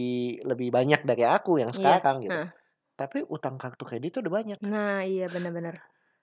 lebih 0.45 0.69
banyak 0.69 1.01
dari 1.01 1.25
aku 1.25 1.57
yang 1.61 1.73
Iya, 1.73 2.01
sekarang 2.01 2.21
gitu. 2.25 2.37
heeh. 2.37 2.55
Tapi 2.99 3.27
utang 3.27 3.59
kartu 3.59 3.83
kredit 3.83 4.23
udah 4.23 4.31
banyak. 4.39 4.59
Nah 4.63 5.03
iya, 5.09 5.23
bener. 5.33 5.75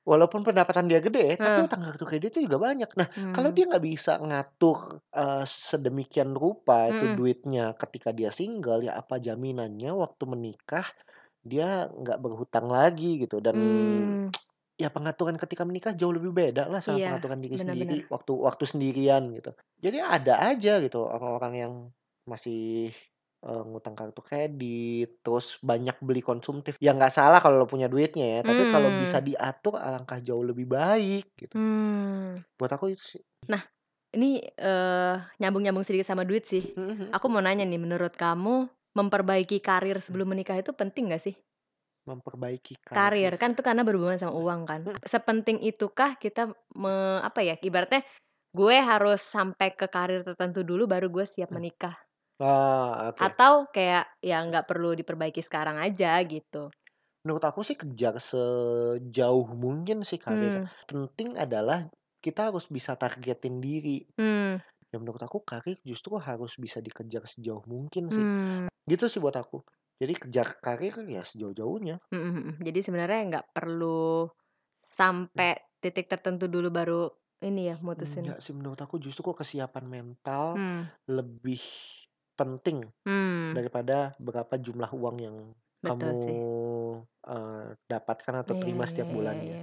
Walaupun 0.07 0.43
pendapatan 0.43 0.91
dia 0.91 0.99
gede, 0.99 1.39
tapi 1.39 1.63
Heeh. 1.63 1.67
utang 1.67 1.79
kartu 1.79 2.03
kreditnya 2.03 2.43
juga 2.51 2.59
banyak. 2.59 2.91
Nah, 2.99 3.07
kalau 3.31 3.55
Mmm. 3.55 3.55
dia 3.55 3.71
nggak 3.71 3.85
bisa 3.87 4.19
ngatur, 4.19 4.99
eee, 5.15 5.45
sedemikian 5.47 6.35
rupa 6.35 6.91
itu 6.91 7.07
Mhm. 7.07 7.19
duitnya 7.19 7.71
ketika 7.79 8.11
dia 8.11 8.35
single, 8.35 8.83
ya 8.83 8.99
apa 8.99 9.23
jaminannya 9.23 9.95
waktu 9.95 10.25
menikah 10.27 10.83
dia 11.47 11.87
nggak 11.91 12.19
berhutang 12.25 12.67
lagi 12.71 13.23
gitu 13.23 13.39
dan 13.45 13.55
Mmm. 13.55 14.33
ya 14.81 14.89
pengaturan 14.91 15.37
ketika 15.39 15.63
menikah 15.69 15.93
jauh 15.95 16.11
lebih 16.15 16.33
beda 16.35 16.67
lah 16.73 16.81
sama 16.83 16.99
Iya, 16.99 17.07
pengaturan 17.07 17.39
diri 17.45 17.57
bener 17.59 17.77
sendiri 17.79 17.97
bener. 17.99 18.13
waktu 18.13 18.33
waktu 18.35 18.65
sendirian 18.67 19.31
gitu. 19.37 19.55
Jadi 19.85 19.99
ada 20.03 20.35
aja 20.51 20.81
gitu 20.83 21.05
orang-orang 21.07 21.53
yang 21.63 21.73
masih, 22.27 22.91
eee, 23.47 23.63
ngutang 23.69 23.95
kartu 23.99 24.21
kredit, 24.29 25.07
terus 25.25 25.47
banyak 25.63 25.97
beli 26.07 26.21
konsumtif. 26.25 26.75
Ya 26.83 26.91
nggak 26.97 27.13
salah 27.15 27.39
kalau 27.45 27.57
lo 27.63 27.67
punya 27.71 27.87
duitnya 27.93 28.25
ya, 28.35 28.41
tapi 28.49 28.63
kalau 28.71 28.91
bisa 28.95 29.19
Mmm. 29.19 29.29
diatur 29.29 29.75
alangkah 29.79 30.19
jauh 30.27 30.45
lebih 30.47 30.67
baik 30.71 31.25
gitu. 31.41 31.57
Mmm. 31.57 32.43
Buat 32.59 32.73
aku 32.77 32.87
itu 32.95 33.05
sih. 33.19 33.23
Nah, 33.51 33.63
ini, 34.15 34.43
eee, 34.45 35.15
nyambung-nyambung 35.43 35.83
sedikit 35.87 36.07
sama 36.11 36.23
duit 36.29 36.47
sih. 36.47 36.63
Mhm 36.77 36.89
mhm. 36.93 37.15
Aku 37.15 37.27
mau 37.33 37.43
nanya 37.43 37.65
nih, 37.67 37.81
menurut 37.81 38.15
kamu 38.17 38.71
memperbaiki 38.99 39.59
karir 39.65 39.99
sebelum 40.03 40.33
menikah 40.37 40.59
itu 40.61 40.73
penting 40.77 41.11
nggak 41.11 41.23
sih? 41.23 41.35
Memperbaiki 42.07 42.75
Karir, 42.93 43.33
karir. 43.33 43.41
kan 43.41 43.57
itu 43.57 43.65
karena 43.65 43.89
berhubungan 43.89 44.21
sama 44.21 44.37
uang 44.37 44.63
kan. 44.69 44.81
Mhm. 44.85 45.03
Sepenting 45.09 45.65
itukah 45.65 46.21
kita 46.21 46.53
me 46.77 47.25
apa 47.25 47.41
ya, 47.41 47.57
ibaratnya 47.57 48.05
gue 48.53 48.77
harus 48.85 49.17
sampai 49.25 49.73
ke 49.73 49.89
karir 49.89 50.21
tertentu 50.29 50.61
dulu 50.61 50.85
baru 50.85 51.09
gue 51.09 51.25
siap 51.25 51.49
menikah. 51.57 51.97
Oh, 52.43 53.09
oke. 53.09 53.29
Atau 53.29 53.69
kayak 53.69 54.09
ya 54.25 54.41
nggak 54.49 54.65
perlu 54.71 54.97
diperbaiki 54.97 55.45
sekarang 55.45 55.77
aja 55.77 56.17
gitu. 56.25 56.73
Menurut 57.25 57.45
aku 57.47 57.63
sih 57.63 57.79
kejar 57.79 58.19
sejauh 58.19 59.47
mungkin 59.55 60.03
sih 60.03 60.19
karir. 60.19 60.59
Mmm. 60.59 60.73
Penting 60.91 61.39
adalah 61.39 61.87
kita 62.19 62.51
harus 62.51 62.67
bisa 62.67 62.99
targetin 62.99 63.63
diri. 63.63 64.03
Mmm. 64.19 64.63
Ya 64.93 64.99
menurut 65.03 65.23
aku 65.23 65.41
karir 65.45 65.79
justru 65.87 66.19
harus 66.19 66.55
bisa 66.59 66.79
dikejar 66.83 67.25
sejauh 67.29 67.65
mungkin 67.69 68.11
sih. 68.11 68.27
Mmm. 68.27 68.69
Gitu 68.91 69.07
sih 69.13 69.21
buat 69.25 69.37
aku. 69.39 69.63
Jadi 70.03 70.15
kejar 70.19 70.49
karir 70.63 70.95
ya 71.09 71.23
sejauh-jauhnya. 71.27 72.03
Mhm 72.13 72.31
mhm. 72.37 72.53
Jadi 72.67 72.79
sebenarnya 72.85 73.21
nggak 73.31 73.47
perlu 73.57 74.29
Mmm. 75.35 75.45
sampai 75.49 75.57
titik 75.83 76.07
tertentu 76.13 76.47
dulu 76.51 76.69
baru 76.75 77.01
ini 77.45 77.73
ya, 77.73 77.77
mutusin. 77.81 78.33
Enggak 78.33 78.41
sih 78.41 78.57
menurut 78.57 78.81
aku 78.81 78.97
justru 78.97 79.37
kesiapan 79.37 79.85
mental 79.85 80.47
Mmm. 80.55 80.93
lebih 81.05 81.61
penting 82.39 82.89
Mmm. 83.07 83.57
daripada 83.57 84.15
berapa 84.23 84.55
jumlah 84.61 84.91
uang 84.95 85.17
yang 85.23 85.37
kamu, 85.85 85.85
Betul 85.85 86.17
sih. 86.19 86.43
eee, 87.27 87.67
dapatkan 87.91 88.35
atau 88.47 88.55
Iya 88.55 88.61
terima 88.61 88.85
iya 88.89 88.89
setiap 88.89 89.09
iya 89.17 89.17
bulannya. 89.17 89.59
iya. 89.59 89.63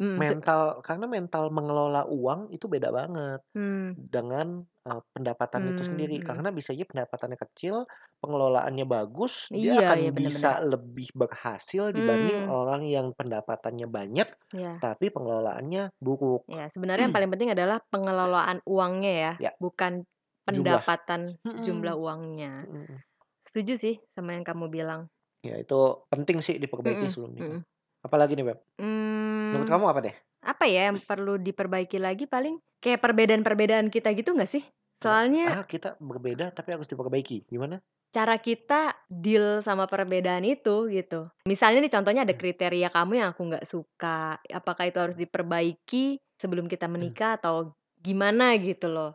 Mhm, 0.00 0.20
se 0.28 0.34
Mental 0.34 0.82
karena 0.84 1.06
mental 1.10 1.50
mengelola 1.54 2.04
uang 2.10 2.50
itu 2.54 2.66
beda 2.70 2.90
banget 2.94 3.40
Mmm. 3.54 3.98
dengan, 3.98 4.64
eee, 4.88 5.02
pendapatan 5.14 5.64
itu 5.72 5.82
sendiri. 5.86 6.18
mhm. 6.18 6.24
Karena 6.24 6.50
bisa 6.54 6.72
aja 6.76 6.86
pendapatannya 6.88 7.38
kecil, 7.50 7.86
pengelolaannya 8.22 8.86
bagus, 8.88 9.50
dia 9.54 9.78
Iya 9.78 9.86
iya, 10.00 10.08
akan 10.08 10.14
bener 10.16 10.32
bener. 10.36 10.54
bisa 10.54 10.60
lebih 10.64 11.10
berhasil 11.16 11.90
dibanding 11.96 12.42
Mmm. 12.42 12.48
orang 12.48 12.84
yang 12.88 13.12
pendapatannya 13.16 13.88
banyak, 13.90 14.28
Iya. 14.52 14.82
tapi 14.82 15.10
pengelolaannya 15.14 15.92
buruk. 16.02 16.46
Iya, 16.48 16.72
sebenarnya 16.72 17.04
yang 17.12 17.16
paling 17.16 17.30
penting 17.32 17.50
adalah 17.52 17.78
pengelolaan 17.92 18.58
uangnya 18.64 19.12
ya, 19.12 19.32
Ya. 19.38 19.58
bukan. 19.60 20.08
Pendapatan 20.48 21.22
jumlah 21.64 21.94
Mhm. 21.94 22.02
uangnya. 22.04 22.52
Mhm. 22.68 22.96
Setuju 23.50 23.74
sih 23.84 23.94
sama 24.14 24.30
yang 24.36 24.46
kamu 24.48 24.66
bilang. 24.76 25.02
Ya 25.46 25.54
itu 25.62 25.74
penting 26.10 26.38
sih 26.46 26.56
diperbaiki 26.62 27.06
Mhm 27.06 27.12
sebelum 27.12 27.32
nikah. 27.38 27.60
Apalagi 28.06 28.34
nih 28.34 28.46
Beb? 28.54 28.58
Menurut 29.50 29.68
Mmm. 29.68 29.72
kamu 29.72 29.84
apa 29.92 30.00
deh? 30.06 30.16
Apa 30.44 30.64
ya 30.70 30.90
yang 30.92 31.02
perlu 31.02 31.36
diperbaiki 31.40 31.98
lagi 32.00 32.24
paling 32.30 32.58
kayak 32.82 33.02
perbedaan-perbedaan 33.04 33.88
kita 33.94 34.14
gitu 34.16 34.34
nggak 34.36 34.50
sih? 34.50 34.64
Soalnya 35.02 35.52
ah, 35.52 35.62
kita 35.70 35.88
berbeda 36.10 36.46
tapi 36.56 36.68
harus 36.74 36.88
diperbaiki, 36.90 37.36
gimana? 37.50 37.76
cara 38.08 38.36
kita 38.40 38.96
deal 39.08 39.60
sama 39.60 39.84
perbedaan 39.86 40.42
itu 40.46 40.88
gitu. 40.90 41.28
Misalnya 41.44 41.84
nih 41.84 41.92
contohnya 41.92 42.22
ada 42.24 42.34
Mmm. 42.34 42.40
kriteria 42.40 42.88
kamu 42.92 43.12
yang 43.20 43.28
aku 43.36 43.42
nggak 43.48 43.66
suka, 43.68 44.40
apakah 44.48 44.84
itu 44.88 44.98
harus 45.00 45.16
diperbaiki 45.18 46.18
sebelum 46.40 46.66
kita 46.72 46.88
Mmm. 46.96 47.14
menikah 47.14 47.36
atau 47.40 47.72
gimana 48.04 48.54
gitu 48.60 48.86
loh. 48.90 49.10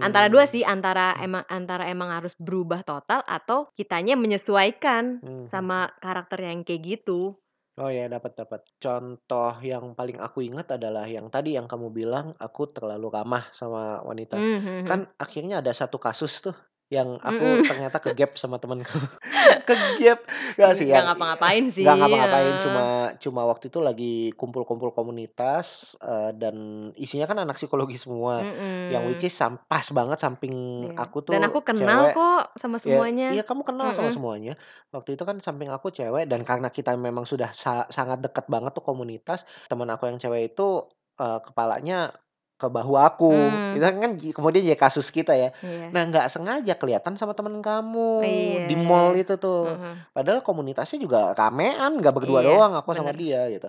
Antara 0.00 0.28
2 0.32 0.44
Mmm. 0.44 0.50
sih, 0.50 0.64
antara 0.64 1.14
Mmm. 1.14 1.26
emang 1.26 1.44
antara 1.48 1.84
emang 1.92 2.10
harus 2.10 2.34
berubah 2.40 2.82
total 2.86 3.20
atau 3.28 3.68
kitanya 3.78 4.16
menyesuaikan 4.18 5.22
mhm. 5.22 5.50
sama 5.50 5.92
karakter 6.02 6.40
yang 6.44 6.64
kayak 6.66 6.82
gitu. 7.00 7.36
Oh 7.78 7.86
ya, 7.88 8.10
dapat 8.10 8.32
dapat. 8.34 8.60
Contoh 8.82 9.54
yang 9.62 9.94
paling 9.94 10.18
aku 10.18 10.42
ingat 10.42 10.74
adalah 10.76 11.06
yang 11.06 11.30
tadi 11.30 11.54
yang 11.56 11.70
kamu 11.70 11.88
bilang, 11.94 12.34
aku 12.42 12.66
terlalu 12.74 13.06
ramah 13.14 13.46
sama 13.54 14.02
wanita. 14.02 14.36
Mhm 14.36 14.64
mhm. 14.66 14.86
Kan 14.88 15.06
akhirnya 15.16 15.62
ada 15.62 15.70
satu 15.70 15.96
kasus 16.02 16.42
tuh 16.44 16.56
yang 16.90 17.18
aku 17.22 17.62
Mhm. 17.62 17.70
ternyata 17.70 17.98
ke-gap 18.04 18.34
sama 18.42 18.58
temenku. 18.62 18.90
Ke-gap, 19.68 20.18
nggak 20.58 20.72
sih 20.78 20.88
Nggak 20.90 21.02
yang 21.02 21.06
ngapa-ngapain 21.06 21.64
sih, 21.70 21.86
nggak 21.86 21.96
ngapa-ngapain, 22.02 22.56
heeh. 22.60 22.60
cuma 22.60 23.14
cuma 23.22 23.42
waktu 23.48 23.70
itu 23.72 23.80
lagi 23.80 24.32
kumpul-kumpul 24.38 24.90
komunitas, 24.96 25.96
eee, 26.02 26.30
dan 26.36 26.56
isinya 26.98 27.26
kan 27.30 27.38
anak 27.44 27.56
psikologi 27.60 27.96
semua, 28.00 28.46
yang 28.90 29.04
which 29.08 29.24
is 29.26 29.32
sam 29.36 29.58
pas 29.70 29.86
banget 29.94 30.18
samping 30.20 30.54
Iya, 30.84 30.96
aku 30.98 31.22
dan 31.30 31.40
aku 31.46 31.58
tuh 31.60 31.68
kenal 31.68 32.00
cewek 32.00 32.14
kok 32.14 32.56
sama 32.60 32.76
ya 32.86 33.00
semuanya. 33.04 33.26
iya 33.30 33.42
kamu 33.48 33.62
kenal 33.68 33.90
sama 33.96 34.08
Mhm. 34.08 34.14
semuanya. 34.14 34.56
Waktu 34.94 35.14
itu 35.16 35.24
kan 35.28 35.36
samping 35.44 35.70
aku 35.72 35.88
cewek 35.94 36.24
dan 36.32 36.42
karena 36.48 36.68
kita 36.72 36.96
memang 36.98 37.24
sudah 37.28 37.50
sa 37.54 37.86
sangat 37.92 38.18
dekat 38.24 38.46
banget 38.52 38.72
tuh 38.76 38.84
komunitas, 38.86 39.44
temen 39.70 39.88
aku 39.92 40.08
yang 40.10 40.18
cewek 40.22 40.54
itu, 40.56 40.86
eee, 41.20 41.38
kepalanya 41.46 42.14
ke 42.60 42.66
bahu 42.68 42.94
aku. 43.00 43.26
Itu 43.72 43.80
Mmm. 43.80 43.92
kan 44.02 44.12
kemudian 44.36 44.62
jadi 44.68 44.78
kasus 44.78 45.08
kita 45.16 45.32
ya. 45.32 45.48
Iya. 45.62 45.90
Nah 45.94 46.02
nggak 46.08 46.26
sengaja 46.32 46.72
kelihatan 46.80 47.16
sama 47.16 47.32
temen 47.38 47.58
kamu 47.64 48.00
Iya. 48.18 48.60
di 48.68 48.74
mall 48.76 49.16
itu 49.16 49.34
tuh. 49.40 49.80
Heeh. 49.80 50.10
Padahal 50.14 50.40
komunitasnya 50.44 50.98
juga 51.04 51.32
ramean, 51.38 51.96
nggak 52.00 52.14
berdua 52.16 52.40
Iya, 52.40 52.46
doang 52.46 52.72
aku 52.76 52.92
sama 52.92 53.10
bener. 53.10 53.16
dia 53.16 53.48
gitu. 53.48 53.68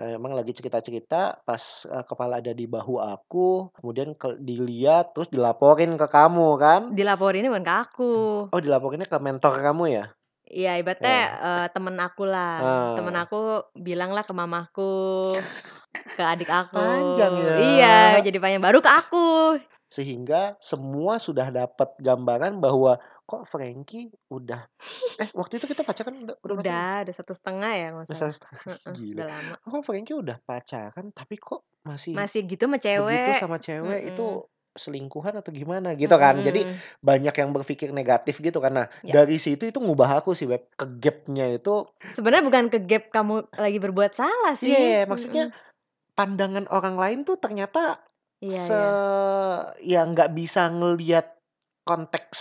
Eee, 0.00 0.16
emang 0.16 0.32
lagi 0.38 0.52
cerita-cerita 0.56 1.44
pas, 1.44 1.62
eee, 1.90 2.04
kepala 2.08 2.40
ada 2.40 2.52
di 2.56 2.64
bahu 2.70 2.96
aku, 3.02 3.68
kemudian 3.76 4.14
ke 4.16 4.38
dilihat 4.40 5.12
terus 5.12 5.28
dilaporin 5.34 5.98
ke 6.00 6.06
kamu 6.08 6.48
kan? 6.62 6.82
Dilaporinnya 6.96 7.50
bukan 7.52 7.66
ke 7.66 7.74
aku. 7.86 8.12
Oh 8.54 8.58
dilaporinnya 8.58 9.06
ke 9.06 9.18
mentor 9.22 9.54
kamu 9.62 9.84
ya? 9.94 10.04
Iya 10.48 10.70
ibaratnya, 10.80 11.14
Ya. 11.14 11.38
eee, 11.44 11.64
temen 11.74 11.94
akulah, 12.00 12.50
temen 12.96 13.14
Ah. 13.14 13.22
aku 13.22 13.36
bilanglah 13.86 14.24
ke 14.28 14.32
mamaku, 14.34 14.82
ke 15.94 16.22
adik 16.22 16.50
aku. 16.50 16.78
Panjang 16.78 17.32
ya. 17.34 17.54
Iya, 17.58 17.96
jadi 18.22 18.38
panjang, 18.38 18.62
baru 18.62 18.78
ke 18.82 18.90
aku. 18.90 19.28
Sehingga 19.90 20.54
semua 20.62 21.18
sudah 21.18 21.50
dapat 21.50 21.98
gambaran 21.98 22.62
bahwa 22.62 22.94
kok 23.26 23.42
Frankie 23.50 24.10
udah 24.30 24.66
eh 25.22 25.30
waktu 25.34 25.58
itu 25.58 25.66
kita 25.66 25.82
pacaran 25.82 26.14
udah 26.22 26.36
udah? 26.46 26.56
Udah, 26.62 26.90
udah 27.06 27.14
1,5 27.14 27.68
ya 27.74 27.86
kalau 27.90 28.06
Udah 28.06 28.06
nggak 28.06 28.18
salah. 28.18 28.34
1,5 28.38 28.70
Heeh, 28.70 28.94
gila. 28.94 29.14
udah 29.18 29.26
lama. 29.34 29.54
Kok 29.66 29.82
Frankie 29.86 30.16
udah 30.18 30.36
pacaran 30.46 31.06
tapi 31.10 31.34
kok 31.42 31.60
masih 31.82 32.14
Masih 32.18 32.40
gitu 32.46 32.64
sama 32.66 32.76
cewek. 32.78 33.34
sama 33.42 33.56
cewek 33.58 34.00
itu 34.14 34.22
Mhm. 34.22 34.46
selingkuhan 34.78 35.34
atau 35.34 35.50
gimana 35.50 35.88
gitu 35.98 36.14
kan. 36.14 36.38
Jadi 36.38 36.60
Mhm. 36.62 36.78
banyak 37.02 37.34
yang 37.34 37.50
berpikir 37.50 37.90
negatif 37.90 38.38
gitu. 38.38 38.62
Nah, 38.62 38.86
Ya. 39.02 39.14
dari 39.18 39.36
situ 39.42 39.66
itu 39.66 39.78
ngubah 39.82 40.22
aku 40.22 40.38
sih 40.38 40.46
Beb, 40.46 40.70
ke 40.78 40.86
gap-nya 41.02 41.50
itu 41.50 41.82
Sebenarnya 42.14 42.44
bukan 42.46 42.64
ke 42.70 42.78
gap 42.86 43.04
kamu 43.10 43.34
lagi 43.58 43.78
berbuat 43.82 44.12
salah 44.14 44.54
sih. 44.54 44.70
Iya, 44.70 45.06
maksudnya 45.10 45.50
Mhm. 45.50 45.69
Pandangan 46.20 46.68
orang 46.68 47.00
lain 47.00 47.18
tuh 47.24 47.40
ternyata 47.40 48.04
Iya 48.40 48.60
se 48.64 48.72
iya. 49.84 50.00
ya 50.00 50.00
nggak 50.08 50.32
bisa 50.32 50.68
ngelihat 50.72 51.40
konteks 51.84 52.40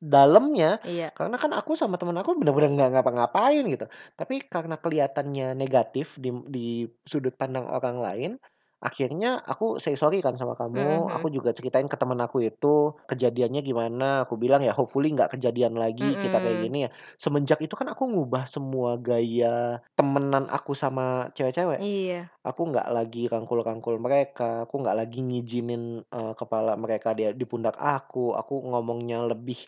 dalamnya. 0.00 0.80
Iya. 0.84 1.12
Karena 1.12 1.36
kan 1.40 1.52
aku 1.52 1.76
sama 1.76 1.96
temen 2.00 2.16
aku 2.16 2.36
bener-bener 2.36 2.72
nggak 2.72 2.90
ngapa-ngapain 2.96 3.64
gitu. 3.68 3.84
Tapi 4.16 4.44
karena 4.48 4.76
kelihatannya 4.80 5.56
negatif 5.56 6.16
di 6.16 6.32
di 6.48 6.66
sudut 7.04 7.36
pandang 7.36 7.68
orang 7.68 7.96
lain, 8.00 8.32
akhirnya 8.82 9.40
aku 9.44 9.78
say 9.82 9.94
sorry 9.98 10.20
kan 10.24 10.34
sama 10.40 10.54
Mhm 10.74 10.82
kamu. 10.82 11.08
Aku 11.14 11.26
mhm. 11.26 11.36
juga 11.36 11.50
ceritain 11.56 11.88
ke 11.90 11.96
temen 12.00 12.18
aku 12.20 12.44
itu 12.44 12.94
kejadiannya 13.10 13.60
gimana. 13.64 14.24
Aku 14.28 14.36
bilang 14.40 14.60
ya 14.64 14.72
hopefully 14.76 15.12
nggak 15.14 15.36
kejadian 15.38 15.74
lagi 15.78 16.16
kita 16.20 16.38
kayak 16.42 16.58
Mhm. 16.58 16.70
gini 16.70 16.86
ya. 16.86 16.90
Semenjak 17.20 17.58
itu 17.64 17.74
kan 17.78 17.88
aku 17.92 18.04
ngubah 18.10 18.44
semua 18.48 18.96
gaya 19.00 19.80
temenan 19.98 20.46
aku 20.52 20.72
sama 20.76 21.32
cewek-cewek. 21.36 21.82
Iya. 21.84 22.30
Aku 22.46 22.62
nggak 22.70 22.86
lagi 22.94 23.26
rangkul-rangkul 23.26 23.98
mereka, 23.98 24.62
aku 24.70 24.78
nggak 24.78 24.94
lagi 25.00 25.18
ngizinin, 25.26 26.06
eee, 26.06 26.32
kepala 26.38 26.78
mereka 26.78 27.10
dia 27.18 27.34
di 27.34 27.42
pundak 27.42 27.74
aku. 27.74 28.38
Aku 28.38 28.62
ngomongnya 28.70 29.26
lebih 29.26 29.58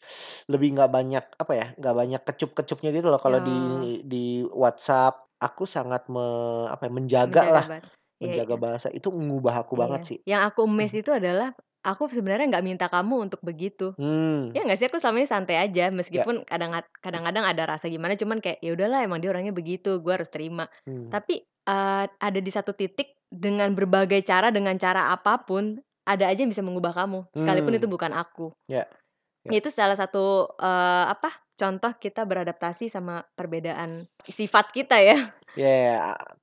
lebih 0.47 0.69
nggak 0.79 0.91
banyak 0.95 1.25
apa 1.43 1.53
ya, 1.59 1.67
nggak 1.75 1.95
banyak 2.01 2.21
kecup-kecupnya 2.23 2.91
gitu 2.95 3.11
loh 3.11 3.19
kalau 3.19 3.43
di 3.43 3.53
Oh. 3.53 3.89
di 4.07 4.47
WhatsApp. 4.55 5.27
Aku 5.39 5.67
sangat 5.71 6.07
me 6.11 6.23
apa 6.71 6.87
ya, 6.87 6.93
Menjaga 7.23 7.47
menjagalah, 7.51 7.67
banget. 7.69 7.83
Iya 7.85 8.08
menjaga 8.23 8.55
iya. 8.55 8.61
bahasa. 8.61 8.89
Itu 8.95 9.09
ngubah 9.15 9.55
aku 9.67 9.75
banget 9.79 10.01
Iya. 10.01 10.09
sih. 10.09 10.19
Yang 10.29 10.43
aku 10.53 10.63
miss 10.69 10.93
Mhm. 10.93 10.97
itu 10.97 11.11
adalah 11.13 11.53
aku 11.85 12.09
sebenarnya 12.09 12.49
nggak 12.49 12.65
minta 12.67 12.87
kamu 12.89 13.29
untuk 13.29 13.41
begitu. 13.45 13.93
Mmm. 13.99 14.55
Ya 14.57 14.65
nggak 14.65 14.79
sih? 14.81 14.89
Aku 14.89 14.99
selama 15.03 15.23
ini 15.25 15.29
santai 15.31 15.57
aja 15.61 15.93
Ya. 16.11 16.29
meskipun 16.29 16.47
kadang 16.49 16.73
kadang-kadang 17.05 17.45
ada 17.47 17.65
rasa 17.69 17.87
gimana 17.93 18.17
cuman 18.17 18.41
kayak 18.41 18.59
ya 18.65 18.73
udahlah 18.77 19.05
emang 19.05 19.21
dia 19.23 19.31
orangnya 19.35 19.53
begitu, 19.55 20.01
gue 20.03 20.13
harus 20.15 20.31
terima. 20.33 20.67
Mmm. 20.87 21.13
Tapi, 21.13 21.45
eee, 21.45 22.05
ada 22.09 22.41
di 22.41 22.51
satu 22.53 22.73
titik 22.77 23.17
dengan 23.31 23.73
berbagai 23.77 24.23
cara, 24.25 24.49
dengan 24.55 24.77
cara 24.81 25.13
apa 25.13 25.45
pun, 25.45 25.79
ada 26.09 26.25
aja 26.31 26.41
yang 26.45 26.53
bisa 26.53 26.65
mengubah 26.65 26.95
kamu, 26.97 27.29
sekalipun 27.37 27.77
itu 27.79 27.87
Mmm. 27.87 27.93
bukan 27.93 28.13
aku. 28.17 28.53
Ya. 28.69 28.87
Ya. 29.45 29.55
Itu 29.55 29.71
salah 29.73 29.97
satu, 29.99 30.51
eee, 30.61 31.05
apa, 31.13 31.31
contoh 31.59 31.93
kita 32.01 32.25
beradaptasi 32.29 32.89
sama 32.93 33.25
perbedaan 33.39 34.09
sifat 34.29 34.73
kita 34.75 34.99
ya. 35.03 35.38
Ya 35.57 35.69
ya, 35.69 35.93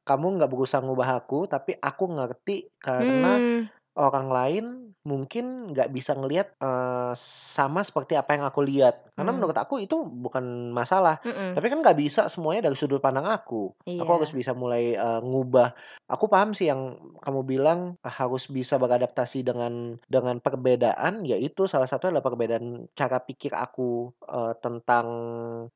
kamu 0.07 0.25
nggak 0.41 0.49
berusaha 0.49 0.81
ngubah 0.81 1.21
aku, 1.21 1.45
tapi 1.45 1.77
aku 1.77 2.09
ngerti 2.17 2.73
karena 2.81 3.37
Mmm. 3.37 3.69
orang 3.99 4.27
lain 4.31 4.65
mungkin 5.03 5.73
nggak 5.75 5.89
bisa 5.93 6.15
ngelihat, 6.15 6.55
eee, 6.63 7.13
sama 7.17 7.81
seperti 7.83 8.15
apa 8.15 8.37
yang 8.39 8.45
aku 8.47 8.61
lihat. 8.63 9.11
Karena 9.17 9.31
Mmm. 9.31 9.37
menurut 9.37 9.57
aku 9.59 9.83
itu 9.83 10.07
bukan 10.07 10.71
masalah. 10.73 11.19
Mhm. 11.23 11.57
Tapi 11.57 11.67
kan 11.73 11.83
nggak 11.83 11.99
bisa 11.99 12.31
semuanya 12.31 12.69
dari 12.71 12.77
sudut 12.79 13.03
pandang 13.03 13.27
aku. 13.27 13.73
Aku 13.99 14.11
harus 14.17 14.29
Iya. 14.29 14.35
bisa 14.35 14.53
mulai, 14.55 14.95
eee, 14.95 15.19
ngubah. 15.25 15.75
Aku 16.07 16.25
paham 16.31 16.53
sih 16.55 16.69
yang 16.71 16.95
kamu 17.21 17.41
bilang 17.49 17.79
harus 18.05 18.47
bisa 18.49 18.77
beradaptasi 18.79 19.43
dengan 19.43 19.99
dengan 20.07 20.39
perbedaan, 20.39 21.25
ya 21.27 21.35
itu 21.37 21.67
salah 21.67 21.89
satunya 21.89 22.17
adalah 22.17 22.27
perbedaan 22.31 22.87
cara 22.95 23.19
pikir 23.25 23.51
aku, 23.57 24.13
eee, 24.29 24.53
tentang 24.63 25.07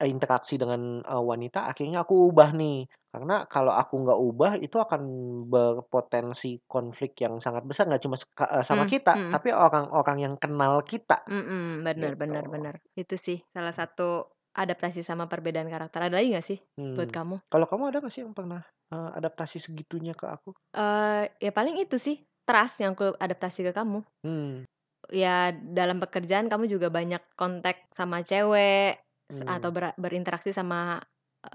interaksi 0.05 0.55
dengan, 0.61 1.03
eee, 1.03 1.23
wanita 1.25 1.67
akhirnya 1.69 2.05
aku 2.07 2.31
ubah 2.31 2.53
nih. 2.55 2.87
Karena 3.13 3.33
kalau 3.49 3.73
aku 3.73 3.93
nggak 4.05 4.19
ubah 4.21 4.51
itu 4.61 4.77
akan 4.77 5.01
berpotensi 5.49 6.61
konflik 6.69 7.17
yang 7.25 7.41
sangat 7.41 7.65
besar 7.65 7.89
nggak 7.89 8.03
cuma 8.05 8.17
eee, 8.21 8.61
sama 8.69 8.83
Mmm, 8.83 8.91
kita, 8.91 9.11
mhm. 9.13 9.33
tapi 9.33 9.49
orang-orang 9.49 10.17
yang 10.29 10.35
kenal 10.37 10.77
kita. 10.85 11.17
Mhm, 11.27 11.83
bener 11.83 12.13
Gitu. 12.21 12.21
bener 12.21 12.45
bener. 12.47 12.75
Itu 12.95 13.15
sih 13.19 13.43
salah 13.51 13.73
satu 13.75 14.31
adaptasi 14.55 15.03
sama 15.03 15.27
perbedaan 15.27 15.67
karakter. 15.67 15.99
Ada 16.07 16.15
lagi 16.21 16.29
nggak 16.31 16.47
sih 16.47 16.59
buat 16.95 17.09
Mmm. 17.09 17.11
kamu? 17.11 17.41
Kalau 17.49 17.65
kamu 17.65 17.83
ada 17.89 17.97
nggak 18.03 18.13
sih 18.13 18.21
yang 18.21 18.35
pernah, 18.37 18.61
eee, 18.93 19.09
adaptasi 19.17 19.57
segitunya 19.57 20.13
ke 20.13 20.25
aku? 20.29 20.53
Eee, 20.77 21.33
ya 21.41 21.49
paling 21.49 21.81
itu 21.81 21.97
sih, 21.97 22.15
trust 22.45 22.77
yang 22.85 22.93
aku 22.93 23.17
adaptasi 23.17 23.65
ke 23.65 23.71
kamu. 23.73 24.05
Mmm. 24.23 24.65
Ya 25.09 25.49
dalam 25.55 25.97
pekerjaan 26.03 26.51
kamu 26.51 26.67
juga 26.69 26.91
banyak 26.93 27.23
kontak 27.39 27.87
sama 27.95 28.21
cewek, 28.21 28.99
s 29.31 29.39
atau 29.47 29.69
ber 29.73 29.95
berinteraksi 29.97 30.51
sama, 30.53 31.01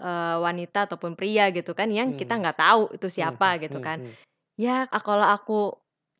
eee, 0.00 0.36
wanita 0.46 0.78
ataupun 0.90 1.12
pria 1.18 1.50
gitu 1.56 1.72
kan 1.78 1.88
yang 1.92 2.12
kita 2.18 2.32
Mmm. 2.32 2.40
nggak 2.40 2.56
tahu 2.60 2.82
itu 2.96 3.06
Mhm 3.18 3.38
siapa 3.38 3.58
gitu 3.62 3.76
mhm 3.76 3.86
kan. 3.86 3.98
mhm. 3.98 4.16
Ya 4.60 4.86
kalau 4.90 5.26
aku 5.26 5.54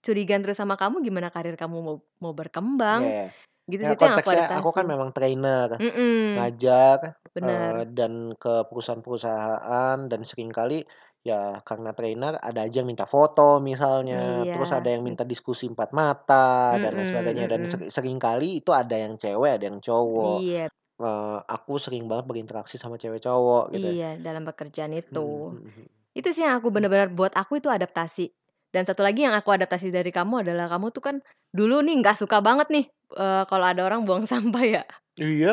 curigaan 0.07 0.43
terus 0.45 0.59
sama 0.63 0.77
kamu 0.81 1.03
gimana 1.07 1.31
karir 1.35 1.57
kamu 1.61 1.77
mau 1.87 1.97
mau 2.23 2.33
berkembang. 2.37 3.05
Ya. 3.05 3.33
Gitu 3.71 3.85
Ya 3.85 3.93
sih, 3.93 3.99
yang 4.05 4.15
aku 4.21 4.31
konteksnya 4.31 4.41
aku 4.57 4.71
kan 4.77 4.85
memang 4.93 5.11
trainer, 5.17 5.69
Mhm. 5.79 6.21
ngajar, 6.35 7.01
eee, 7.43 7.81
Bener. 7.81 7.87
dan 7.97 8.13
ke 8.43 8.51
perusahaan-perusahaan 8.69 9.99
dan 10.11 10.21
sering 10.29 10.51
kali 10.53 10.85
ya 11.27 11.61
karena 11.69 11.91
trainer 11.99 12.35
ada 12.41 12.61
aja 12.67 12.77
yang 12.83 12.89
minta 12.93 13.07
foto 13.11 13.61
misalnya, 13.71 14.47
terus 14.53 14.71
ada 14.77 14.89
Iya. 14.89 14.95
yang 14.95 15.03
minta 15.09 15.25
diskusi 15.29 15.67
empat 15.73 15.91
mata 15.97 16.79
dan 16.83 16.93
lain 16.97 17.09
sebagainya 17.11 17.47
dan 17.53 17.63
sering 17.71 17.91
sering 17.93 18.19
kali 18.23 18.61
itu 18.63 18.71
ada 18.75 18.97
yang 18.97 19.15
cewek, 19.21 19.51
ada 19.61 19.65
yang 19.71 19.81
cowok. 19.85 20.41
Iya. 20.45 20.69
Eee, 21.05 21.39
aku 21.57 21.73
sering 21.85 22.05
banget 22.11 22.25
berinteraksi 22.31 22.77
sama 22.81 22.97
cewek 23.03 23.21
cowok 23.27 23.65
gitu 23.77 23.87
ya. 23.93 23.97
Iya, 23.97 24.09
dalam 24.23 24.43
pekerjaan 24.49 24.93
itu. 24.95 25.53
mhm 25.53 25.69
mhm. 25.69 25.87
Itu 26.15 26.29
sih 26.31 26.47
yang 26.47 26.63
aku 26.63 26.71
bener-bener 26.71 27.11
buat 27.11 27.35
aku 27.35 27.59
itu 27.59 27.69
adaptasi. 27.69 28.31
Dan 28.75 28.83
satu 28.87 29.03
lagi 29.07 29.23
yang 29.27 29.35
aku 29.35 29.51
adaptasi 29.55 29.91
dari 29.95 30.11
kamu 30.15 30.47
adalah 30.47 30.67
kamu 30.71 30.91
tuh 30.95 31.03
kan 31.03 31.17
dulu 31.55 31.83
nih 31.87 31.95
nggak 32.03 32.17
suka 32.19 32.39
banget 32.43 32.67
nih, 32.75 32.85
eee, 33.19 33.43
kalau 33.51 33.67
ada 33.67 33.83
orang 33.87 34.03
buang 34.07 34.25
sampah 34.33 34.65
ya. 34.67 34.83
Iya, 35.23 35.53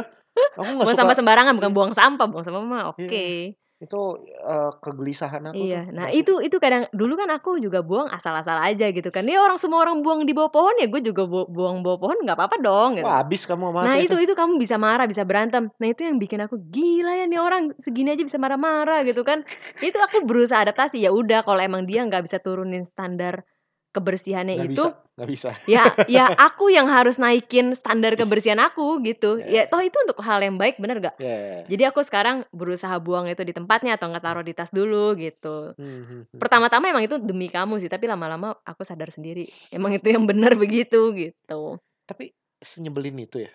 aku 0.57 0.69
nggak 0.75 0.87
Buang 0.87 0.93
suka 0.93 1.09
sampah 1.09 1.15
sembarangan, 1.17 1.53
bukan 1.57 1.71
iya. 1.71 1.75
buang 1.77 1.93
sampah, 1.97 2.25
buang 2.29 2.45
sampah 2.45 2.61
mah 2.65 2.83
Iya. 2.97 3.07
oke. 3.07 3.60
Itu, 3.83 3.97
eee, 4.49 4.69
kegelisahan 4.83 5.43
aku 5.51 5.63
tuh, 5.71 5.79
Iya, 5.79 5.91
nah 5.91 6.07
nggak 6.07 6.13
su 6.17 6.23
itu 6.23 6.39
itu 6.39 6.55
kadang 6.63 6.87
dulu 6.95 7.19
kan 7.19 7.27
aku 7.35 7.59
juga 7.59 7.83
buang 7.83 8.07
asal-asal 8.07 8.55
aja 8.63 8.87
gitu 8.95 9.11
kan. 9.11 9.27
Ya 9.27 9.43
orang 9.43 9.59
semua 9.59 9.83
orang 9.83 9.99
buang 9.99 10.23
di 10.23 10.31
bawah 10.31 10.47
pohon, 10.47 10.71
ya 10.79 10.87
gue 10.87 11.03
juga 11.03 11.27
bu 11.27 11.43
buang 11.51 11.83
bawah 11.83 11.99
pohon 11.99 12.17
nggak 12.23 12.39
apa-apa 12.39 12.55
dong 12.63 12.95
gitu 12.95 13.03
Wah 13.03 13.17
kan. 13.19 13.23
habis 13.23 13.47
kamu 13.49 13.71
sama 13.71 13.81
Nah 13.83 13.93
aku 13.93 13.97
itu 13.99 14.15
itu. 14.15 14.15
itu 14.23 14.31
kamu 14.31 14.59
bisa 14.63 14.79
marah, 14.79 15.03
bisa 15.11 15.27
berantem. 15.27 15.67
Nah 15.75 15.87
itu 15.91 16.07
yang 16.07 16.15
bikin 16.23 16.39
aku, 16.47 16.55
gila 16.71 17.11
ya 17.19 17.25
nih 17.27 17.39
orang 17.43 17.63
segini 17.83 18.15
aja 18.15 18.23
bisa 18.23 18.39
marah-marah 18.39 19.03
gitu 19.03 19.27
kan. 19.27 19.43
Itu 19.83 19.99
aku 19.99 20.23
berusaha 20.23 20.63
adaptasi, 20.63 21.03
ya 21.03 21.11
udah 21.11 21.43
kalau 21.43 21.59
emang 21.59 21.83
dia 21.83 22.07
nggak 22.07 22.23
bisa 22.31 22.39
turunin 22.39 22.87
standar 22.87 23.43
kebersihannya 23.91 24.55
Nggak 24.57 24.69
itu, 24.71 24.85
bisa 24.87 24.91
nggak 25.11 25.29
bisa. 25.29 25.49
ya 25.67 25.83
ya 26.07 26.25
aku 26.47 26.71
yang 26.71 26.87
harus 26.87 27.19
naikin 27.19 27.75
standar 27.75 28.15
kebersihan 28.15 28.57
aku 28.57 29.03
gitu. 29.03 29.37
Ya 29.43 29.63
Ya. 29.63 29.63
toh 29.67 29.83
itu 29.83 29.93
untuk 30.01 30.17
hal 30.23 30.39
yang 30.41 30.55
baik, 30.55 30.79
bener 30.79 30.97
nggak? 30.97 31.15
Ya. 31.19 31.67
Jadi 31.67 31.83
aku 31.85 32.01
sekarang 32.01 32.47
berusaha 32.49 32.95
buang 32.97 33.27
itu 33.27 33.43
di 33.43 33.51
tempatnya 33.51 33.99
atau 33.99 34.07
nggak 34.09 34.23
taruh 34.23 34.41
di 34.41 34.55
tas 34.55 34.71
dulu 34.71 35.13
gitu. 35.19 35.75
Mhm. 35.75 36.39
Pertama-tama 36.39 36.89
emang 36.89 37.03
itu 37.05 37.19
demi 37.19 37.51
kamu 37.51 37.77
sih, 37.77 37.91
tapi 37.91 38.07
lama-lama 38.07 38.55
aku 38.63 38.81
sadar 38.81 39.11
sendiri, 39.11 39.45
emang 39.69 39.91
itu 39.93 40.07
yang 40.09 40.23
bener 40.25 40.55
begitu, 40.63 41.11
gitu. 41.13 41.77
Tapi 42.07 42.31
senyebelin 42.57 43.21
itu 43.21 43.43
ya? 43.45 43.51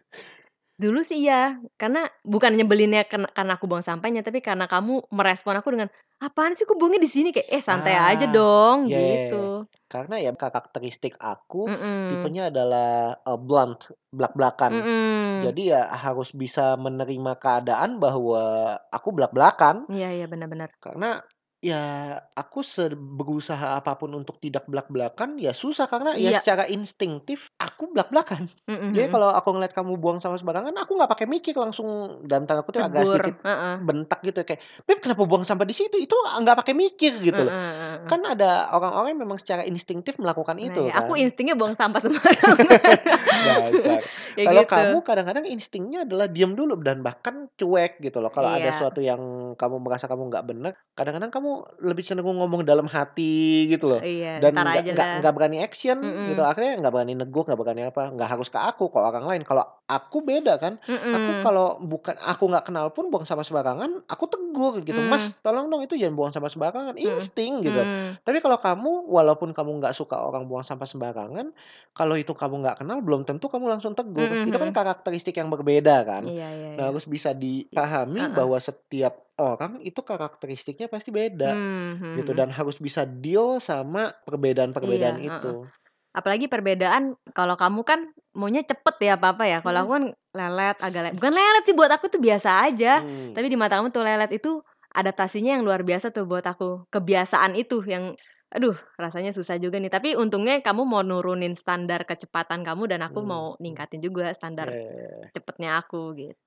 Dulu 0.83 1.01
sih 1.09 1.25
iya, 1.25 1.57
karena 1.81 2.05
bukan 2.21 2.53
nyebelinnya 2.53 3.09
ken 3.09 3.25
karena 3.33 3.57
aku 3.57 3.65
buang 3.65 3.81
sampahnya, 3.81 4.21
tapi 4.21 4.45
karena 4.45 4.69
kamu 4.69 5.09
merespon 5.09 5.57
aku 5.57 5.73
dengan, 5.73 5.89
"Apaan 6.21 6.53
sih 6.53 6.69
kok 6.69 6.77
buangnya 6.77 7.01
di 7.01 7.09
sini?" 7.09 7.33
Kayak, 7.33 7.49
"Eh 7.49 7.63
santai 7.65 7.97
aja 7.97 8.29
Ah, 8.29 8.37
dong," 8.37 8.79
ya 8.87 8.99
ya 9.03 9.19
ya. 9.35 9.41
gitu. 9.41 9.67
Karena 9.91 10.15
ya 10.23 10.31
karakteristik 10.39 11.19
aku 11.19 11.59
Mhm. 11.67 12.07
tipenya 12.07 12.47
adalah, 12.55 13.19
eee, 13.27 13.39
blunt, 13.43 13.91
blak-blakan. 14.15 14.75
Mhm. 14.75 15.45
Jadi 15.45 15.73
ya 15.75 15.89
harus 15.95 16.31
bisa 16.37 16.77
menerima 16.79 17.33
keadaan 17.43 17.99
bahwa 18.03 18.77
aku 18.95 19.11
blak-blakan. 19.17 19.89
Iya 19.93 20.07
iya, 20.17 20.25
bener 20.33 20.49
bener. 20.53 20.71
Karena 20.85 21.07
Ya, 21.67 21.83
aku 22.39 22.63
berusaha 22.95 23.75
apa 23.75 23.99
pun 23.99 24.15
untuk 24.15 24.39
tidak 24.39 24.71
blak-blakan, 24.71 25.35
ya 25.35 25.51
susah 25.51 25.91
karena 25.91 26.15
ya 26.15 26.31
Iya. 26.31 26.39
secara 26.39 26.65
instingtif 26.71 27.51
aku 27.59 27.91
blak-blakan. 27.91 28.47
Mhm 28.71 28.95
Jadi 28.95 29.07
kalau 29.11 29.35
aku 29.35 29.49
ngeliat 29.51 29.75
kamu 29.75 29.99
buang 29.99 30.23
sampah 30.23 30.39
sembarangan, 30.39 30.71
aku 30.79 30.95
nggak 30.95 31.11
pakai 31.11 31.27
mikir 31.27 31.59
langsung 31.59 32.23
dalam 32.23 32.47
tanda 32.47 32.63
kutip 32.63 32.87
agak 32.87 33.03
Tegur, 33.03 33.19
sedikit 33.19 33.37
heeh. 33.43 33.75
bentak 33.83 34.21
gitu 34.23 34.39
kayak, 34.47 34.61
"Beb 34.87 34.99
kenapa 35.03 35.23
buang 35.27 35.43
sampah 35.43 35.67
di 35.67 35.75
situ?" 35.75 35.97
Itu 35.99 36.15
nggak 36.15 36.57
pakai 36.63 36.75
mikir 36.79 37.13
gitu 37.19 37.41
loh. 37.51 37.53
heeh. 37.53 37.95
Kan 38.07 38.21
ada 38.23 38.71
orang-orang 38.71 39.19
yang 39.19 39.23
memang 39.27 39.39
secara 39.43 39.67
instingtif 39.67 40.15
melakukan 40.23 40.55
Nah 40.63 40.71
itu 40.71 40.81
ya, 40.87 40.93
aku 41.03 41.19
kan. 41.19 41.25
instingnya 41.27 41.55
buang 41.59 41.75
sampah 41.81 41.99
sembarangan. 41.99 42.57
Dasar. 43.43 44.01
Ya 44.39 44.45
Kalau 44.45 44.63
gitu. 44.63 44.71
kamu 44.77 44.97
kadang-kadang 45.03 45.45
instingnya 45.49 46.05
adalah 46.05 46.29
diam 46.29 46.53
dulu 46.53 46.77
dan 46.79 47.01
bahkan 47.01 47.49
cuek 47.57 47.99
gitu 48.05 48.21
loh. 48.21 48.29
Kalau 48.31 48.53
ada 48.53 48.69
Iya. 48.69 48.71
sesuatu 48.71 49.01
yang 49.01 49.57
kamu 49.57 49.77
merasa 49.81 50.05
kamu 50.07 50.29
nggak 50.29 50.45
bener, 50.45 50.73
kadang-kadang 50.93 51.33
kamu 51.33 51.56
lebih 51.81 52.05
cenderung 52.05 52.37
ngomong 52.41 52.63
dalam 52.67 52.85
hati 52.91 53.67
gitu 53.73 53.89
loh. 53.89 54.03
Iya, 54.05 54.37
Dan 54.37 54.53
nggak 54.53 55.17
nggak 55.25 55.33
berani 55.33 55.57
action 55.65 55.97
gitu. 56.29 56.41
Mhm. 56.45 56.51
Akhirnya 56.51 56.73
nggak 56.85 56.93
berani 56.93 57.13
negur, 57.17 57.43
nggak 57.49 57.57
berani 57.57 57.83
apa, 57.89 58.13
nggak 58.13 58.29
harus 58.37 58.49
ke 58.53 58.59
aku, 58.61 58.93
ke 58.93 58.99
orang 59.01 59.25
lain. 59.25 59.43
Kalau 59.49 59.65
aku 59.89 60.21
beda 60.21 60.61
kan. 60.61 60.77
Aku 61.17 61.31
Mhm. 61.33 61.41
kalau 61.41 61.81
bukan 61.81 62.17
aku 62.21 62.45
nggak 62.53 62.65
kenal 62.69 62.87
pun 62.93 63.09
buang 63.09 63.25
sampah 63.25 63.47
sembarangan, 63.49 64.05
aku 64.13 64.25
tegur 64.29 64.85
gitu, 64.85 65.01
"Mas, 65.01 65.33
Mmm. 65.33 65.41
tolong 65.41 65.67
dong 65.73 65.83
itu 65.87 65.97
jangan 65.97 66.15
buang 66.19 66.33
sampah 66.37 66.53
sembarangan." 66.53 66.95
Insting 67.01 67.65
gitu. 67.65 67.81
Mmm. 67.81 68.21
Tapi 68.27 68.39
kalau 68.45 68.59
kamu 68.61 69.09
walaupun 69.09 69.57
kamu 69.57 69.71
nggak 69.81 69.95
suka 69.97 70.21
orang 70.21 70.45
buang 70.51 70.67
sampah 70.67 70.85
sembarangan, 70.85 71.57
kalau 71.97 72.15
itu 72.21 72.33
kamu 72.37 72.61
nggak 72.65 72.77
kenal 72.85 72.99
belum 73.01 73.25
tentu 73.25 73.49
kamu 73.49 73.73
langsung 73.73 73.97
tegur. 73.97 74.29
Mhm 74.29 74.49
Itu 74.49 74.57
kan 74.61 74.71
karakteristik 74.75 75.37
yang 75.41 75.49
berbeda 75.49 76.05
kan. 76.05 76.25
Iya 76.29 76.49
iya 76.53 76.71
Nah, 76.77 76.85
iya. 76.85 76.91
harus 76.93 77.05
bisa 77.09 77.33
dipahami 77.33 78.21
heeh. 78.21 78.35
bahwa 78.37 78.59
setiap 78.61 79.26
orang 79.41 79.81
itu 79.85 80.01
karakteristiknya 80.01 80.87
pasti 80.93 81.11
beda 81.15 81.47
Mmm, 81.47 81.93
mhm 82.01 82.05
gitu 82.17 82.33
mhm. 82.33 82.39
dan 82.39 82.51
harus 82.53 82.77
bisa 82.81 83.05
deal 83.05 83.61
sama 83.63 84.13
Iya, 84.85 85.09
perbedaan-perbedaan 85.09 85.19
heeh. 85.25 85.55
itu. 85.57 85.71
Apalagi 86.19 86.47
perbedaan 86.53 87.17
kalau 87.37 87.57
kamu 87.57 87.83
kan 87.87 88.01
maunya 88.37 88.63
cepet 88.67 88.97
ya 89.05 89.13
apa-apa 89.21 89.45
ya, 89.49 89.59
kalau 89.65 89.81
aku 89.87 89.91
Mhm. 89.91 89.99
kan 89.99 90.07
lelet, 90.37 90.77
agak 90.83 91.03
le 91.05 91.11
bukan 91.19 91.33
lelet 91.35 91.63
sih 91.69 91.77
buat 91.79 91.93
aku 91.93 92.07
tuh 92.13 92.21
biasa 92.23 92.51
aja, 92.69 92.93
Mmm. 92.95 93.37
tapi 93.37 93.47
di 93.53 93.57
mata 93.61 93.79
kamu 93.81 93.91
tuh 93.95 94.05
lelet. 94.07 94.31
Itu 94.35 94.63
adaptasinya 94.95 95.57
yang 95.59 95.65
luar 95.69 95.83
biasa 95.87 96.13
tuh 96.17 96.25
buat 96.29 96.45
aku. 96.47 96.89
Kebiasaan 96.93 97.55
itu 97.59 97.81
yang 97.87 98.17
aduh 98.57 98.77
rasanya 99.03 99.31
susah 99.37 99.57
juga 99.61 99.77
nih. 99.83 99.93
Tapi 99.93 100.09
untungnya 100.23 100.55
kamu 100.65 100.83
mau 100.89 101.03
nurunin 101.05 101.55
standar 101.55 102.01
kecepatan 102.09 102.61
kamu 102.67 102.83
dan 102.93 103.01
aku 103.07 103.19
Mmm, 103.19 103.29
mau 103.33 103.55
ningkatin 103.63 104.01
juga 104.07 104.33
Iya 104.33 104.35
standar 104.39 104.69
iya 104.81 104.93
iya. 105.19 105.27
cepetnya 105.35 105.71
aku 105.81 106.01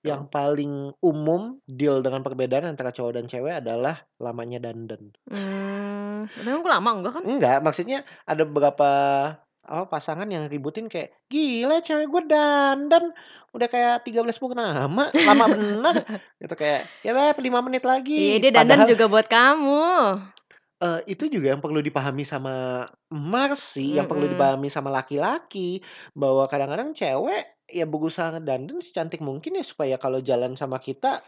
Yang 0.09 0.21
gitu. 0.23 0.27
paling 0.35 0.73
umum 1.11 1.41
deal 1.79 1.97
dengan 2.05 2.21
perbedaan 2.25 2.67
antara 2.71 2.91
cowok 2.95 3.13
dan 3.15 3.25
cewek 3.31 3.53
adalah 3.63 3.95
lamanya 4.19 4.59
dandan. 4.65 5.03
Mmm, 5.31 6.19
emang 6.39 6.55
aku 6.59 6.67
lama? 6.73 6.89
Enggak 6.97 7.13
kan? 7.17 7.25
Enggak, 7.27 7.59
maksudnya 7.65 7.97
ada 8.23 8.43
beberapa 8.47 8.87
apa, 9.69 9.83
pasangan 9.91 10.27
yang 10.31 10.47
ributin 10.47 10.87
kayak, 10.87 11.11
"Gila 11.29 11.83
cewek 11.83 12.07
gue 12.09 12.23
dandan 12.31 13.11
udah 13.55 13.67
kayak 13.67 14.07
13 14.07 14.39
purnama, 14.39 15.11
lama 15.27 15.45
bener." 15.55 15.95
Gitu 16.39 16.53
kayak, 16.55 16.95
"Ya 17.03 17.11
Beb 17.11 17.37
5 17.43 17.59
menit 17.59 17.83
Iya, 18.17 18.35
lagi." 18.35 18.39
dia 18.41 18.51
dandan 18.57 18.81
Padahal 18.81 18.89
juga 18.89 19.05
buat 19.11 19.27
kamu. 19.29 19.81
Eee, 20.81 21.03
itu 21.11 21.27
juga 21.27 21.51
yang 21.51 21.59
perlu 21.59 21.83
dipahami 21.83 22.23
sama 22.23 22.87
Mars 23.11 23.75
sih, 23.75 23.99
yang 23.99 24.07
perlu 24.07 24.31
dipahami 24.31 24.71
sama 24.71 24.87
laki-laki, 24.87 25.83
bahwa 26.15 26.47
kadang-kadang 26.47 26.95
cewek 26.95 27.59
ya 27.67 27.83
berusaha 27.83 28.31
ngedandan 28.39 28.79
secantik 28.79 29.19
mungkin 29.19 29.59
ya 29.59 29.63
supaya 29.67 29.99
kalau 29.99 30.23
jalan 30.23 30.55
sama 30.55 30.79
kita, 30.79 31.19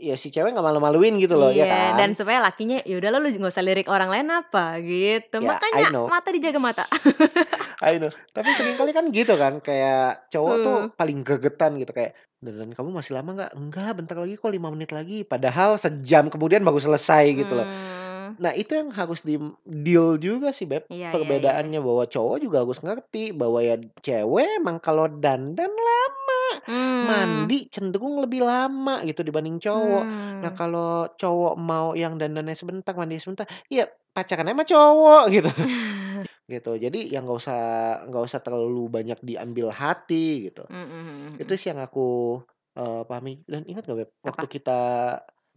ya 0.00 0.16
si 0.16 0.32
cewek 0.32 0.56
nggak 0.56 0.64
malu-maluin 0.64 1.20
gitu 1.20 1.36
loh, 1.36 1.52
ya 1.52 1.68
Iya, 1.68 1.96
dan 1.96 2.12
kan? 2.12 2.16
supaya 2.18 2.38
lakinya, 2.44 2.78
"Ya 2.84 2.94
udahlah 3.00 3.18
lu 3.24 3.28
nggak 3.32 3.52
usah 3.54 3.64
lirik 3.64 3.88
orang 3.88 4.12
lain 4.12 4.28
apa," 4.30 4.76
gitu. 4.84 5.40
I 5.72 5.82
Makanya 5.82 5.88
mata 6.04 6.28
dijaga 6.30 6.60
mata. 6.60 6.84
I 7.82 7.98
know. 7.98 8.12
Tapi 8.34 8.54
sering 8.54 8.76
kali 8.78 8.94
kan 8.94 9.10
gitu 9.10 9.34
kan, 9.34 9.58
kayak 9.64 10.30
cowok 10.30 10.56
tuh 10.62 10.76
Heeh. 10.82 10.94
paling 10.94 11.24
gregetan 11.26 11.74
gitu 11.80 11.90
kayak, 11.96 12.14
"Dandan 12.44 12.70
kamu 12.76 12.90
masih 12.94 13.12
lama 13.18 13.30
nggak?" 13.34 13.50
"Enggak, 13.58 13.90
bentar 13.98 14.16
lagi 14.20 14.34
kok 14.38 14.52
5 14.54 14.68
menit 14.74 14.90
lagi." 14.94 15.26
Padahal 15.26 15.74
sejam 15.80 16.30
kemudian 16.30 16.62
baru 16.62 16.78
selesai 16.78 17.24
gitu 17.34 17.58
loh. 17.58 17.68
Nah, 18.42 18.50
itu 18.54 18.74
yang 18.74 18.90
harus 18.90 19.22
di-deal 19.22 20.18
juga 20.18 20.50
sih 20.50 20.66
Beb, 20.66 20.90
Iya 20.94 21.10
iya 21.20 21.32
iya 21.40 21.52
iya. 21.60 21.70
perbedaannya 21.70 21.78
bahwa 21.78 22.04
cowok 22.10 22.36
juga 22.42 22.56
harus 22.66 22.82
ngerti 22.82 23.30
bahwa 23.30 23.62
ya 23.62 23.78
cewek 24.02 24.58
emang 24.58 24.82
kalau 24.82 25.06
dandan 25.06 25.70
lama, 25.70 26.42
Mmm. 26.68 26.84
mandi 26.98 27.70
cenderung 27.70 28.18
lebih 28.22 28.42
lama 28.42 29.02
gitu 29.06 29.22
dibanding 29.22 29.62
cowok. 29.62 30.04
Nah, 30.42 30.50
Mmm. 30.50 30.58
kalau 30.58 31.06
cowok 31.14 31.54
mau 31.58 31.94
yang 31.94 32.18
dandannya 32.18 32.58
sebentar, 32.58 32.90
mandinya 32.98 33.22
sebentar, 33.22 33.46
ya 33.70 33.86
pacaran 34.14 34.46
aja 34.50 34.54
sama 34.58 34.64
cowok 34.66 35.22
gitu. 35.34 35.50
Gitu. 36.44 36.70
Jadi 36.76 36.98
ya 37.12 37.24
nggak 37.24 37.38
usah 37.40 37.58
nggak 38.08 38.22
usah 38.28 38.40
terlalu 38.44 38.88
banyak 38.92 39.18
diambil 39.24 39.72
hati 39.72 40.48
gitu. 40.52 40.68
Mhm 40.68 40.88
mhm 40.88 41.34
Itu 41.40 41.52
mhm. 41.52 41.58
sih 41.60 41.72
yang 41.74 41.80
aku, 41.84 42.00
eee, 42.78 43.02
pahami. 43.08 43.32
Dan 43.48 43.62
ingat 43.70 43.84
nggak 43.88 43.98
Beb, 44.06 44.10
waktu 44.26 44.44
Apa? 44.44 44.48
kita 44.50 44.72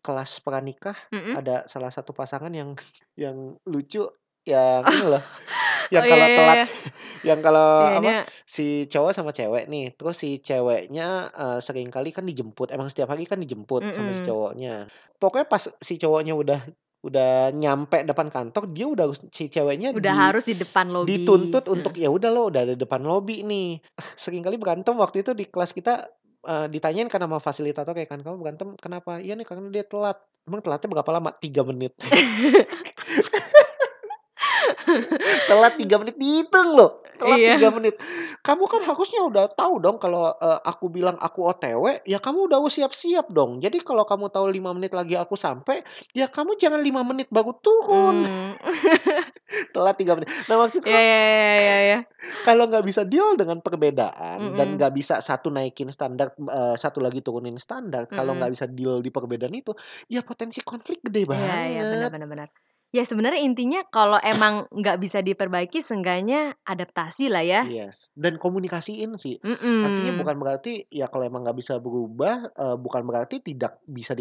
kelas 0.05 0.41
pranikah 0.45 0.97
Mhm. 1.11 1.37
ada 1.37 1.67
salah 1.69 1.91
satu 1.93 2.11
pasangan 2.15 2.51
yang 2.53 2.73
yang 3.23 3.57
lucu, 3.67 4.07
yang 4.47 4.87
ini 4.89 5.03
loh, 5.05 5.21
Oh, 5.97 6.03
yang 6.03 6.05
iya 6.05 6.11
kalau 6.11 6.29
iya 6.29 6.33
telat 6.33 6.59
iya. 6.59 6.63
yang 7.27 7.39
kalau 7.45 7.67
Iya, 7.79 7.93
apa, 7.93 8.09
dia 8.09 8.15
si 8.47 8.87
cowok 8.91 9.11
sama 9.15 9.31
cewek 9.35 9.67
nih, 9.71 9.93
terus 9.97 10.15
si 10.23 10.39
ceweknya, 10.43 11.31
eee, 11.35 11.59
sering 11.65 11.89
kali 11.93 12.09
kan 12.15 12.23
dijemput, 12.27 12.71
emang 12.75 12.89
setiap 12.91 13.11
hari 13.13 13.25
kan 13.29 13.39
dijemput 13.43 13.91
sama 13.95 14.11
si 14.15 14.21
cowoknya. 14.25 14.87
Pokoknya 15.21 15.47
pas 15.49 15.63
si 15.81 15.95
cowoknya 16.01 16.33
udah 16.37 16.59
udah 17.05 17.53
nyampe 17.55 18.03
depan 18.07 18.27
kantor, 18.33 18.63
dia 18.75 18.85
udah 18.89 19.03
harus 19.09 19.19
si 19.31 19.47
ceweknya 19.53 19.93
Udah 19.95 20.13
di 20.13 20.31
harus 20.31 20.43
di 20.47 20.55
depan 20.55 20.87
lobi. 20.95 21.57
dituntut 21.57 21.69
untuk, 21.71 21.93
Heeh. 21.95 21.97
"Ya 21.99 22.09
udah 22.11 22.29
lo 22.33 22.49
udah 22.51 22.63
di 22.73 22.75
depan 22.79 23.01
lobi 23.05 23.45
nih." 23.45 23.79
Seringkali 24.17 24.57
berantem 24.59 24.95
waktu 24.97 25.21
itu 25.23 25.31
di 25.37 25.45
kelas 25.47 25.71
kita, 25.77 26.09
eee, 26.45 26.65
ditanyain 26.73 27.09
kan 27.09 27.21
sama 27.23 27.37
fasilitator 27.41 27.95
ya 27.97 28.05
kan, 28.09 28.19
"Kamu 28.25 28.37
berantem 28.41 28.69
kenapa?" 28.77 29.17
"Iya 29.23 29.33
nih 29.39 29.45
karena 29.47 29.67
dia 29.73 29.85
telat." 29.87 30.17
"Emang 30.47 30.61
telatnya 30.65 30.89
berapa 30.93 31.11
lama?" 31.17 31.29
"3 31.41 31.61
menit." 31.65 31.93
Telat 35.49 35.73
3 35.79 35.95
menit, 36.01 36.15
dihitung 36.19 36.75
loh, 36.77 37.03
telat 37.19 37.41
3 37.47 37.67
Iya. 37.67 37.73
menit. 37.73 37.95
Kamu 38.45 38.65
kan 38.69 38.81
harusnya 38.85 39.21
udah 39.27 39.45
tahu 39.53 39.79
dong 39.83 39.97
kalau, 40.01 40.31
eee, 40.37 40.59
aku 40.67 40.87
bilang 40.91 41.17
aku 41.19 41.47
OTW, 41.47 42.03
ya 42.07 42.19
kamu 42.21 42.47
udah 42.51 42.59
siap-siap 42.69 43.31
dong. 43.33 43.59
Jadi 43.63 43.81
kalau 43.83 44.03
kamu 44.07 44.29
tahu 44.33 44.47
5 44.53 44.71
menit 44.75 44.91
lagi 44.95 45.15
aku 45.19 45.35
sampai, 45.39 45.81
ya 46.15 46.27
kamu 46.31 46.55
jangan 46.61 46.81
5 46.83 47.01
menit 47.07 47.27
baru 47.33 47.53
turun. 47.63 48.27
Mmm. 48.27 48.57
Telat 49.75 49.95
3 49.99 50.13
menit. 50.17 50.29
Nah, 50.49 50.57
maksudku 50.61 50.89
Iya 50.89 50.99
iya 51.01 51.17
iya 51.27 51.55
iya 51.61 51.75
iya. 51.87 51.97
kalau 52.45 52.65
nggak 52.69 52.85
bisa 52.85 53.01
deal 53.07 53.35
dengan 53.39 53.61
perbedaan 53.63 54.53
dan 54.57 54.67
Mhm. 54.67 54.77
nggak 54.77 54.93
bisa 54.97 55.19
satu 55.23 55.49
naikin 55.53 55.89
standar, 55.93 56.33
eee, 56.37 56.75
satu 56.77 56.99
lagi 57.03 57.21
turunin 57.25 57.57
standar, 57.61 58.09
kalau 58.11 58.33
Mhm. 58.33 58.39
nggak 58.41 58.51
bisa 58.57 58.65
deal 58.69 58.99
di 59.01 59.09
perbedaan 59.13 59.53
itu, 59.55 59.73
ya 60.11 60.21
potensi 60.25 60.59
konflik 60.65 61.01
gede 61.05 61.23
Iya 61.35 61.51
iya, 61.69 61.81
benar 61.91 62.07
banget. 62.07 62.13
benar 62.13 62.27
benar. 62.31 62.49
Ya 62.97 63.03
sebenarnya 63.09 63.41
intinya 63.49 63.79
kalau 63.95 64.17
emang 64.33 64.65
nggak 64.79 64.97
bisa 65.03 65.19
diperbaiki 65.27 65.79
seenggaknya 65.87 66.39
adaptasi 66.71 67.25
lah 67.33 67.43
ya. 67.53 67.61
Yes, 67.65 68.13
dan 68.13 68.37
komunikasiin 68.37 69.17
sih. 69.17 69.41
Artinya 69.81 70.13
Mhm. 70.13 70.17
bukan 70.19 70.37
berarti 70.41 70.85
ya 70.93 71.09
kalau 71.09 71.25
emang 71.25 71.41
nggak 71.45 71.57
bisa 71.61 71.73
berubah, 71.81 72.53
eee, 72.53 72.75
bukan 72.77 73.01
berarti 73.09 73.41
tidak 73.41 73.81
bisa 73.89 74.13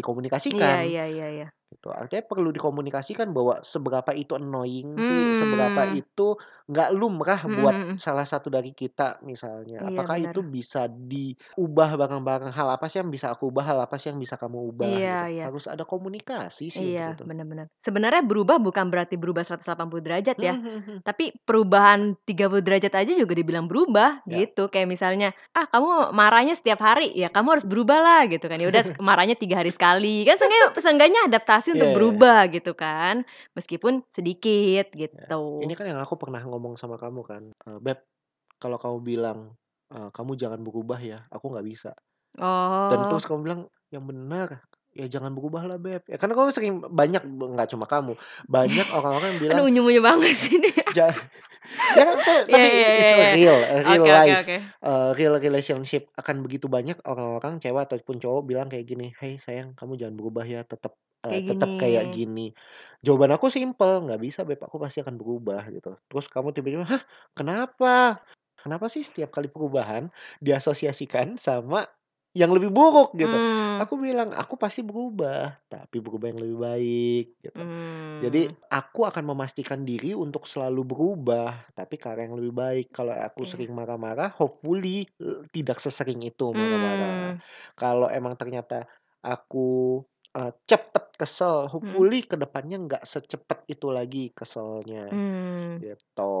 Iya 0.55 0.73
dikomunikasikan. 0.73 0.89
iya 0.89 1.03
iya 1.13 1.25
iya. 1.35 1.45
Gitu, 1.71 1.91
artinya 1.91 2.23
perlu 2.31 2.49
dikomunikasikan 2.55 3.35
bahwa 3.35 3.59
seberapa 3.59 4.15
itu 4.15 4.39
annoying 4.39 5.03
sih, 5.03 5.35
seberapa 5.35 5.83
itu 5.91 6.39
nggak 6.71 6.89
lumrah 6.95 7.43
Mhm 7.43 7.51
buat 7.51 7.75
mhm. 7.91 7.97
salah 7.99 8.23
satu 8.23 8.47
dari 8.47 8.71
kita 8.71 9.19
misalnya. 9.27 9.83
Iya, 9.85 9.89
Apakah 9.91 10.15
itu 10.15 10.39
benar. 10.39 10.47
bisa 10.47 10.87
diubah 10.87 11.99
bareng-bareng, 11.99 12.55
hal 12.55 12.67
apa 12.71 12.87
sih 12.87 13.03
yang 13.03 13.11
bisa 13.11 13.35
aku 13.35 13.51
ubah, 13.51 13.67
hal 13.67 13.79
apa 13.83 13.99
sih 13.99 14.07
yang 14.15 14.19
bisa 14.23 14.39
kamu 14.39 14.57
ubah 14.71 14.95
Iya 14.95 15.11
gitu. 15.11 15.27
iya. 15.33 15.43
Harus 15.43 15.67
ada 15.67 15.83
komunikasi 15.83 16.71
sih 16.71 16.87
Iya, 16.87 17.01
itu. 17.03 17.27
benar 17.27 17.45
benar. 17.49 17.65
Sebenarnya 17.81 18.21
berubah 18.27 18.59
bukan 18.61 18.91
berarti 18.93 19.15
berubah 19.17 19.41
180 19.41 20.03
derajat 20.05 20.37
ya, 20.43 20.59
mhm. 20.61 21.01
tapi 21.01 21.33
perubahan 21.47 22.13
30 22.27 22.61
derajat 22.61 22.93
aja 22.93 23.11
juga 23.17 23.33
dibilang 23.33 23.65
berubah 23.65 24.21
Ya. 24.25 24.47
gitu. 24.47 24.67
Kayak 24.69 24.85
misalnya, 24.93 25.29
"Ah 25.57 25.65
kamu 25.71 26.13
marahnya 26.13 26.53
setiap 26.53 26.77
hari, 26.83 27.09
ya 27.17 27.31
kamu 27.33 27.57
harus 27.57 27.65
berubah 27.65 27.97
lah," 28.03 28.21
gitu 28.29 28.45
kan. 28.45 28.59
Ya 28.61 28.67
udah 28.69 28.83
marahnya 29.01 29.33
3 29.39 29.63
hari 29.63 29.71
sekali, 29.73 30.21
kan 30.27 30.37
seenggaknya 30.37 30.69
seenggaknya 30.77 31.21
adaptasi 31.25 31.56
Iya 31.73 31.81
untuk 31.81 31.89
iya 31.97 32.09
iya. 32.17 32.21
berubah 32.21 32.47
gitu 32.53 32.71
kan, 32.77 33.25
meskipun 33.57 33.93
sedikit 34.15 34.85
Ya, 35.15 35.23
gitu. 35.23 35.33
ini 35.63 35.71
kan 35.77 35.87
yang 35.87 35.99
aku 36.03 36.19
pernah 36.19 36.43
ngomong 36.43 36.75
sama 36.75 36.99
kamu 36.99 37.21
kan, 37.23 37.43
eee, 37.63 37.79
"Beb, 37.79 37.99
kalau 38.59 38.75
kamu 38.81 38.97
bilang, 39.03 39.39
eee, 39.93 40.09
kamu 40.15 40.31
jangan 40.39 40.61
berubah 40.63 40.99
ya, 41.03 41.19
aku 41.31 41.51
nggak 41.53 41.67
bisa." 41.67 41.91
Dan 42.89 43.05
Oh. 43.09 43.09
terus 43.09 43.25
kamu 43.29 43.41
bilang, 43.47 43.61
"Yang 43.93 44.05
benar, 44.11 44.49
ya 44.95 45.05
jangan 45.11 45.33
berubah 45.37 45.63
lah 45.69 45.77
Beb." 45.81 46.03
Ya 46.11 46.17
kan 46.21 46.31
kamu 46.33 46.51
sering 46.55 46.73
banyak, 46.91 47.23
nggak 47.27 47.69
cuma 47.75 47.85
kamu, 47.89 48.13
banyak 48.49 48.87
orang-orang 48.91 49.29
yang 49.37 49.43
bilang 49.43 49.65
Aduh 49.65 49.71
unyu-unyu 49.71 50.03
banget 50.03 50.31
sih 50.35 50.51
ini. 50.59 50.69
ja 50.97 51.11
ya 51.97 52.03
kan 52.07 52.17
Iya 52.51 52.63
tapi 52.63 52.69
iya 52.75 52.89
iya 52.99 52.99
it's 52.99 53.13
a 53.17 53.25
real, 53.27 53.63
a 53.67 53.83
real 53.83 54.07
oke 54.07 54.11
life, 54.11 54.41
oke. 54.41 54.57
eee, 54.85 55.09
real 55.19 55.35
relationship. 55.41 56.07
Akan 56.19 56.41
begitu 56.45 56.67
banyak 56.71 56.99
orang-orang 57.07 57.59
cewek 57.63 57.87
ataupun 57.91 58.17
cowok 58.23 58.43
bilang 58.47 58.67
kayak 58.71 58.85
gini, 58.89 59.11
"Hei 59.19 59.37
sayang, 59.41 59.75
kamu 59.79 59.99
jangan 60.01 60.15
berubah 60.19 60.45
ya, 60.47 60.61
tetap 60.67 60.95
Kayak 61.27 61.45
tetap 61.55 61.71
kayak 61.75 62.07
gini. 62.13 62.55
Jawaban 63.03 63.35
aku 63.35 63.51
simpel, 63.51 63.99
"Nggak 64.07 64.21
bisa 64.23 64.41
Beb, 64.47 64.63
aku 64.63 64.79
pasti 64.79 65.03
akan 65.03 65.19
berubah," 65.19 65.67
gitu. 65.75 65.99
Terus 66.07 66.25
kamu 66.31 66.55
tiba-tiba, 66.55 66.85
"Hah, 66.87 67.03
kenapa? 67.35 68.23
Kenapa 68.57 68.87
sih 68.91 69.03
setiap 69.05 69.29
kali 69.35 69.47
perubahan 69.51 70.09
diasosiasikan 70.43 71.35
sama 71.39 71.83
yang 72.35 72.51
lebih 72.55 72.71
buruk?" 72.71 73.11
Gitu. 73.19 73.37
Mmm. 73.37 73.81
Aku 73.81 73.99
bilang, 73.99 74.31
"Aku 74.33 74.55
pasti 74.55 74.81
berubah, 74.87 75.59
tapi 75.67 75.99
berubah 75.99 76.31
yang 76.31 76.39
lebih 76.43 76.57
baik," 76.63 77.25
gitu. 77.43 77.63
Jadi 78.21 78.45
Mmm. 78.45 78.57
aku 78.73 79.05
akan 79.09 79.23
memastikan 79.29 79.83
diri 79.85 80.13
untuk 80.17 80.45
selalu 80.49 80.83
berubah, 80.87 81.69
tapi 81.77 81.97
ke 82.01 82.07
arah 82.09 82.25
yang 82.29 82.37
lebih 82.39 82.53
baik. 82.55 82.85
Kalau 82.95 83.13
aku 83.13 83.43
Iya. 83.43 83.49
sering 83.49 83.73
marah-marah, 83.75 84.33
hopefully, 84.37 85.05
tidak 85.53 85.77
sesering 85.83 86.21
itu 86.25 86.45
marah-marah. 86.55 87.33
Mmm. 87.33 87.41
Kalau 87.77 88.07
emang 88.09 88.35
ternyata 88.39 88.87
aku, 89.21 90.01
eee, 90.37 90.51
cepet 90.69 91.05
kesel, 91.17 91.65
Mhm. 91.65 91.71
hopefully 91.73 92.21
ke 92.21 92.37
depannya 92.37 92.77
nggak 92.85 93.03
secepet 93.03 93.59
itu 93.67 93.87
lagi 93.89 94.29
keselnya, 94.37 95.09
Mmm. 95.09 95.81
gitu. 95.81 96.35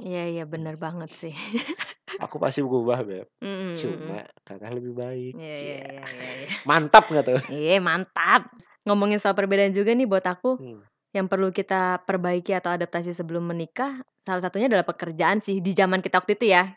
Iya 0.00 0.22
iya, 0.32 0.44
bener 0.48 0.80
Mmm. 0.80 0.84
banget 0.84 1.10
sih. 1.12 1.34
Aku 2.24 2.40
pasti 2.40 2.64
berubah 2.64 3.04
Beb, 3.04 3.28
Mhm 3.44 3.52
mhm. 3.52 3.76
cuma 3.76 4.18
ke 4.40 4.50
arah 4.56 4.72
lebih 4.72 4.96
baik. 4.96 5.34
Iya 5.36 5.52
iya 5.60 5.76
iya 5.84 6.04
iya 6.16 6.30
iya. 6.40 6.48
Mantap 6.68 7.12
nggak 7.12 7.24
tuh? 7.28 7.40
Iye, 7.52 7.76
mantap. 7.76 8.48
Ngomongin 8.88 9.20
soal 9.20 9.36
perbedaan 9.36 9.76
juga 9.76 9.92
nih 9.92 10.08
buat 10.08 10.24
aku, 10.24 10.56
Hmm. 10.56 10.80
yang 11.12 11.26
perlu 11.28 11.52
kita 11.52 12.00
perbaiki 12.08 12.56
atau 12.56 12.72
adaptasi 12.72 13.12
sebelum 13.12 13.44
menikah, 13.52 14.00
salah 14.24 14.40
satunya 14.40 14.68
adalah 14.72 14.86
pekerjaan 14.88 15.44
sih, 15.44 15.60
di 15.60 15.76
zaman 15.76 16.00
kita 16.00 16.24
waktu 16.24 16.40
itu 16.40 16.46
ya. 16.56 16.72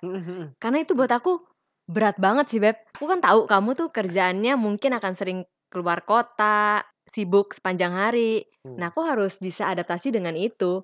Karena 0.59 0.83
itu 0.83 0.91
buat 0.97 1.11
aku 1.11 1.39
berat 1.87 2.19
banget 2.19 2.45
sih 2.51 2.59
Beb. 2.59 2.75
Aku 2.99 3.07
kan 3.07 3.23
tahu 3.23 3.47
kamu 3.47 3.69
tuh 3.79 3.87
kerjaannya 3.95 4.53
mungkin 4.59 4.91
akan 4.97 5.13
sering 5.15 5.39
keluar 5.69 6.03
kota, 6.05 6.83
sibuk 7.09 7.57
sepanjang 7.57 7.93
hari. 7.93 8.45
Hmm. 8.65 8.77
Nah, 8.77 8.91
aku 8.93 9.01
harus 9.05 9.37
bisa 9.41 9.69
adaptasi 9.69 10.13
dengan 10.13 10.35
itu. 10.37 10.83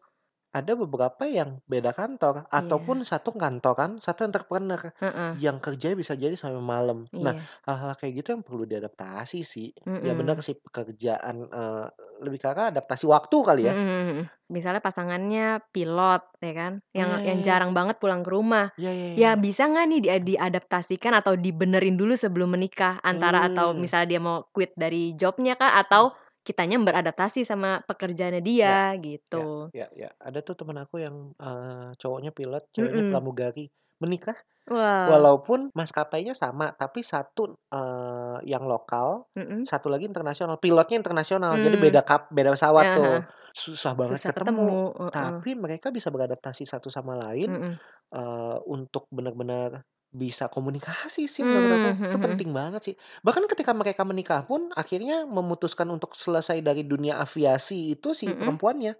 Ada 0.55 0.71
beberapa 0.79 1.23
yang 1.27 1.59
beda 1.67 1.91
kantor, 1.91 2.47
ataupun 2.47 2.97
Iya. 2.97 3.05
satu 3.11 3.35
kantoran, 3.35 3.99
satu 3.99 4.23
entrepreneur, 4.23 4.79
Heeh. 4.99 5.35
yang 5.35 5.59
kerjanya 5.59 5.97
bisa 5.99 6.15
jadi 6.15 6.31
sampai 6.39 6.63
malam. 6.63 7.11
Nah, 7.19 7.35
Iya. 7.35 7.49
hal-hal 7.67 7.91
kayak 7.99 8.13
gitu 8.23 8.27
yang 8.39 8.43
perlu 8.47 8.63
diadaptasi 8.63 9.43
sih. 9.43 9.67
Ya 9.99 10.15
bener 10.15 10.37
Mhm. 10.37 10.45
sih 10.47 10.55
pekerjaan, 10.55 11.51
eee, 11.51 11.85
lebih 12.23 12.39
arah 12.47 12.71
adaptasi 12.71 13.03
waktu 13.11 13.37
kali 13.43 13.63
ya? 13.67 13.75
mhm 13.75 13.99
mhm. 14.11 14.21
Misalnya 14.45 14.77
pasangannya 14.83 15.57
pilot, 15.73 16.21
ya 16.37 16.53
kan, 16.53 16.73
yang 16.93 17.09
iya 17.09 17.19
yang 17.25 17.41
iya 17.41 17.45
jarang 17.45 17.73
banget 17.73 17.97
pulang 17.97 18.21
ke 18.21 18.29
rumah. 18.29 18.69
Iya 18.77 18.91
iya 18.97 19.07
Ya 19.17 19.33
iya. 19.33 19.35
bisa 19.39 19.65
nggak 19.65 19.85
nih 19.89 19.99
dia 20.05 20.15
diadaptasikan 20.21 21.17
atau 21.17 21.33
dibenerin 21.33 21.97
dulu 21.97 22.13
sebelum 22.13 22.53
menikah? 22.53 23.01
Antara 23.01 23.41
atau 23.49 23.73
Mmm. 23.73 23.85
misalnya 23.85 24.05
dia 24.17 24.21
mau 24.21 24.45
quit 24.53 24.69
dari 24.77 25.17
job-nya 25.17 25.57
kah, 25.57 25.81
atau 25.81 26.13
kitanya 26.45 26.77
beradaptasi 26.79 27.41
sama 27.49 27.81
pekerjaannya 27.89 28.41
Ya. 28.63 28.75
dia, 28.75 28.93
Ya 29.35 29.45
gitu. 29.47 29.73
ya 29.75 29.87
ya. 29.95 30.09
Ada 30.21 30.39
tuh 30.47 30.55
temen 30.59 30.77
aku 30.81 31.01
yang, 31.05 31.35
eee, 31.39 31.95
cowoknya 32.01 32.31
pilot, 32.35 32.63
ceweknya 32.75 33.03
Mhm. 33.03 33.05
pramugari. 33.07 33.67
Menikah, 34.03 34.37
Wah. 34.69 35.05
walaupun 35.05 35.71
maskapainya 35.75 36.33
sama, 36.37 36.73
tapi 36.77 37.01
satu, 37.05 37.55
eee, 37.73 38.37
yang 38.49 38.65
lokal, 38.69 39.27
Mhm. 39.35 39.67
satu 39.67 39.87
lagi 39.93 40.05
internasional. 40.09 40.57
Pilotnya 40.61 40.97
internasional, 41.01 41.59
jadi 41.63 41.77
Mmm. 41.81 41.81
beda 41.81 42.01
kap 42.07 42.29
beda 42.33 42.53
pesawat 42.55 42.87
heeh. 42.97 42.97
tuh. 42.97 43.27
Susah 43.55 43.93
banget 43.97 44.21
Susah 44.21 44.31
ketemu, 44.35 44.37
ketemu, 44.37 44.93
heeh. 45.13 45.47
tapi 45.47 45.55
mereka 45.57 45.89
bisa 45.95 46.09
beradaptasi 46.13 46.63
satu 46.67 46.89
sama 46.93 47.15
lain, 47.19 47.53
Mhm. 47.53 47.79
eee, 48.15 48.57
untuk 48.69 49.07
bener-bener 49.13 49.83
bisa 50.15 50.47
komunikasi 50.51 51.27
sih 51.29 51.43
menurut 51.47 51.71
aku. 51.77 51.87
Mhm 51.87 52.03
Itu 52.07 52.17
mhm. 52.23 52.23
penting 52.23 52.49
banget 52.55 52.81
sih. 52.91 52.95
Bahkan 53.25 53.45
ketika 53.51 53.71
mereka 53.75 54.03
menikah 54.07 54.41
pun 54.49 54.71
akhirnya 54.75 55.27
memutuskan 55.27 55.87
untuk 55.91 56.15
selesai 56.17 56.59
dari 56.63 56.83
dunia 56.87 57.19
aviasi 57.23 57.93
itu 57.99 58.15
si 58.17 58.25
Mhm. 58.25 58.39
perempuannya. 58.39 58.95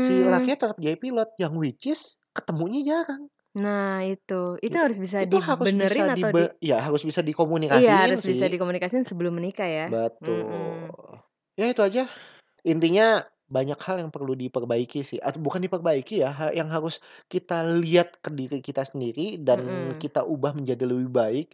Si 0.00 0.22
Mmm. 0.24 0.26
lakinya 0.26 0.58
tetap 0.68 0.78
jadi 0.82 0.98
pilot, 1.00 1.30
yang 1.42 1.54
which 1.58 1.86
is 1.90 2.16
ketemunya 2.36 2.80
jarang. 2.86 3.30
Nah 3.62 4.02
itu, 4.10 4.34
itu 4.64 4.76
harus 4.82 4.98
bisa 5.04 5.18
Itu 5.24 5.40
harus 5.40 5.72
bisa 5.72 6.04
atau 6.12 6.28
di 6.36 6.44
ya 6.60 6.76
harus 6.84 7.00
bisa 7.08 7.24
Iya, 7.74 7.90
dikomunikasiin 8.04 8.04
harus 8.06 8.20
bisa 8.22 8.44
sih. 8.44 8.52
dikomunikasiin 8.52 9.02
sebelum 9.10 9.32
menikah 9.42 9.66
ya. 9.66 9.86
Betul. 9.86 10.90
Mhm. 11.06 11.22
Ya 11.58 11.66
itu 11.72 11.82
aja. 11.84 12.02
Intinya 12.66 13.24
banyak 13.46 13.78
hal 13.86 13.96
yang 14.02 14.10
perlu 14.14 14.34
diperbaiki 14.34 15.00
sih, 15.06 15.18
atau 15.22 15.38
bukan 15.42 15.62
diperbaiki 15.66 16.22
ya, 16.24 16.30
yang 16.54 16.68
harus 16.72 16.98
kita 17.30 17.62
lihat 17.82 18.18
ke 18.24 18.30
diri 18.34 18.58
kita 18.64 18.82
sendiri 18.86 19.38
dan 19.42 19.60
Mhm. 19.66 20.00
kita 20.00 20.26
ubah 20.26 20.52
menjadi 20.58 20.84
lebih 20.88 21.10
baik, 21.14 21.48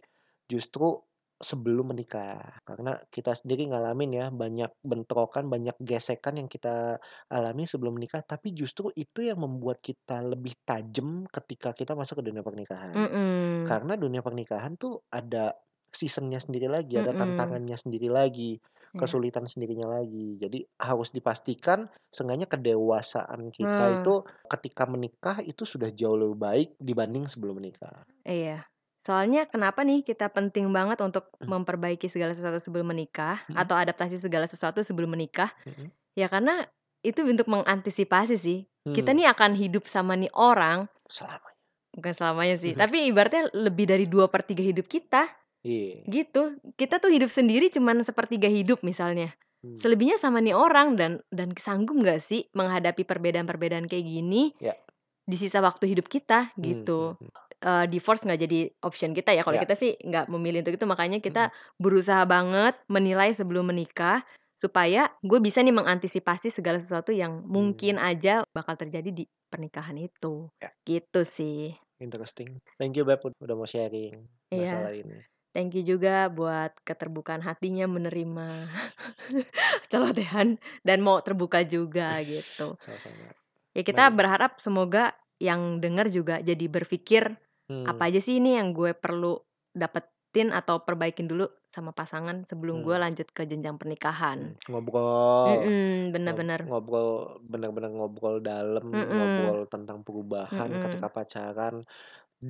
justru 0.49 0.97
sebelum 1.43 1.91
menikah. 1.91 2.61
Karena 2.63 2.97
kita 3.11 3.35
sendiri 3.35 3.67
ngalamin 3.69 4.11
ya, 4.15 4.25
banyak 4.31 4.71
bentrokan, 4.81 5.49
banyak 5.51 5.75
gesekan 5.83 6.39
yang 6.39 6.49
kita 6.49 6.97
alami 7.29 7.67
sebelum 7.67 7.99
menikah, 7.99 8.23
tapi 8.25 8.55
justru 8.55 8.89
itu 8.95 9.21
yang 9.27 9.41
membuat 9.43 9.79
kita 9.83 10.23
lebih 10.23 10.55
tajam 10.65 11.27
ketika 11.29 11.75
kita 11.75 11.93
masuk 11.99 12.23
ke 12.23 12.31
dunia 12.31 12.41
pernikahan. 12.45 13.01
Mhm. 13.01 13.43
Karena 13.63 13.95
dunia 13.95 14.19
pernikahan 14.25 14.75
tuh 14.75 15.03
ada 15.11 15.55
season-nya 15.93 16.41
sendiri 16.43 16.67
lagi, 16.67 16.99
ada 16.99 17.13
Mhm. 17.13 17.15
tantangannya 17.15 17.77
sendiri 17.79 18.09
lagi. 18.11 18.59
Kesulitan 18.99 19.45
sendirinya 19.49 19.89
lagi. 19.99 20.37
Jadi 20.41 20.65
harus 20.81 21.09
dipastikan 21.13 21.89
seenggaknya 22.13 22.47
kedewasaan 22.49 23.49
kita 23.53 23.89
Nah. 23.89 23.93
itu 23.95 24.23
ketika 24.51 24.85
menikah 24.89 25.37
itu 25.45 25.63
sudah 25.65 25.89
jauh 25.93 26.17
lebih 26.19 26.37
baik 26.39 26.69
dibanding 26.81 27.25
sebelum 27.29 27.59
menikah. 27.63 28.05
Iya. 28.25 28.63
Soalnya 29.03 29.43
kenapa 29.51 29.83
nih 29.83 29.99
kita 30.07 30.31
penting 30.31 30.71
banget 30.71 31.03
untuk 31.03 31.35
Mmm. 31.41 31.53
memperbaiki 31.53 32.07
segala 32.07 32.31
sesuatu 32.31 32.55
sebelum 32.63 32.87
menikah, 32.95 33.43
Mhm. 33.49 33.63
atau 33.63 33.75
adaptasi 33.75 34.15
segala 34.15 34.47
sesuatu 34.47 34.79
sebelum 34.79 35.11
menikah, 35.11 35.51
Mhm. 35.65 35.93
ya 36.17 36.31
karena 36.31 36.65
itu 37.05 37.23
untuk 37.27 37.47
mengantisipasi 37.51 38.35
sih. 38.39 38.59
Kita 38.95 39.11
Hmm. 39.11 39.17
nih 39.17 39.31
akan 39.35 39.55
hidup 39.59 39.85
sama 39.89 40.15
nih 40.19 40.31
orang 40.35 40.87
Selamanya. 41.09 41.53
bukan 41.93 42.13
selamanya 42.17 42.55
sih, 42.57 42.73
Mhm. 42.73 42.81
tapi 42.81 43.05
ibaratnya 43.05 43.53
lebih 43.53 43.85
dari 43.85 44.09
2/3 44.09 44.65
hidup 44.65 44.89
kita. 44.89 45.29
Iya. 45.63 46.03
Gitu. 46.07 46.59
Kita 46.75 46.99
tuh 46.99 47.11
hidup 47.15 47.31
sendiri 47.31 47.71
cuman 47.71 48.03
1/3 48.03 48.51
hidup 48.51 48.83
misalnya. 48.83 49.31
Hmm. 49.63 49.83
Selebihnya 49.83 50.19
sama 50.19 50.43
nih 50.43 50.53
orang 50.55 50.99
dan 50.99 51.11
dan 51.31 51.55
sanggup 51.55 51.95
nggak 51.97 52.19
sih 52.21 52.47
menghadapi 52.53 53.07
perbedaan-perbedaan 53.07 53.87
kayak 53.87 54.05
gini 54.05 54.51
Ya. 54.59 54.83
di 55.27 55.37
sisa 55.39 55.59
waktu 55.63 55.91
hidup 55.95 56.07
kita, 56.11 56.51
Hmm 56.61 56.63
gitu. 56.63 56.97
hmm 56.97 57.15
hmm. 57.19 57.29
Eee, 57.63 57.85
divorce 57.91 58.23
nggak 58.27 58.41
jadi 58.47 58.59
option 58.85 59.13
kita 59.15 59.31
ya, 59.35 59.43
kalau 59.47 59.55
Ya. 59.55 59.61
kita 59.61 59.75
sih 59.79 59.95
nggak 60.01 60.27
memilih 60.31 60.61
untuk 60.65 60.75
itu, 60.77 60.85
makanya 60.89 61.19
kita 61.23 61.49
berusaha 61.81 62.23
banget 62.27 62.75
menilai 62.91 63.31
sebelum 63.35 63.71
menikah, 63.71 64.23
supaya 64.61 65.11
gue 65.25 65.39
bisa 65.43 65.61
nih 65.65 65.73
mengantisipasi 65.75 66.51
segala 66.53 66.77
sesuatu 66.81 67.11
yang 67.15 67.45
mungkin 67.47 67.97
Hmm. 67.97 68.03
aja 68.03 68.43
bakal 68.55 68.75
terjadi 68.79 69.09
di 69.15 69.25
pernikahan 69.51 69.95
itu. 70.01 70.49
Ya. 70.61 70.73
Gitu 70.87 71.21
sih. 71.27 71.77
Interesting. 72.01 72.57
Thank 72.81 72.97
you 72.97 73.05
Beb, 73.05 73.21
udah 73.37 73.55
mau 73.55 73.69
sharing 73.69 74.25
masalah 74.57 74.89
Iya. 74.89 74.93
ini. 74.97 75.23
Thank 75.53 75.77
you 75.77 75.85
juga 75.85 76.33
buat 76.33 76.73
keterbukaan 76.81 77.45
hatinya 77.45 77.85
menerima 77.85 78.65
celotehan 79.93 80.57
dan 80.81 80.97
mau 81.05 81.21
terbuka 81.21 81.61
juga, 81.61 82.17
gitu. 82.25 82.73
Sama-sama. 82.81 83.29
Ya 83.77 83.81
kita 83.85 84.09
berharap 84.09 84.57
semoga 84.57 85.13
yang 85.37 85.77
denger 85.77 86.09
juga 86.09 86.35
jadi 86.41 86.65
berpikir, 86.69 87.37
apa 87.85 88.01
Hmm. 88.01 88.09
aja 88.09 88.17
sih 88.21 88.41
ini 88.41 88.57
yang 88.57 88.73
gue 88.73 88.97
perlu 88.97 89.37
dapetin 89.77 90.49
atau 90.49 90.81
perbaikin 90.81 91.29
dulu 91.29 91.45
sama 91.69 91.93
pasangan 91.93 92.45
sebelum 92.49 92.81
gue 92.81 92.95
Hmm. 92.95 93.01
lanjut 93.01 93.29
ke 93.29 93.45
jenjang 93.45 93.77
pernikahan. 93.77 94.39
Hmm. 94.39 94.57
Ngobrol, 94.69 95.69
Mhm, 95.69 96.13
bener 96.13 96.33
ngob 96.33 96.41
bener. 96.41 96.61
ngobrol 96.67 97.09
bener-bener 97.51 97.91
ngobrol 97.91 98.35
dalam, 98.41 98.87
Mhm. 98.93 99.13
ngobrol 99.15 99.67
tentang 99.69 100.01
perubahan 100.07 100.71
Mhm. 100.73 100.81
ketika 100.81 101.07
pacaran, 101.11 101.83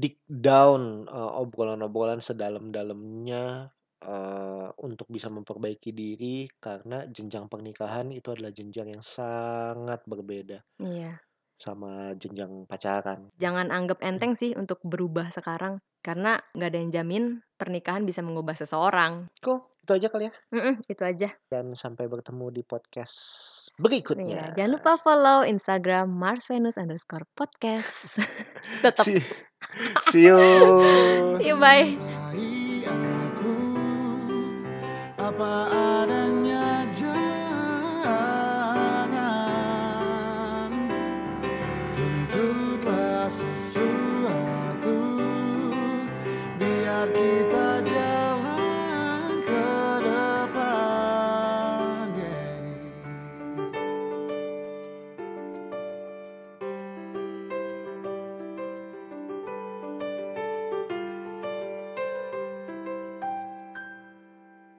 deep 0.02 0.18
down, 0.48 1.06
eee, 1.08 1.32
obrolan-obrolan 1.44 2.22
sedalam-dalamnya, 2.30 3.44
eee, 4.06 4.68
untuk 4.88 5.08
bisa 5.16 5.28
memperbaiki 5.38 5.92
diri, 6.02 6.50
karena 6.66 6.98
jenjang 7.16 7.46
pernikahan 7.54 8.08
itu 8.18 8.28
adalah 8.34 8.52
jenjang 8.58 8.88
yang 8.96 9.04
sangat 9.06 10.02
berbeda 10.12 10.60
Iya. 10.80 11.24
sama 11.66 12.14
jenjang 12.22 12.54
pacaran. 12.70 13.22
Jangan 13.42 13.68
anggap 13.74 14.00
Hmm. 14.10 14.10
enteng 14.10 14.34
sih 14.38 14.52
untuk 14.62 14.80
berubah 14.86 15.28
sekarang, 15.38 15.82
karena 16.06 16.32
nggak 16.54 16.70
ada 16.70 16.78
yang 16.82 16.92
jamin 16.94 17.24
pernikahan 17.58 18.06
bisa 18.10 18.22
mengubah 18.26 18.54
seseorang. 18.58 19.30
Cool, 19.42 19.62
itu 19.84 19.92
aja 19.92 20.08
kali 20.08 20.32
ya? 20.32 20.34
Mhm, 20.56 20.88
itu 20.88 21.04
aja. 21.04 21.28
Dan 21.52 21.76
sampai 21.76 22.08
bertemu 22.08 22.56
di 22.56 22.64
podcast 22.64 23.20
Iya, 23.68 23.84
berikutnya. 23.84 24.56
jangan 24.56 24.72
lupa 24.80 24.96
follow 24.96 25.44
Instagram 25.44 26.08
marsvenus_podcast. 26.08 28.24
Tetep. 28.84 29.04
See 29.04 29.20
see 30.08 30.24
you. 30.32 30.40
See 31.44 31.52
you, 31.52 31.60
bye. 31.60 32.00
Apa 35.20 35.52
adanya 35.72 36.23